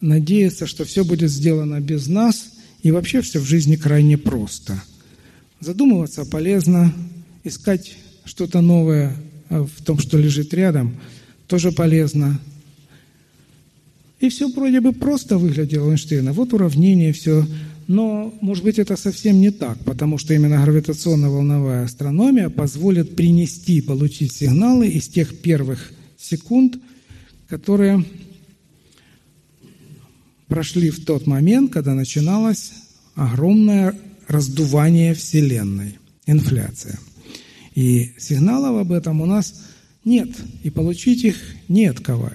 надеяться, 0.00 0.66
что 0.66 0.84
все 0.84 1.04
будет 1.04 1.30
сделано 1.30 1.80
без 1.80 2.06
нас, 2.06 2.52
и 2.82 2.92
вообще 2.92 3.20
все 3.20 3.40
в 3.40 3.44
жизни 3.44 3.76
крайне 3.76 4.16
просто. 4.16 4.80
Задумываться 5.60 6.24
полезно, 6.24 6.92
искать 7.42 7.96
что-то 8.24 8.60
новое 8.60 9.16
в 9.50 9.82
том, 9.84 9.98
что 9.98 10.18
лежит 10.18 10.52
рядом, 10.54 10.96
тоже 11.46 11.72
полезно. 11.72 12.40
И 14.20 14.28
все 14.28 14.48
вроде 14.48 14.80
бы 14.80 14.92
просто 14.92 15.38
выглядело 15.38 15.88
у 15.88 15.90
Эйнштейна. 15.92 16.32
Вот 16.32 16.52
уравнение, 16.52 17.12
все. 17.12 17.46
Но, 17.86 18.34
может 18.40 18.64
быть, 18.64 18.78
это 18.78 18.96
совсем 18.96 19.40
не 19.40 19.50
так, 19.50 19.78
потому 19.84 20.18
что 20.18 20.34
именно 20.34 20.62
гравитационно-волновая 20.62 21.84
астрономия 21.84 22.50
позволит 22.50 23.16
принести, 23.16 23.80
получить 23.80 24.32
сигналы 24.32 24.88
из 24.88 25.08
тех 25.08 25.38
первых 25.38 25.92
секунд, 26.18 26.76
которые 27.48 28.04
прошли 30.48 30.90
в 30.90 31.04
тот 31.04 31.26
момент, 31.26 31.72
когда 31.72 31.94
начиналось 31.94 32.72
огромное 33.14 33.94
раздувание 34.26 35.14
Вселенной, 35.14 35.98
инфляция. 36.26 36.98
И 37.78 38.14
сигналов 38.18 38.80
об 38.80 38.90
этом 38.90 39.20
у 39.20 39.26
нас 39.26 39.54
нет, 40.04 40.30
и 40.64 40.68
получить 40.68 41.22
их 41.22 41.36
нет 41.68 42.00
кого. 42.00 42.32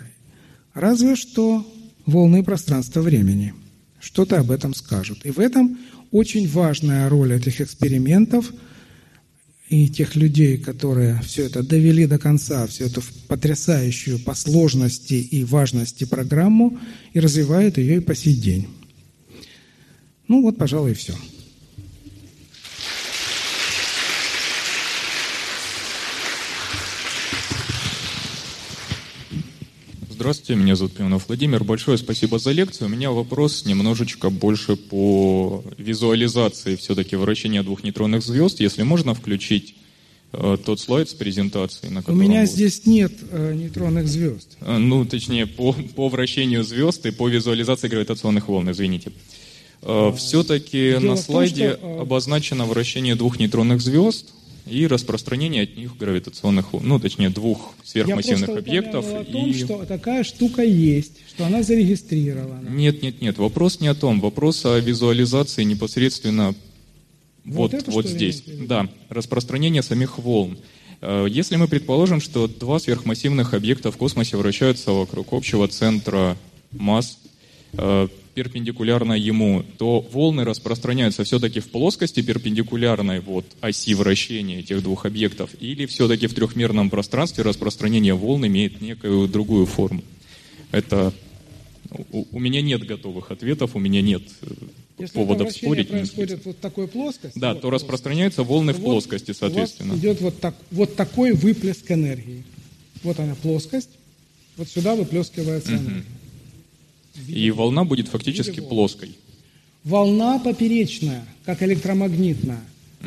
Разве 0.73 1.17
что 1.17 1.69
волны 2.05 2.45
пространства-времени. 2.45 3.53
Что-то 3.99 4.39
об 4.39 4.51
этом 4.51 4.73
скажут. 4.73 5.25
И 5.25 5.31
в 5.31 5.39
этом 5.39 5.77
очень 6.11 6.47
важная 6.47 7.09
роль 7.09 7.33
этих 7.33 7.59
экспериментов 7.59 8.53
и 9.67 9.89
тех 9.89 10.15
людей, 10.15 10.57
которые 10.57 11.19
все 11.23 11.47
это 11.47 11.61
довели 11.61 12.07
до 12.07 12.17
конца, 12.17 12.65
всю 12.65 12.85
эту 12.85 13.03
потрясающую 13.27 14.19
по 14.19 14.35
сложности 14.35 15.15
и 15.15 15.43
важности 15.43 16.05
программу 16.05 16.79
и 17.11 17.19
развивают 17.19 17.77
ее 17.77 17.97
и 17.97 17.99
по 17.99 18.15
сей 18.15 18.37
день. 18.37 18.69
Ну 20.29 20.41
вот, 20.41 20.55
пожалуй, 20.55 20.91
и 20.91 20.93
все. 20.93 21.13
Здравствуйте, 30.23 30.55
меня 30.55 30.77
зовут 30.77 30.93
Пименов 30.93 31.27
Владимир. 31.27 31.65
Большое 31.65 31.97
спасибо 31.97 32.39
за 32.39 32.51
лекцию. 32.53 32.87
У 32.87 32.89
меня 32.89 33.11
вопрос 33.11 33.65
немножечко 33.65 34.29
больше 34.29 34.77
по 34.77 35.61
визуализации 35.77 36.77
все-таки 36.77 37.17
вращения 37.17 37.61
двух 37.61 37.83
нейтронных 37.83 38.23
звезд. 38.23 38.61
Если 38.61 38.83
можно 38.83 39.15
включить 39.15 39.75
э, 40.31 40.57
тот 40.63 40.79
слайд 40.79 41.09
с 41.09 41.13
презентацией, 41.13 41.91
на 41.91 41.99
котором... 41.99 42.19
У 42.19 42.21
меня 42.21 42.39
вот... 42.39 42.49
здесь 42.49 42.85
нет 42.85 43.11
э, 43.31 43.53
нейтронных 43.53 44.07
звезд. 44.07 44.55
Э, 44.61 44.77
ну, 44.77 45.03
точнее, 45.03 45.45
по, 45.45 45.73
по 45.73 46.07
вращению 46.07 46.63
звезд 46.63 47.05
и 47.05 47.11
по 47.11 47.27
визуализации 47.27 47.89
гравитационных 47.89 48.47
волн, 48.47 48.71
извините. 48.71 49.11
Э, 49.81 50.13
все-таки 50.15 50.99
на 51.01 51.17
слайде 51.17 51.71
том, 51.71 51.79
что, 51.79 52.01
обозначено 52.03 52.65
вращение 52.65 53.15
двух 53.15 53.39
нейтронных 53.39 53.81
звезд 53.81 54.31
и 54.65 54.87
распространение 54.87 55.63
от 55.63 55.75
них 55.75 55.97
гравитационных, 55.97 56.73
ну, 56.73 56.99
точнее, 56.99 57.29
двух 57.29 57.73
сверхмассивных 57.83 58.49
Я 58.49 58.57
объектов. 58.57 59.05
о 59.05 59.23
том, 59.23 59.49
и... 59.49 59.53
что 59.53 59.85
такая 59.85 60.23
штука 60.23 60.63
есть, 60.63 61.13
что 61.27 61.45
она 61.45 61.63
зарегистрирована. 61.63 62.69
Нет, 62.69 63.01
нет, 63.01 63.21
нет, 63.21 63.37
вопрос 63.37 63.79
не 63.79 63.87
о 63.87 63.95
том, 63.95 64.21
вопрос 64.21 64.65
о 64.65 64.79
визуализации 64.79 65.63
непосредственно 65.63 66.55
вот, 67.45 67.73
вот, 67.73 67.87
вот 67.87 68.07
здесь. 68.07 68.43
Да, 68.45 68.87
распространение 69.09 69.83
самих 69.83 70.17
волн. 70.17 70.57
Э, 71.01 71.27
если 71.29 71.57
мы 71.57 71.67
предположим, 71.67 72.21
что 72.21 72.47
два 72.47 72.79
сверхмассивных 72.79 73.53
объекта 73.53 73.91
в 73.91 73.97
космосе 73.97 74.37
вращаются 74.37 74.91
вокруг 74.91 75.33
общего 75.33 75.67
центра 75.67 76.37
масс, 76.71 77.17
э, 77.73 78.07
перпендикулярно 78.33 79.13
ему, 79.13 79.63
то 79.77 80.01
волны 80.01 80.43
распространяются 80.43 81.23
все-таки 81.23 81.59
в 81.59 81.69
плоскости 81.69 82.21
перпендикулярной 82.21 83.19
вот 83.19 83.45
оси 83.61 83.93
вращения 83.93 84.59
этих 84.59 84.81
двух 84.81 85.05
объектов, 85.05 85.51
или 85.59 85.85
все-таки 85.85 86.27
в 86.27 86.33
трехмерном 86.33 86.89
пространстве 86.89 87.43
распространение 87.43 88.13
волн 88.13 88.47
имеет 88.47 88.81
некую 88.81 89.27
другую 89.27 89.65
форму. 89.65 90.03
Это 90.71 91.13
у, 92.11 92.25
у 92.31 92.39
меня 92.39 92.61
нет 92.61 92.85
готовых 92.85 93.31
ответов, 93.31 93.75
у 93.75 93.79
меня 93.79 94.01
нет 94.01 94.23
э, 94.41 94.47
Если 94.99 95.13
поводов 95.13 95.51
спорить. 95.51 95.89
Если 95.89 96.15
происходит 96.15 96.45
вот 96.45 96.59
такой 96.59 96.87
плоскости, 96.87 97.37
да, 97.37 97.53
вот, 97.53 97.61
то 97.61 97.69
распространяются 97.69 98.43
волны 98.43 98.73
в 98.73 98.81
плоскости, 98.81 99.31
соответственно. 99.31 99.93
Идет 99.93 100.21
вот, 100.21 100.39
так, 100.39 100.55
вот 100.71 100.95
такой 100.95 101.33
выплеск 101.33 101.91
энергии. 101.91 102.43
Вот 103.03 103.19
она 103.19 103.35
плоскость, 103.35 103.89
вот 104.57 104.67
сюда 104.69 104.95
выплескивается 104.95 105.71
энергия. 105.71 106.03
И 107.27 107.51
волна 107.51 107.83
будет 107.83 108.07
фактически 108.07 108.59
плоской. 108.59 109.15
Волна 109.83 110.39
поперечная, 110.39 111.25
как 111.45 111.61
электромагнитная. 111.61 112.61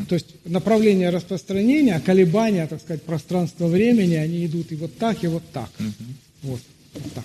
То 0.09 0.15
есть 0.15 0.27
направление 0.45 1.09
распространения, 1.09 1.99
колебания, 2.01 2.67
так 2.67 2.83
сказать, 2.83 3.03
пространства-времени, 3.03 4.15
они 4.15 4.45
идут 4.45 4.71
и 4.71 4.77
вот 4.77 4.97
так, 4.99 5.25
и 5.25 5.27
вот 5.27 5.43
так. 5.53 5.71
Угу. 5.79 6.51
Вот, 6.51 6.61
вот 6.95 7.13
так. 7.15 7.25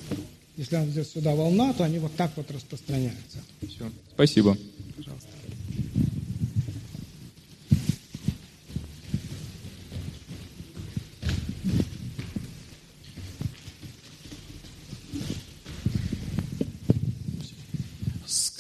Если 0.56 0.76
она 0.76 0.86
идет 0.86 1.08
сюда 1.08 1.36
волна, 1.36 1.74
то 1.74 1.84
они 1.84 2.00
вот 2.00 2.16
так 2.16 2.32
вот 2.38 2.50
распространяются. 2.50 3.40
Все. 3.60 3.92
Спасибо. 4.14 4.58
Пожалуйста. 4.96 5.21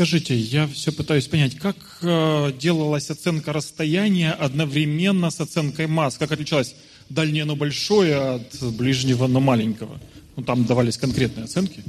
Скажите, 0.02 0.36
я 0.36 0.66
все 0.66 0.92
пытаюсь 0.92 1.28
понять, 1.28 1.60
как 1.60 1.76
э, 2.02 2.54
делалась 2.60 3.12
оценка 3.12 3.54
расстояния 3.54 4.32
одновременно 4.32 5.30
с 5.30 5.40
оценкой 5.40 5.86
масс? 5.86 6.18
Как 6.18 6.32
отличалось 6.32 6.74
дальнее, 7.10 7.46
но 7.46 7.56
большое 7.56 8.16
от 8.16 8.74
ближнего, 8.74 9.28
но 9.28 9.40
маленького? 9.40 10.02
Ну, 10.36 10.42
там 10.42 10.66
давались 10.66 10.98
конкретные 10.98 11.44
оценки. 11.44 11.84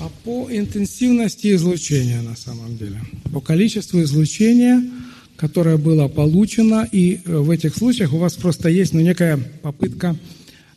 А 0.00 0.12
по 0.22 0.46
интенсивности 0.48 1.52
излучения 1.56 2.22
на 2.22 2.36
самом 2.36 2.78
деле, 2.78 3.00
по 3.32 3.40
количеству 3.40 4.00
излучения, 4.02 4.80
которое 5.34 5.76
было 5.76 6.06
получено, 6.06 6.88
и 6.92 7.20
э, 7.24 7.36
в 7.36 7.50
этих 7.50 7.74
случаях 7.74 8.12
у 8.12 8.18
вас 8.18 8.34
просто 8.34 8.68
есть 8.68 8.92
ну, 8.92 9.00
некая 9.00 9.38
попытка 9.38 10.16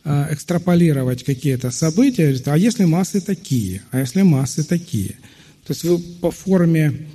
экстраполировать 0.04 1.24
какие-то 1.24 1.70
события, 1.70 2.34
а 2.46 2.56
если 2.56 2.84
массы 2.84 3.20
такие, 3.20 3.82
а 3.90 4.00
если 4.00 4.22
массы 4.22 4.64
такие. 4.64 5.16
То 5.66 5.72
есть 5.72 5.84
вы 5.84 5.98
по 5.98 6.30
форме, 6.30 7.06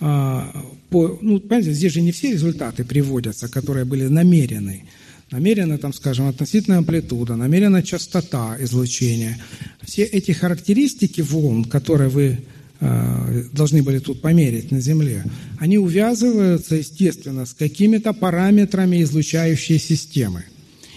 а, 0.00 0.50
по, 0.90 1.18
ну, 1.20 1.40
понимаете, 1.40 1.72
здесь 1.72 1.92
же 1.92 2.00
не 2.00 2.12
все 2.12 2.32
результаты 2.32 2.84
приводятся, 2.84 3.48
которые 3.48 3.84
были 3.84 4.06
намерены. 4.06 4.84
Намерена, 5.30 5.76
там, 5.76 5.92
скажем, 5.92 6.26
относительная 6.26 6.78
амплитуда, 6.78 7.36
намерена 7.36 7.82
частота 7.82 8.56
излучения. 8.60 9.38
Все 9.82 10.04
эти 10.04 10.32
характеристики 10.32 11.20
волн, 11.20 11.64
которые 11.64 12.08
вы 12.08 12.38
э, 12.80 13.44
должны 13.52 13.82
были 13.82 13.98
тут 13.98 14.22
померить 14.22 14.70
на 14.70 14.80
Земле, 14.80 15.24
они 15.58 15.76
увязываются, 15.76 16.76
естественно, 16.76 17.44
с 17.44 17.52
какими-то 17.52 18.14
параметрами 18.14 19.02
излучающей 19.02 19.78
системы. 19.78 20.44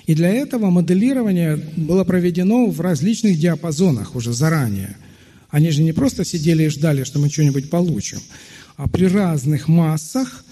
И 0.05 0.15
для 0.15 0.29
этого 0.29 0.69
моделирование 0.69 1.57
было 1.75 2.03
проведено 2.03 2.67
в 2.67 2.81
различных 2.81 3.39
диапазонах 3.39 4.15
уже 4.15 4.33
заранее. 4.33 4.97
Они 5.49 5.69
же 5.71 5.83
не 5.83 5.93
просто 5.93 6.25
сидели 6.25 6.63
и 6.63 6.69
ждали, 6.69 7.03
что 7.03 7.19
мы 7.19 7.29
что-нибудь 7.29 7.69
получим, 7.69 8.19
а 8.77 8.87
при 8.87 9.05
разных 9.05 9.67
массах 9.67 10.45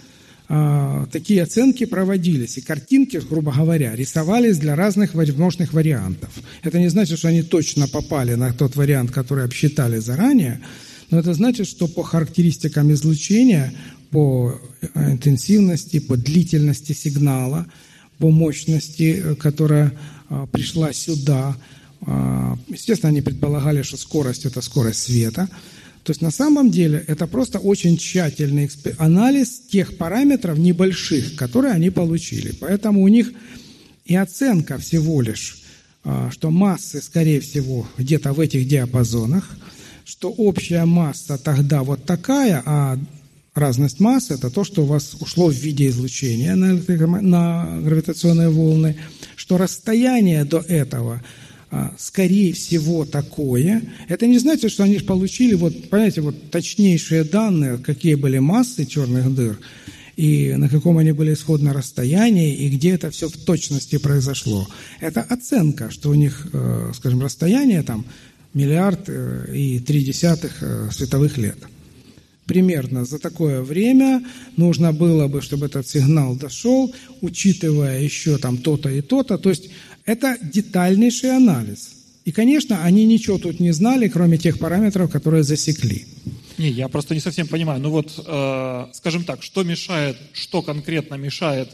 а, 0.49 1.07
такие 1.11 1.43
оценки 1.43 1.85
проводились, 1.85 2.57
и 2.57 2.61
картинки, 2.61 3.17
грубо 3.17 3.51
говоря, 3.51 3.95
рисовались 3.95 4.57
для 4.57 4.75
разных 4.75 5.13
возможных 5.13 5.73
вариантов. 5.73 6.29
Это 6.63 6.79
не 6.79 6.89
значит, 6.89 7.17
что 7.19 7.29
они 7.29 7.43
точно 7.43 7.87
попали 7.87 8.33
на 8.33 8.51
тот 8.51 8.75
вариант, 8.75 9.11
который 9.11 9.45
обсчитали 9.45 9.99
заранее, 9.99 10.59
но 11.11 11.19
это 11.19 11.33
значит, 11.33 11.67
что 11.67 11.87
по 11.87 12.03
характеристикам 12.03 12.91
излучения, 12.91 13.73
по 14.11 14.59
э, 14.81 15.11
интенсивности, 15.11 15.99
по 15.99 16.17
длительности 16.17 16.93
сигнала– 16.93 17.65
по 18.19 18.29
мощности, 18.29 19.21
э, 19.23 19.35
которая 19.35 19.93
а, 20.29 20.45
пришла 20.45 20.93
сюда. 20.93 21.55
А, 22.01 22.57
естественно, 22.67 23.09
они 23.09 23.21
предполагали, 23.21 23.81
что 23.81 23.97
скорость– 23.97 24.45
это 24.45 24.61
скорость 24.61 25.03
света. 25.03 25.49
То 26.03 26.11
есть 26.11 26.21
на 26.21 26.31
самом 26.31 26.71
деле 26.71 27.03
это 27.07 27.27
просто 27.27 27.59
очень 27.59 27.97
тщательный 27.97 28.69
анализ 28.97 29.61
тех 29.71 29.97
параметров 29.97 30.57
небольших, 30.57 31.35
которые 31.35 31.73
они 31.73 31.89
получили. 31.89 32.51
Поэтому 32.59 33.03
у 33.03 33.07
них 33.07 33.31
И 34.05 34.15
оценка 34.15 34.79
всего 34.79 35.21
лишь, 35.21 35.61
а, 36.03 36.31
что 36.31 36.49
массы, 36.49 37.01
скорее 37.01 37.41
всего, 37.41 37.87
где-то 37.97 38.33
в 38.33 38.39
этих 38.39 38.67
диапазонах, 38.67 39.57
что 40.03 40.31
общая 40.31 40.85
масса 40.85 41.37
тогда 41.37 41.83
вот 41.83 42.05
такая, 42.05 42.63
а 42.65 42.97
разность 43.59 43.99
масс– 43.99 44.29
это 44.31 44.49
то, 44.49 44.63
что 44.63 44.83
у 44.83 44.85
вас 44.85 45.15
ушло 45.19 45.49
в 45.49 45.55
виде 45.55 45.87
излучения 45.87 46.55
на, 46.55 47.81
гравитационные 47.81 48.49
волны, 48.49 48.97
что 49.35 49.57
расстояние 49.57 50.43
до 50.45 50.59
этого– 50.59 51.21
а, 51.71 51.93
скорее 51.99 52.53
всего, 52.53 53.05
такое. 53.05 53.83
Это 54.07 54.25
не 54.25 54.39
значит, 54.39 54.71
что 54.71 54.83
они 54.83 54.97
получили, 54.99 55.53
вот, 55.53 55.89
понимаете, 55.89 56.21
вот 56.21 56.49
точнейшие 56.49 57.23
данные, 57.23 57.77
какие 57.77 58.15
были 58.15 58.39
массы 58.39 58.85
черных 58.85 59.33
дыр, 59.35 59.59
и 60.15 60.55
на 60.55 60.67
каком 60.67 60.97
они 60.97 61.11
были 61.11 61.33
исходно 61.33 61.71
расстоянии, 61.71 62.55
и 62.55 62.69
где 62.69 62.91
это 62.91 63.11
все 63.11 63.29
в 63.29 63.37
точности 63.37 63.99
произошло. 63.99 64.67
Это 64.99 65.21
оценка, 65.21 65.91
что 65.91 66.09
у 66.09 66.15
них, 66.15 66.47
э, 66.51 66.91
скажем, 66.95 67.21
расстояние 67.21 67.83
там 67.83 68.03
миллиард 68.55 69.07
э, 69.07 69.53
и 69.55 69.79
три 69.79 70.03
десятых 70.03 70.63
э, 70.63 70.89
световых 70.91 71.37
лет. 71.37 71.57
Примерно 72.49 73.05
за 73.05 73.19
такое 73.19 73.61
время 73.61 74.23
нужно 74.57 74.91
было 74.91 75.27
бы, 75.27 75.39
чтобы 75.39 75.67
этот 75.67 75.87
сигнал 75.87 76.35
дошел, 76.35 76.91
учитывая 77.21 78.01
еще 78.01 78.39
там 78.39 78.57
то-то 78.57 78.89
и 78.89 79.01
то-то. 79.01 79.37
То 79.37 79.51
есть 79.51 79.69
это 80.05 80.35
детальнейший 80.41 81.35
анализ. 81.37 81.91
И, 82.25 82.31
конечно, 82.31 82.83
они 82.83 83.05
ничего 83.05 83.37
тут 83.37 83.59
не 83.59 83.71
знали, 83.71 84.07
кроме 84.07 84.39
тех 84.39 84.57
параметров, 84.57 85.11
которые 85.11 85.43
засекли. 85.43 86.07
Не, 86.57 86.69
я 86.69 86.87
просто 86.87 87.13
не 87.13 87.21
совсем 87.21 87.47
понимаю. 87.47 87.79
Ну 87.79 87.91
вот, 87.91 88.13
э, 88.17 88.85
скажем 88.93 89.25
так, 89.25 89.43
что 89.43 89.63
мешает, 89.63 90.17
что 90.33 90.63
конкретно 90.63 91.15
мешает 91.15 91.69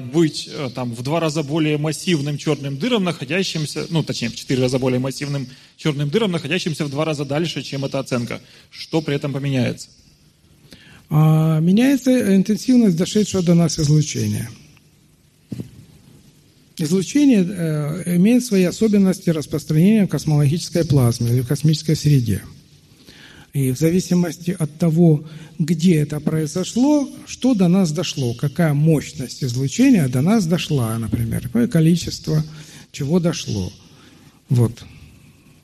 быть 0.00 0.48
э, 0.52 0.68
там 0.74 0.92
в 0.92 1.02
два 1.02 1.20
раза 1.20 1.44
более 1.44 1.78
массивным 1.78 2.38
черным 2.38 2.76
дыром, 2.76 3.04
находящимся, 3.04 3.86
ну 3.90 4.02
точнее 4.02 4.30
в 4.30 4.34
четыре 4.34 4.62
раза 4.62 4.80
более 4.80 4.98
массивным 4.98 5.46
черным 5.76 6.10
дыром, 6.10 6.32
находящимся 6.32 6.84
в 6.84 6.90
два 6.90 7.04
раза 7.04 7.24
дальше, 7.24 7.62
чем 7.62 7.84
эта 7.84 8.00
оценка. 8.00 8.40
Что 8.70 9.00
при 9.00 9.14
этом 9.14 9.32
поменяется? 9.32 9.88
А, 11.08 11.60
меняется 11.60 12.34
интенсивность 12.34 12.96
дошедшего 12.96 13.42
до 13.44 13.54
нас 13.54 13.78
излучения. 13.78 14.50
Излучение 16.76 17.46
э, 17.48 18.16
имеет 18.16 18.44
свои 18.44 18.64
особенности 18.64 19.30
распространения 19.30 20.06
в 20.06 20.08
космологической 20.08 20.84
плазме 20.84 21.30
или 21.30 21.42
в 21.42 21.46
космической 21.46 21.94
среде. 21.94 22.42
И 23.54 23.70
в 23.70 23.78
зависимости 23.78 24.54
от 24.58 24.78
того, 24.78 25.24
где 25.60 25.98
это 25.98 26.18
произошло, 26.18 27.08
что 27.24 27.54
до 27.54 27.68
нас 27.68 27.92
дошло, 27.92 28.34
какая 28.34 28.74
мощность 28.74 29.44
излучения 29.44 30.08
до 30.08 30.22
нас 30.22 30.44
дошла, 30.44 30.98
например, 30.98 31.42
какое 31.42 31.68
количество 31.68 32.44
чего 32.90 33.20
дошло. 33.20 33.72
Вот. 34.48 34.84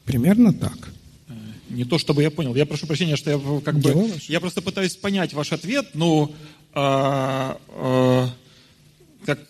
Примерно 0.05 0.53
так. 0.53 0.93
Э, 1.29 1.33
не 1.69 1.85
то 1.85 1.99
чтобы 1.99 2.23
я 2.23 2.31
понял. 2.31 2.55
Я 2.55 2.65
прошу 2.65 2.87
прощения, 2.87 3.17
что 3.17 3.31
я 3.31 3.61
как 3.61 3.81
бы... 3.81 4.09
Я 4.29 4.39
просто 4.39 4.63
пытаюсь 4.63 4.95
понять 4.95 5.33
ваш 5.33 5.53
ответ, 5.53 5.89
но 5.95 6.33
а, 6.73 7.61
а, 7.71 8.31
как 9.27 9.41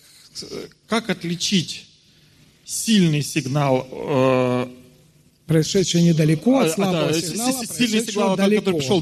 как 0.86 1.10
отличить 1.10 1.86
сильный 2.64 3.22
сигнал 3.22 3.86
э, 3.90 4.66
происшедший 5.50 6.02
недалеко 6.02 6.60
от 6.60 6.68
а, 6.68 6.70
слабого 6.70 7.12
да, 7.12 7.20
сигнала, 7.20 7.66
сильный 7.66 8.06
сигнал, 8.06 8.36
далеко. 8.36 8.60
который 8.60 8.78
пришел 8.78 9.00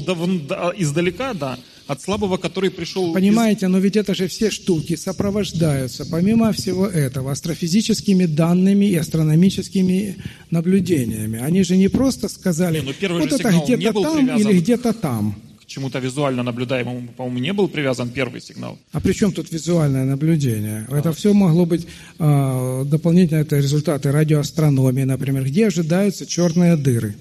издалека, 0.77 1.33
да, 1.35 1.59
от 1.85 2.01
слабого, 2.01 2.37
который 2.37 2.71
пришел... 2.71 3.13
Понимаете, 3.13 3.67
из... 3.67 3.69
но 3.71 3.77
ведь 3.77 3.95
это 3.95 4.15
же 4.15 4.27
все 4.27 4.49
штуки 4.49 4.95
сопровождаются, 4.95 6.07
помимо 6.07 6.51
всего 6.51 6.87
этого, 6.87 7.31
астрофизическими 7.33 8.25
данными 8.25 8.85
и 8.85 8.95
астрономическими 8.95 10.15
наблюдениями. 10.49 11.37
Они 11.37 11.61
же 11.61 11.77
не 11.77 11.87
просто 11.87 12.27
сказали, 12.29 12.79
не, 12.79 13.07
ну, 13.07 13.19
вот 13.19 13.31
это 13.31 13.51
где-то 13.51 14.01
там 14.01 14.35
или 14.35 14.59
где-то 14.59 14.93
там 14.93 15.35
чему-то 15.69 15.99
визуально 15.99 16.43
наблюдаемому, 16.43 17.07
по-моему, 17.15 17.39
не 17.39 17.53
был 17.53 17.67
привязан 17.67 18.09
первый 18.09 18.41
сигнал. 18.41 18.77
А 18.91 18.99
при 18.99 19.13
чем 19.13 19.31
тут 19.31 19.51
визуальное 19.51 20.03
наблюдение? 20.03 20.85
А. 20.89 20.97
Это 20.97 21.13
все 21.13 21.33
могло 21.33 21.65
быть 21.65 21.87
э, 22.17 22.83
дополнительно, 22.85 23.39
это 23.39 23.57
результаты 23.57 24.11
радиоастрономии, 24.11 25.03
например, 25.03 25.45
где 25.45 25.67
ожидаются 25.67 26.25
черные 26.25 26.75
дыры. 26.75 27.15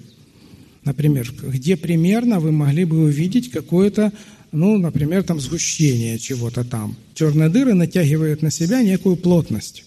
Например, 0.84 1.30
где 1.42 1.76
примерно 1.76 2.40
вы 2.40 2.50
могли 2.50 2.84
бы 2.84 3.00
увидеть 3.00 3.50
какое-то, 3.50 4.12
ну, 4.52 4.78
например, 4.78 5.22
там 5.22 5.38
сгущение 5.40 6.18
чего-то 6.18 6.64
там. 6.64 6.96
Черные 7.14 7.50
дыры 7.50 7.74
натягивают 7.74 8.40
на 8.42 8.50
себя 8.50 8.82
некую 8.82 9.16
плотность 9.16 9.84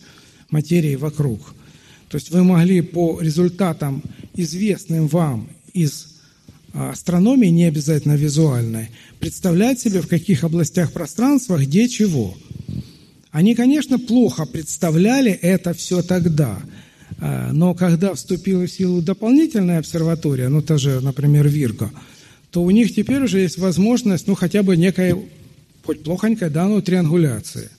материи 0.51 0.95
вокруг. 0.95 1.55
То 2.09 2.17
есть 2.17 2.29
вы 2.29 2.43
могли 2.43 2.81
по 2.81 3.19
результатам, 3.19 4.03
известным 4.35 5.07
вам 5.07 5.49
из 5.73 6.10
астрономии, 6.73 7.47
не 7.47 7.65
обязательно 7.65 8.13
визуальной, 8.13 8.89
представлять 9.19 9.79
себе, 9.79 10.01
в 10.01 10.07
каких 10.07 10.43
областях 10.43 10.91
пространства, 10.91 11.57
где 11.57 11.87
чего. 11.87 12.35
Они, 13.31 13.55
конечно, 13.55 13.99
плохо 13.99 14.45
представляли 14.45 15.31
это 15.31 15.73
все 15.73 16.01
тогда, 16.01 16.61
а, 17.19 17.51
но 17.53 17.73
когда 17.73 18.13
вступила 18.13 18.65
в 18.65 18.71
силу 18.71 19.01
дополнительная 19.01 19.79
обсерватория, 19.79 20.49
ну, 20.49 20.61
та 20.61 20.77
же, 20.77 20.99
например, 21.01 21.47
Вирго, 21.47 21.91
то 22.51 22.63
у 22.63 22.71
них 22.71 22.93
теперь 22.93 23.23
уже 23.23 23.39
есть 23.39 23.57
возможность, 23.57 24.27
ну, 24.27 24.35
хотя 24.35 24.63
бы 24.63 24.75
некой, 24.75 25.15
хоть 25.85 26.03
плохонькой, 26.03 26.49
да, 26.49 26.67
но 26.67 26.81
триангуляции. 26.81 27.69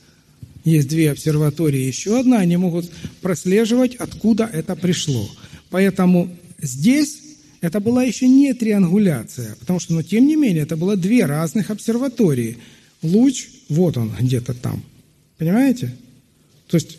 Есть 0.64 0.88
две 0.88 1.10
обсерватории, 1.10 1.80
еще 1.80 2.20
одна, 2.20 2.38
они 2.38 2.56
могут 2.56 2.90
прослеживать, 3.20 3.96
откуда 3.96 4.48
это 4.50 4.76
пришло. 4.76 5.28
Поэтому 5.70 6.30
здесь 6.60 7.18
это 7.62 7.78
была 7.78 8.02
еще 8.02 8.26
не 8.26 8.52
триангуляция, 8.54 9.54
потому 9.60 9.78
что, 9.78 9.94
но 9.94 10.02
тем 10.02 10.26
не 10.26 10.34
менее, 10.34 10.64
это 10.64 10.76
было 10.76 10.96
две 10.96 11.24
разных 11.24 11.70
обсерватории. 11.70 12.58
Луч, 13.02 13.46
вот 13.68 13.96
он 13.96 14.12
где-то 14.18 14.52
там. 14.52 14.82
Понимаете? 15.38 15.94
То 16.66 16.76
есть 16.76 16.98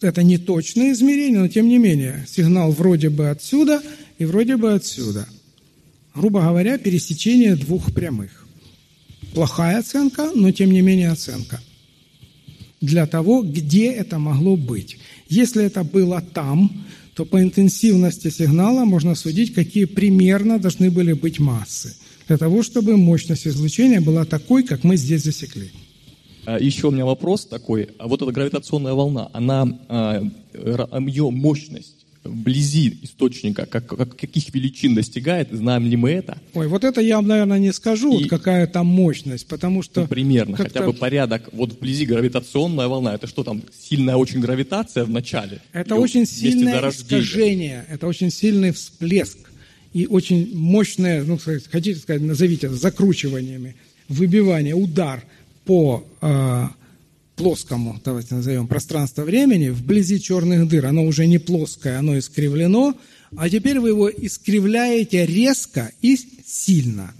это 0.00 0.22
не 0.22 0.38
точное 0.38 0.92
измерение, 0.92 1.40
но 1.40 1.48
тем 1.48 1.68
не 1.68 1.76
менее, 1.76 2.24
сигнал 2.26 2.72
вроде 2.72 3.10
бы 3.10 3.28
отсюда 3.28 3.82
и 4.18 4.24
вроде 4.24 4.56
бы 4.56 4.72
отсюда. 4.72 5.28
Грубо 6.14 6.40
говоря, 6.40 6.78
пересечение 6.78 7.54
двух 7.54 7.92
прямых. 7.92 8.46
Плохая 9.34 9.80
оценка, 9.80 10.30
но 10.34 10.50
тем 10.50 10.70
не 10.70 10.80
менее 10.80 11.10
оценка. 11.10 11.60
Для 12.80 13.06
того, 13.06 13.42
где 13.42 13.92
это 13.92 14.18
могло 14.18 14.56
быть. 14.56 14.96
Если 15.28 15.62
это 15.62 15.84
было 15.84 16.22
там, 16.22 16.86
то 17.14 17.24
по 17.24 17.42
интенсивности 17.42 18.30
сигнала 18.30 18.84
можно 18.84 19.14
судить, 19.14 19.54
какие 19.54 19.84
примерно 19.84 20.58
должны 20.58 20.90
были 20.90 21.12
быть 21.12 21.38
массы, 21.38 21.96
для 22.28 22.38
того, 22.38 22.62
чтобы 22.62 22.96
мощность 22.96 23.46
излучения 23.46 24.00
была 24.00 24.24
такой, 24.24 24.62
как 24.62 24.84
мы 24.84 24.96
здесь 24.96 25.24
засекли. 25.24 25.70
А, 26.46 26.58
Еще 26.58 26.88
у 26.88 26.90
меня 26.90 27.04
вопрос 27.04 27.46
такой. 27.46 27.88
А 27.98 28.08
вот 28.08 28.22
эта 28.22 28.32
гравитационная 28.32 28.94
волна, 28.94 29.30
она, 29.32 29.66
а, 29.88 30.22
ее 30.54 31.30
мощность 31.30 31.99
вблизи 32.24 32.98
источника, 33.02 33.66
как, 33.66 33.86
как, 33.86 34.16
каких 34.16 34.54
величин 34.54 34.94
достигает, 34.94 35.48
знаем 35.50 35.86
ли 35.86 35.96
мы 35.96 36.10
это? 36.10 36.38
Ой, 36.54 36.68
вот 36.68 36.84
это 36.84 37.00
я, 37.00 37.20
наверное, 37.20 37.58
не 37.58 37.72
скажу, 37.72 38.18
и, 38.18 38.22
вот 38.22 38.30
какая 38.30 38.66
там 38.66 38.86
мощность, 38.86 39.46
потому 39.46 39.82
что... 39.82 40.02
Ну, 40.02 40.06
примерно, 40.06 40.56
хотя 40.56 40.84
бы 40.84 40.92
порядок, 40.92 41.48
вот 41.52 41.72
вблизи 41.72 42.04
гравитационная 42.04 42.88
волна, 42.88 43.14
это 43.14 43.26
что 43.26 43.42
там, 43.42 43.62
сильная 43.72 44.16
очень 44.16 44.40
гравитация 44.40 45.04
в 45.04 45.10
начале? 45.10 45.60
Это 45.72 45.96
очень 45.96 46.26
сильное 46.26 46.90
искажение, 46.90 47.86
это 47.88 48.06
очень 48.06 48.30
сильный 48.30 48.72
всплеск 48.72 49.38
и 49.92 50.06
очень 50.06 50.56
мощное, 50.56 51.24
ну, 51.24 51.38
хотите 51.38 51.96
сказать, 51.96 52.22
назовите 52.22 52.66
это 52.66 52.76
закручиваниями, 52.76 53.76
выбивание, 54.08 54.74
удар 54.74 55.24
по 55.64 56.04
э, 56.20 56.64
плоскому, 57.40 57.98
давайте 58.04 58.34
назовем, 58.34 58.68
пространство 58.68 59.22
времени, 59.22 59.70
вблизи 59.70 60.20
черных 60.20 60.68
дыр, 60.68 60.84
оно 60.84 61.04
уже 61.04 61.26
не 61.26 61.38
плоское, 61.38 61.98
оно 61.98 62.18
искривлено, 62.18 62.94
а 63.34 63.48
теперь 63.48 63.80
вы 63.80 63.88
его 63.88 64.10
искривляете 64.10 65.24
резко 65.24 65.90
и 66.02 66.18
сильно. 66.44 67.14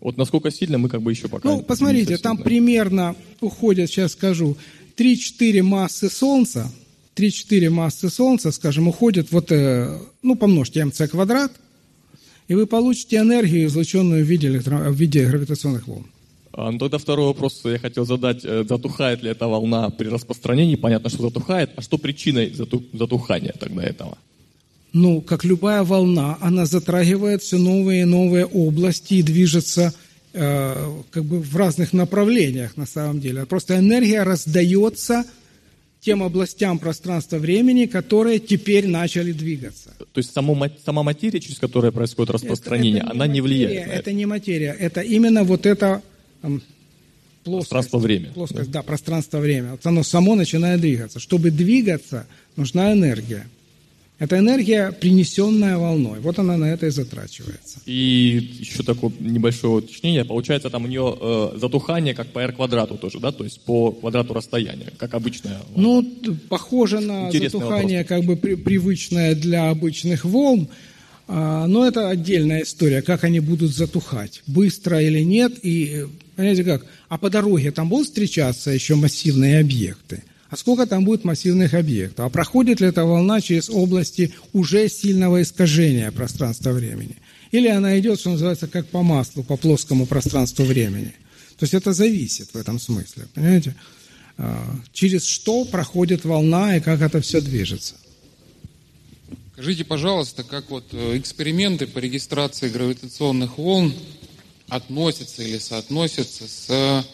Вот 0.00 0.18
насколько 0.18 0.50
сильно 0.50 0.76
мы 0.76 0.90
как 0.90 1.00
бы 1.00 1.10
еще 1.10 1.28
пока... 1.28 1.48
Ну, 1.48 1.62
посмотрите, 1.62 2.18
там 2.18 2.36
да. 2.36 2.42
примерно 2.42 3.16
уходят, 3.40 3.88
сейчас 3.88 4.12
скажу, 4.12 4.58
3-4 4.98 5.62
массы 5.62 6.10
Солнца, 6.10 6.70
3-4 7.16 7.70
массы 7.70 8.10
Солнца, 8.10 8.52
скажем, 8.52 8.88
уходят 8.88 9.32
вот, 9.32 9.50
э, 9.52 9.98
ну, 10.22 10.36
помножьте 10.36 10.84
МЦ 10.84 11.08
квадрат, 11.10 11.52
и 12.48 12.54
вы 12.54 12.66
получите 12.66 13.16
энергию, 13.16 13.68
излученную 13.68 14.22
в 14.22 14.28
виде, 14.28 14.48
электро... 14.48 14.90
в 14.90 14.94
виде 14.94 15.24
гравитационных 15.24 15.86
волн. 15.86 16.06
А, 16.52 16.70
ну 16.70 16.78
тогда 16.78 16.98
второй 16.98 17.26
вопрос 17.26 17.60
я 17.64 17.78
хотел 17.78 18.04
задать. 18.04 18.44
Э, 18.44 18.64
затухает 18.68 19.22
ли 19.22 19.30
эта 19.30 19.46
волна 19.48 19.90
при 19.90 20.08
распространении? 20.08 20.76
Понятно, 20.76 21.10
что 21.10 21.22
затухает. 21.22 21.70
А 21.76 21.82
что 21.82 21.98
причиной 21.98 22.52
затухания 22.92 23.54
тогда 23.58 23.82
этого? 23.82 24.18
Ну, 24.92 25.22
как 25.22 25.44
любая 25.44 25.82
волна, 25.82 26.36
она 26.40 26.66
затрагивает 26.66 27.42
все 27.42 27.56
новые 27.56 28.02
и 28.02 28.04
новые 28.04 28.44
области 28.44 29.14
и 29.14 29.22
движется 29.22 29.94
э, 30.34 31.02
как 31.10 31.24
бы 31.24 31.40
в 31.40 31.56
разных 31.56 31.94
направлениях 31.94 32.76
на 32.76 32.86
самом 32.86 33.20
деле. 33.20 33.46
Просто 33.46 33.78
энергия 33.78 34.22
раздается 34.22 35.24
тем 36.02 36.22
областям 36.22 36.78
пространства-времени, 36.78 37.86
которые 37.86 38.40
теперь 38.40 38.88
начали 38.88 39.32
двигаться. 39.32 39.94
То 39.98 40.18
есть 40.18 40.34
само, 40.34 40.68
сама 40.84 41.02
материя, 41.04 41.40
через 41.40 41.58
которую 41.58 41.92
происходит 41.92 42.30
распространение, 42.32 42.98
это, 42.98 43.06
это 43.06 43.14
она 43.14 43.26
не, 43.28 43.34
не 43.34 43.40
влияет 43.40 43.70
материя, 43.70 43.86
на 43.86 43.92
это. 43.92 44.00
Это 44.00 44.12
не 44.12 44.26
материя, 44.26 44.76
это 44.78 45.00
именно 45.00 45.44
вот 45.44 45.64
плоскость. 46.42 47.70
Пространство-время. 47.70 48.28
Плоскость, 48.32 48.70
да, 48.70 48.80
да 48.80 48.82
пространство-время. 48.82 49.72
Вот 49.72 49.86
оно 49.86 50.02
само 50.02 50.34
начинает 50.34 50.80
двигаться. 50.80 51.18
Чтобы 51.20 51.50
двигаться, 51.50 52.26
нужна 52.56 52.92
энергия. 52.92 53.46
Это 54.22 54.38
энергия, 54.38 54.92
принесенная 54.92 55.78
волной. 55.78 56.20
Вот 56.20 56.38
она 56.38 56.56
на 56.56 56.66
это 56.66 56.86
и 56.86 56.90
затрачивается. 56.90 57.80
И 57.86 58.56
еще 58.60 58.84
такое 58.84 59.10
небольшое 59.18 59.78
уточнение. 59.78 60.24
Получается, 60.24 60.70
там 60.70 60.84
у 60.84 60.86
нее 60.86 61.18
э, 61.20 61.58
затухание 61.58 62.14
как 62.14 62.28
по 62.28 62.38
r 62.38 62.52
квадрату 62.52 62.96
тоже, 62.98 63.18
да? 63.18 63.32
То 63.32 63.42
есть 63.42 63.60
по 63.62 63.90
квадрату 63.90 64.32
расстояния, 64.32 64.92
как 64.96 65.14
обычная 65.14 65.58
волна. 65.74 65.74
Ну, 65.74 66.36
похоже 66.48 67.00
на 67.00 67.26
Интересный 67.26 67.58
затухание, 67.58 68.02
вопрос. 68.02 68.18
как 68.18 68.26
бы 68.28 68.36
при, 68.36 68.54
привычное 68.54 69.34
для 69.34 69.70
обычных 69.70 70.24
волн. 70.24 70.68
А, 71.26 71.66
но 71.66 71.84
это 71.84 72.08
отдельная 72.08 72.62
история, 72.62 73.02
как 73.02 73.24
они 73.24 73.40
будут 73.40 73.74
затухать, 73.74 74.42
быстро 74.46 75.02
или 75.02 75.24
нет. 75.24 75.52
И, 75.64 76.06
понимаете 76.36 76.64
как, 76.64 76.86
а 77.08 77.18
по 77.18 77.30
дороге 77.30 77.70
там 77.70 77.88
будут 77.88 78.08
встречаться 78.08 78.70
еще 78.70 78.94
массивные 78.94 79.60
объекты? 79.60 80.22
а 80.52 80.56
сколько 80.58 80.86
там 80.86 81.06
будет 81.06 81.24
массивных 81.24 81.72
объектов, 81.72 82.26
а 82.26 82.28
проходит 82.28 82.78
ли 82.82 82.86
эта 82.86 83.06
волна 83.06 83.40
через 83.40 83.70
области 83.70 84.34
уже 84.52 84.86
сильного 84.90 85.40
искажения 85.40 86.10
пространства-времени. 86.10 87.16
Или 87.52 87.68
она 87.68 87.98
идет, 87.98 88.20
что 88.20 88.32
называется, 88.32 88.66
как 88.66 88.86
по 88.88 89.02
маслу, 89.02 89.44
по 89.44 89.56
плоскому 89.56 90.04
пространству-времени. 90.04 91.14
То 91.58 91.64
есть 91.64 91.72
это 91.72 91.94
зависит 91.94 92.52
в 92.52 92.58
этом 92.58 92.78
смысле, 92.78 93.28
понимаете? 93.32 93.74
А, 94.36 94.76
через 94.92 95.24
что 95.24 95.64
проходит 95.64 96.26
волна 96.26 96.76
и 96.76 96.80
как 96.80 97.00
это 97.00 97.22
все 97.22 97.40
движется. 97.40 97.94
Скажите, 99.54 99.86
пожалуйста, 99.86 100.42
как 100.44 100.68
вот 100.68 100.84
э, 100.92 101.16
эксперименты 101.16 101.86
по 101.86 101.98
регистрации 101.98 102.68
гравитационных 102.68 103.56
волн 103.56 103.94
относятся 104.68 105.42
или 105.42 105.58
соотносятся 105.58 106.48
с 106.48 107.04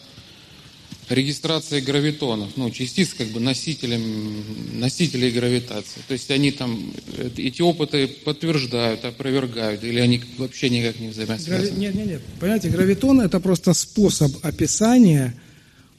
регистрации 1.09 1.79
гравитонов, 1.79 2.49
ну, 2.55 2.69
частиц 2.69 3.13
как 3.13 3.27
бы 3.27 3.39
носителем, 3.39 4.43
носителей 4.73 5.31
гравитации. 5.31 6.01
То 6.07 6.13
есть 6.13 6.29
они 6.29 6.51
там 6.51 6.93
э, 7.17 7.29
эти 7.37 7.61
опыты 7.61 8.07
подтверждают, 8.07 9.03
опровергают, 9.05 9.83
или 9.83 9.99
они 9.99 10.21
вообще 10.37 10.69
никак 10.69 10.99
не 10.99 11.09
взаимосвязаны? 11.09 11.67
Грави... 11.67 11.79
Нет, 11.79 11.95
нет, 11.95 12.07
нет. 12.07 12.21
Понимаете, 12.39 12.69
гравитон– 12.69 13.21
это 13.21 13.39
просто 13.39 13.73
способ 13.73 14.31
описания 14.45 15.35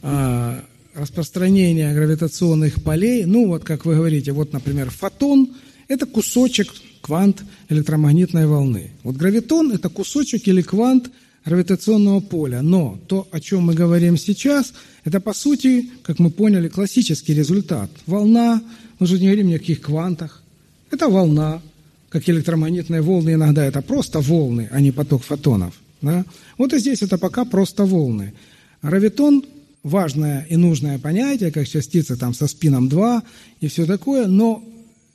а, 0.03 0.65
распространения 0.95 1.93
гравитационных 1.93 2.83
полей. 2.83 3.25
Ну, 3.25 3.49
вот 3.49 3.65
как 3.65 3.85
вы 3.85 3.97
говорите, 3.97 4.33
вот, 4.33 4.53
например, 4.53 4.91
фотон– 4.91 5.55
это 5.89 6.07
кусочек 6.07 6.73
квант 7.01 7.43
электромагнитной 7.69 8.47
волны. 8.47 8.93
Вот 9.03 9.17
гравитон– 9.17 9.73
это 9.75 9.89
кусочек 9.89 10.47
или 10.47 10.63
квант– 10.63 11.11
гравитационного 11.45 12.21
поля. 12.21 12.63
Но 12.63 12.99
то, 13.07 13.27
о 13.31 13.41
чем 13.41 13.63
мы 13.63 13.75
говорим 13.75 14.17
сейчас, 14.17 14.73
это 15.05 15.21
по 15.21 15.33
сути, 15.33 15.91
как 16.03 16.19
мы 16.19 16.31
поняли, 16.31 16.69
классический 16.69 17.35
результат. 17.35 17.91
Волна, 18.07 18.63
мы 18.99 19.07
же 19.07 19.19
не 19.19 19.27
говорим 19.27 19.49
ни 19.49 19.55
о 19.55 19.59
каких 19.59 19.81
квантах. 19.81 20.43
Это 20.91 21.09
волна, 21.09 21.63
как 22.09 22.29
электромагнитные 22.29 23.01
волны 23.01 23.35
иногда 23.35 23.65
это 23.65 23.83
просто 23.83 24.21
волны, 24.21 24.69
а 24.73 24.81
не 24.81 24.91
поток 24.91 25.23
фотонов. 25.23 25.75
Да? 26.03 26.25
Вот 26.59 26.73
и 26.73 26.79
здесь 26.79 27.03
это 27.03 27.19
пока 27.19 27.45
просто 27.45 27.85
волны. 27.85 28.35
Гравитон– 28.83 29.45
важное 29.83 30.47
и 30.49 30.57
нужное 30.57 30.99
понятие, 30.99 31.51
как 31.51 31.69
частица 31.69 32.17
там 32.17 32.35
со 32.35 32.47
спином 32.47 32.89
2 32.89 33.23
и 33.61 33.69
все 33.69 33.87
такое, 33.87 34.27
но 34.27 34.63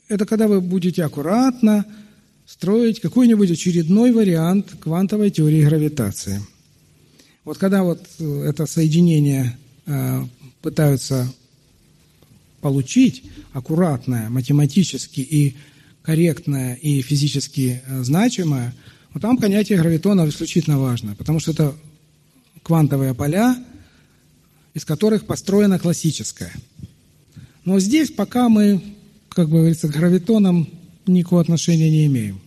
это 0.07 0.25
когда 0.25 0.47
вы 0.47 0.61
будете 0.61 1.03
аккуратно, 1.03 1.85
строить 2.45 2.99
какой-нибудь 2.99 3.51
очередной 3.51 4.11
вариант 4.11 4.75
квантовой 4.79 5.31
теории 5.31 5.63
гравитации. 5.63 6.41
Вот 7.43 7.57
когда 7.57 7.83
вот 7.83 8.01
э, 8.19 8.43
это 8.47 8.65
соединение 8.65 9.57
э, 9.85 10.23
пытаются 10.61 11.31
получить, 12.61 13.23
аккуратное, 13.53 14.29
математически 14.29 15.21
и 15.21 15.55
корректное 16.01 16.75
и 16.75 17.01
физически 17.01 17.81
э, 17.85 18.03
значимое, 18.03 18.73
вот 19.13 19.21
там 19.21 19.37
понятие 19.37 19.77
гравитона 19.77 20.27
исключительно 20.27 20.79
важно, 20.79 21.15
потому 21.15 21.39
что 21.39 21.51
это 21.51 21.75
квантовые 22.63 23.13
поля, 23.13 23.55
из 24.73 24.83
которых 24.85 25.25
построена 25.25 25.79
классическая. 25.79 26.51
Но 27.63 27.79
здесь 27.79 28.11
пока 28.11 28.49
мы, 28.49 28.81
как 29.29 29.49
бы 29.49 29.57
говорится, 29.57 29.87
к 29.87 29.91
гравитонам 29.91 30.67
никакого 31.07 31.41
отношения 31.41 31.89
не 31.89 32.05
имеем. 32.05 32.39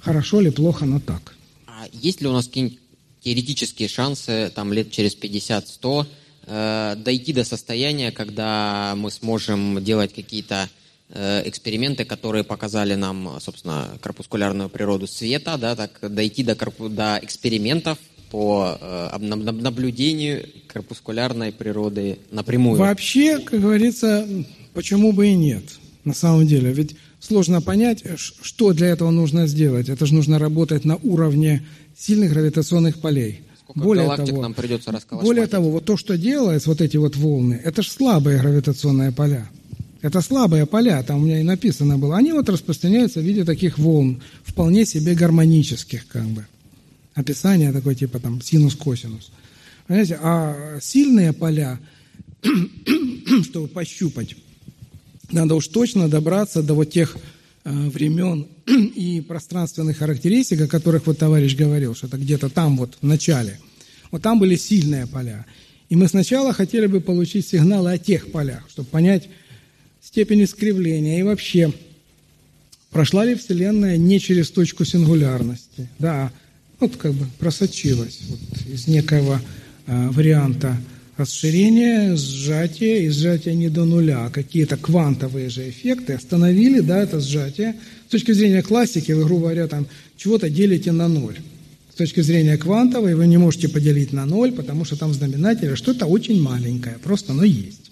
Хорошо 0.00 0.40
ли, 0.40 0.50
плохо, 0.50 0.86
но 0.86 1.00
так. 1.00 1.36
А 1.66 1.86
есть 1.92 2.20
ли 2.20 2.28
у 2.28 2.32
нас 2.32 2.46
какие-нибудь 2.46 2.78
теоретические 3.20 3.88
шансы 3.88 4.50
там 4.54 4.72
лет 4.72 4.90
через 4.90 5.16
50-100 5.16 6.06
э, 6.46 6.96
дойти 6.96 7.32
до 7.32 7.44
состояния, 7.44 8.10
когда 8.10 8.94
мы 8.96 9.10
сможем 9.10 9.82
делать 9.84 10.14
какие-то 10.14 10.68
э, 11.10 11.42
эксперименты, 11.44 12.04
которые 12.04 12.44
показали 12.44 12.94
нам, 12.94 13.38
собственно, 13.40 13.90
корпускулярную 14.00 14.70
природу 14.70 15.06
света, 15.06 15.58
да, 15.58 15.76
так 15.76 15.98
дойти 16.02 16.42
до, 16.42 16.56
до 16.88 17.20
экспериментов 17.22 17.98
по 18.30 18.78
э, 18.80 19.18
наблюдению 19.18 20.48
корпускулярной 20.66 21.52
природы 21.52 22.20
напрямую. 22.30 22.78
Вообще, 22.78 23.38
как 23.38 23.60
говорится, 23.60 24.26
почему 24.72 25.12
бы 25.12 25.28
и 25.28 25.34
нет 25.34 25.79
на 26.04 26.14
самом 26.14 26.46
деле. 26.46 26.72
Ведь 26.72 26.96
сложно 27.18 27.60
понять, 27.60 28.04
что 28.16 28.72
для 28.72 28.88
этого 28.88 29.10
нужно 29.10 29.46
сделать. 29.46 29.88
Это 29.88 30.06
же 30.06 30.14
нужно 30.14 30.38
работать 30.38 30.84
на 30.84 30.96
уровне 30.96 31.62
сильных 31.96 32.32
гравитационных 32.32 33.00
полей. 33.00 33.42
Сколько 33.62 33.80
более 33.80 34.16
того, 34.16 34.42
нам 34.42 34.54
придется 34.54 35.00
Более 35.10 35.46
того, 35.46 35.70
вот 35.70 35.84
то, 35.84 35.96
что 35.96 36.18
делается, 36.18 36.70
вот 36.70 36.80
эти 36.80 36.96
вот 36.96 37.16
волны, 37.16 37.60
это 37.62 37.82
же 37.82 37.90
слабые 37.90 38.38
гравитационные 38.38 39.12
поля. 39.12 39.48
Это 40.02 40.22
слабые 40.22 40.64
поля, 40.64 41.02
там 41.02 41.20
у 41.22 41.24
меня 41.26 41.40
и 41.40 41.44
написано 41.44 41.98
было. 41.98 42.16
Они 42.16 42.32
вот 42.32 42.48
распространяются 42.48 43.20
в 43.20 43.22
виде 43.22 43.44
таких 43.44 43.78
волн, 43.78 44.22
вполне 44.44 44.86
себе 44.86 45.14
гармонических, 45.14 46.08
как 46.08 46.24
бы. 46.24 46.46
Описание 47.14 47.70
такое, 47.70 47.94
типа 47.94 48.18
там 48.18 48.40
синус-косинус. 48.40 49.30
Понимаете, 49.86 50.18
а 50.22 50.78
сильные 50.80 51.32
поля, 51.32 51.78
чтобы 53.44 53.68
пощупать, 53.68 54.36
надо 55.32 55.54
уж 55.54 55.68
точно 55.68 56.08
добраться 56.08 56.62
до 56.62 56.74
вот 56.74 56.90
тех 56.90 57.16
э, 57.64 57.70
времен 57.70 58.46
и 58.66 59.20
пространственных 59.20 59.98
характеристик, 59.98 60.60
о 60.62 60.68
которых 60.68 61.06
вот 61.06 61.18
товарищ 61.18 61.56
говорил, 61.56 61.94
что 61.94 62.06
это 62.06 62.16
где-то 62.16 62.48
там 62.48 62.76
вот 62.76 62.98
в 63.00 63.06
начале. 63.06 63.58
Вот 64.10 64.22
там 64.22 64.38
были 64.38 64.56
сильные 64.56 65.06
поля. 65.06 65.46
И 65.88 65.96
мы 65.96 66.08
сначала 66.08 66.52
хотели 66.52 66.86
бы 66.86 67.00
получить 67.00 67.46
сигналы 67.46 67.92
о 67.92 67.98
тех 67.98 68.30
полях, 68.30 68.68
чтобы 68.70 68.88
понять 68.88 69.28
степень 70.02 70.44
искривления 70.44 71.20
и 71.20 71.22
вообще, 71.22 71.72
прошла 72.90 73.24
ли 73.24 73.34
Вселенная 73.34 73.96
не 73.96 74.20
через 74.20 74.50
точку 74.50 74.84
сингулярности. 74.84 75.88
Да, 75.98 76.32
вот 76.78 76.96
как 76.96 77.12
бы 77.12 77.26
просочилась 77.38 78.20
вот 78.28 78.40
из 78.68 78.86
некого 78.86 79.40
э, 79.86 80.08
варианта 80.10 80.76
расширение, 81.16 82.16
сжатие 82.16 83.04
и 83.04 83.10
сжатие 83.10 83.54
не 83.54 83.68
до 83.68 83.84
нуля. 83.84 84.26
А 84.26 84.30
какие-то 84.30 84.76
квантовые 84.76 85.50
же 85.50 85.68
эффекты 85.68 86.14
остановили 86.14 86.80
да, 86.80 87.02
это 87.02 87.20
сжатие. 87.20 87.76
С 88.08 88.10
точки 88.10 88.32
зрения 88.32 88.62
классики, 88.62 89.12
вы, 89.12 89.24
грубо 89.24 89.42
говоря, 89.42 89.66
там 89.66 89.86
чего-то 90.16 90.48
делите 90.50 90.92
на 90.92 91.08
ноль. 91.08 91.38
С 91.92 91.96
точки 91.96 92.20
зрения 92.20 92.56
квантовой 92.56 93.14
вы 93.14 93.26
не 93.26 93.36
можете 93.36 93.68
поделить 93.68 94.12
на 94.12 94.24
ноль, 94.24 94.52
потому 94.52 94.84
что 94.84 94.96
там 94.96 95.10
в 95.10 95.14
знаменателе 95.14 95.76
что-то 95.76 96.06
очень 96.06 96.40
маленькое, 96.40 96.96
просто 97.02 97.32
оно 97.32 97.44
есть. 97.44 97.90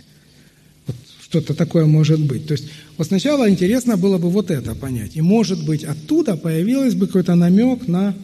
Вот 0.87 0.97
что-то 1.21 1.55
такое 1.55 1.85
может 1.85 2.21
быть. 2.21 2.47
То 2.47 2.53
есть 2.53 2.69
вот 2.97 3.09
сначала 3.09 3.51
интересно 3.51 3.97
было 3.97 4.19
бы 4.19 4.31
вот 4.31 4.51
это 4.51 4.75
понять. 4.75 5.17
И 5.17 5.21
может 5.21 5.65
быть 5.65 5.85
оттуда 5.85 6.37
появилось 6.37 6.95
бы 6.95 7.07
какой-то 7.07 7.35
намек 7.35 7.87
на 7.87 8.15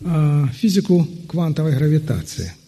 э, 0.00 0.46
физику 0.60 1.06
квантовой 1.28 1.76
гравитации– 1.76 2.52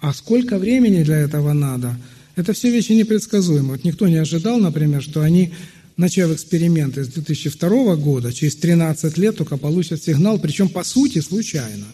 а 0.00 0.12
сколько 0.12 0.58
времени 0.58 1.02
для 1.02 1.18
этого 1.18 1.52
надо? 1.52 1.96
Это 2.36 2.52
все 2.52 2.70
вещи 2.70 2.92
непредсказуемые. 2.92 3.72
Вот 3.72 3.84
никто 3.84 4.08
не 4.08 4.16
ожидал, 4.16 4.58
например, 4.58 5.02
что 5.02 5.22
они, 5.22 5.54
начав 5.96 6.30
эксперименты 6.30 7.04
с 7.04 7.08
2002 7.08 7.96
года, 7.96 8.32
через 8.32 8.56
13 8.56 9.16
лет 9.18 9.36
только 9.36 9.56
получат 9.56 10.02
сигнал, 10.02 10.38
причем 10.38 10.68
по 10.68 10.84
сути 10.84 11.20
случайно. 11.20 11.86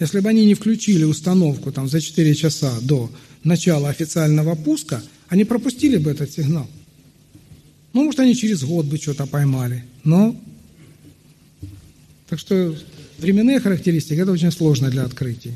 Если 0.00 0.20
бы 0.20 0.28
они 0.28 0.44
не 0.44 0.54
включили 0.54 1.04
установку 1.04 1.72
там, 1.72 1.88
за 1.88 2.00
4 2.00 2.34
часа 2.34 2.72
до 2.82 3.10
начала 3.44 3.88
официального 3.88 4.54
пуска, 4.54 5.02
они 5.28 5.44
пропустили 5.44 5.98
бы 5.98 6.10
этот 6.10 6.32
сигнал. 6.32 6.68
Ну, 7.92 8.04
может, 8.04 8.20
они 8.20 8.34
через 8.34 8.62
год 8.62 8.86
бы 8.86 8.96
что-то 8.96 9.26
поймали. 9.26 9.84
Но... 10.04 10.40
Так 12.28 12.38
что 12.38 12.76
временные 13.18 13.58
характеристики– 13.58 14.20
это 14.20 14.32
очень 14.32 14.52
сложно 14.52 14.90
для 14.90 15.04
открытий. 15.04 15.54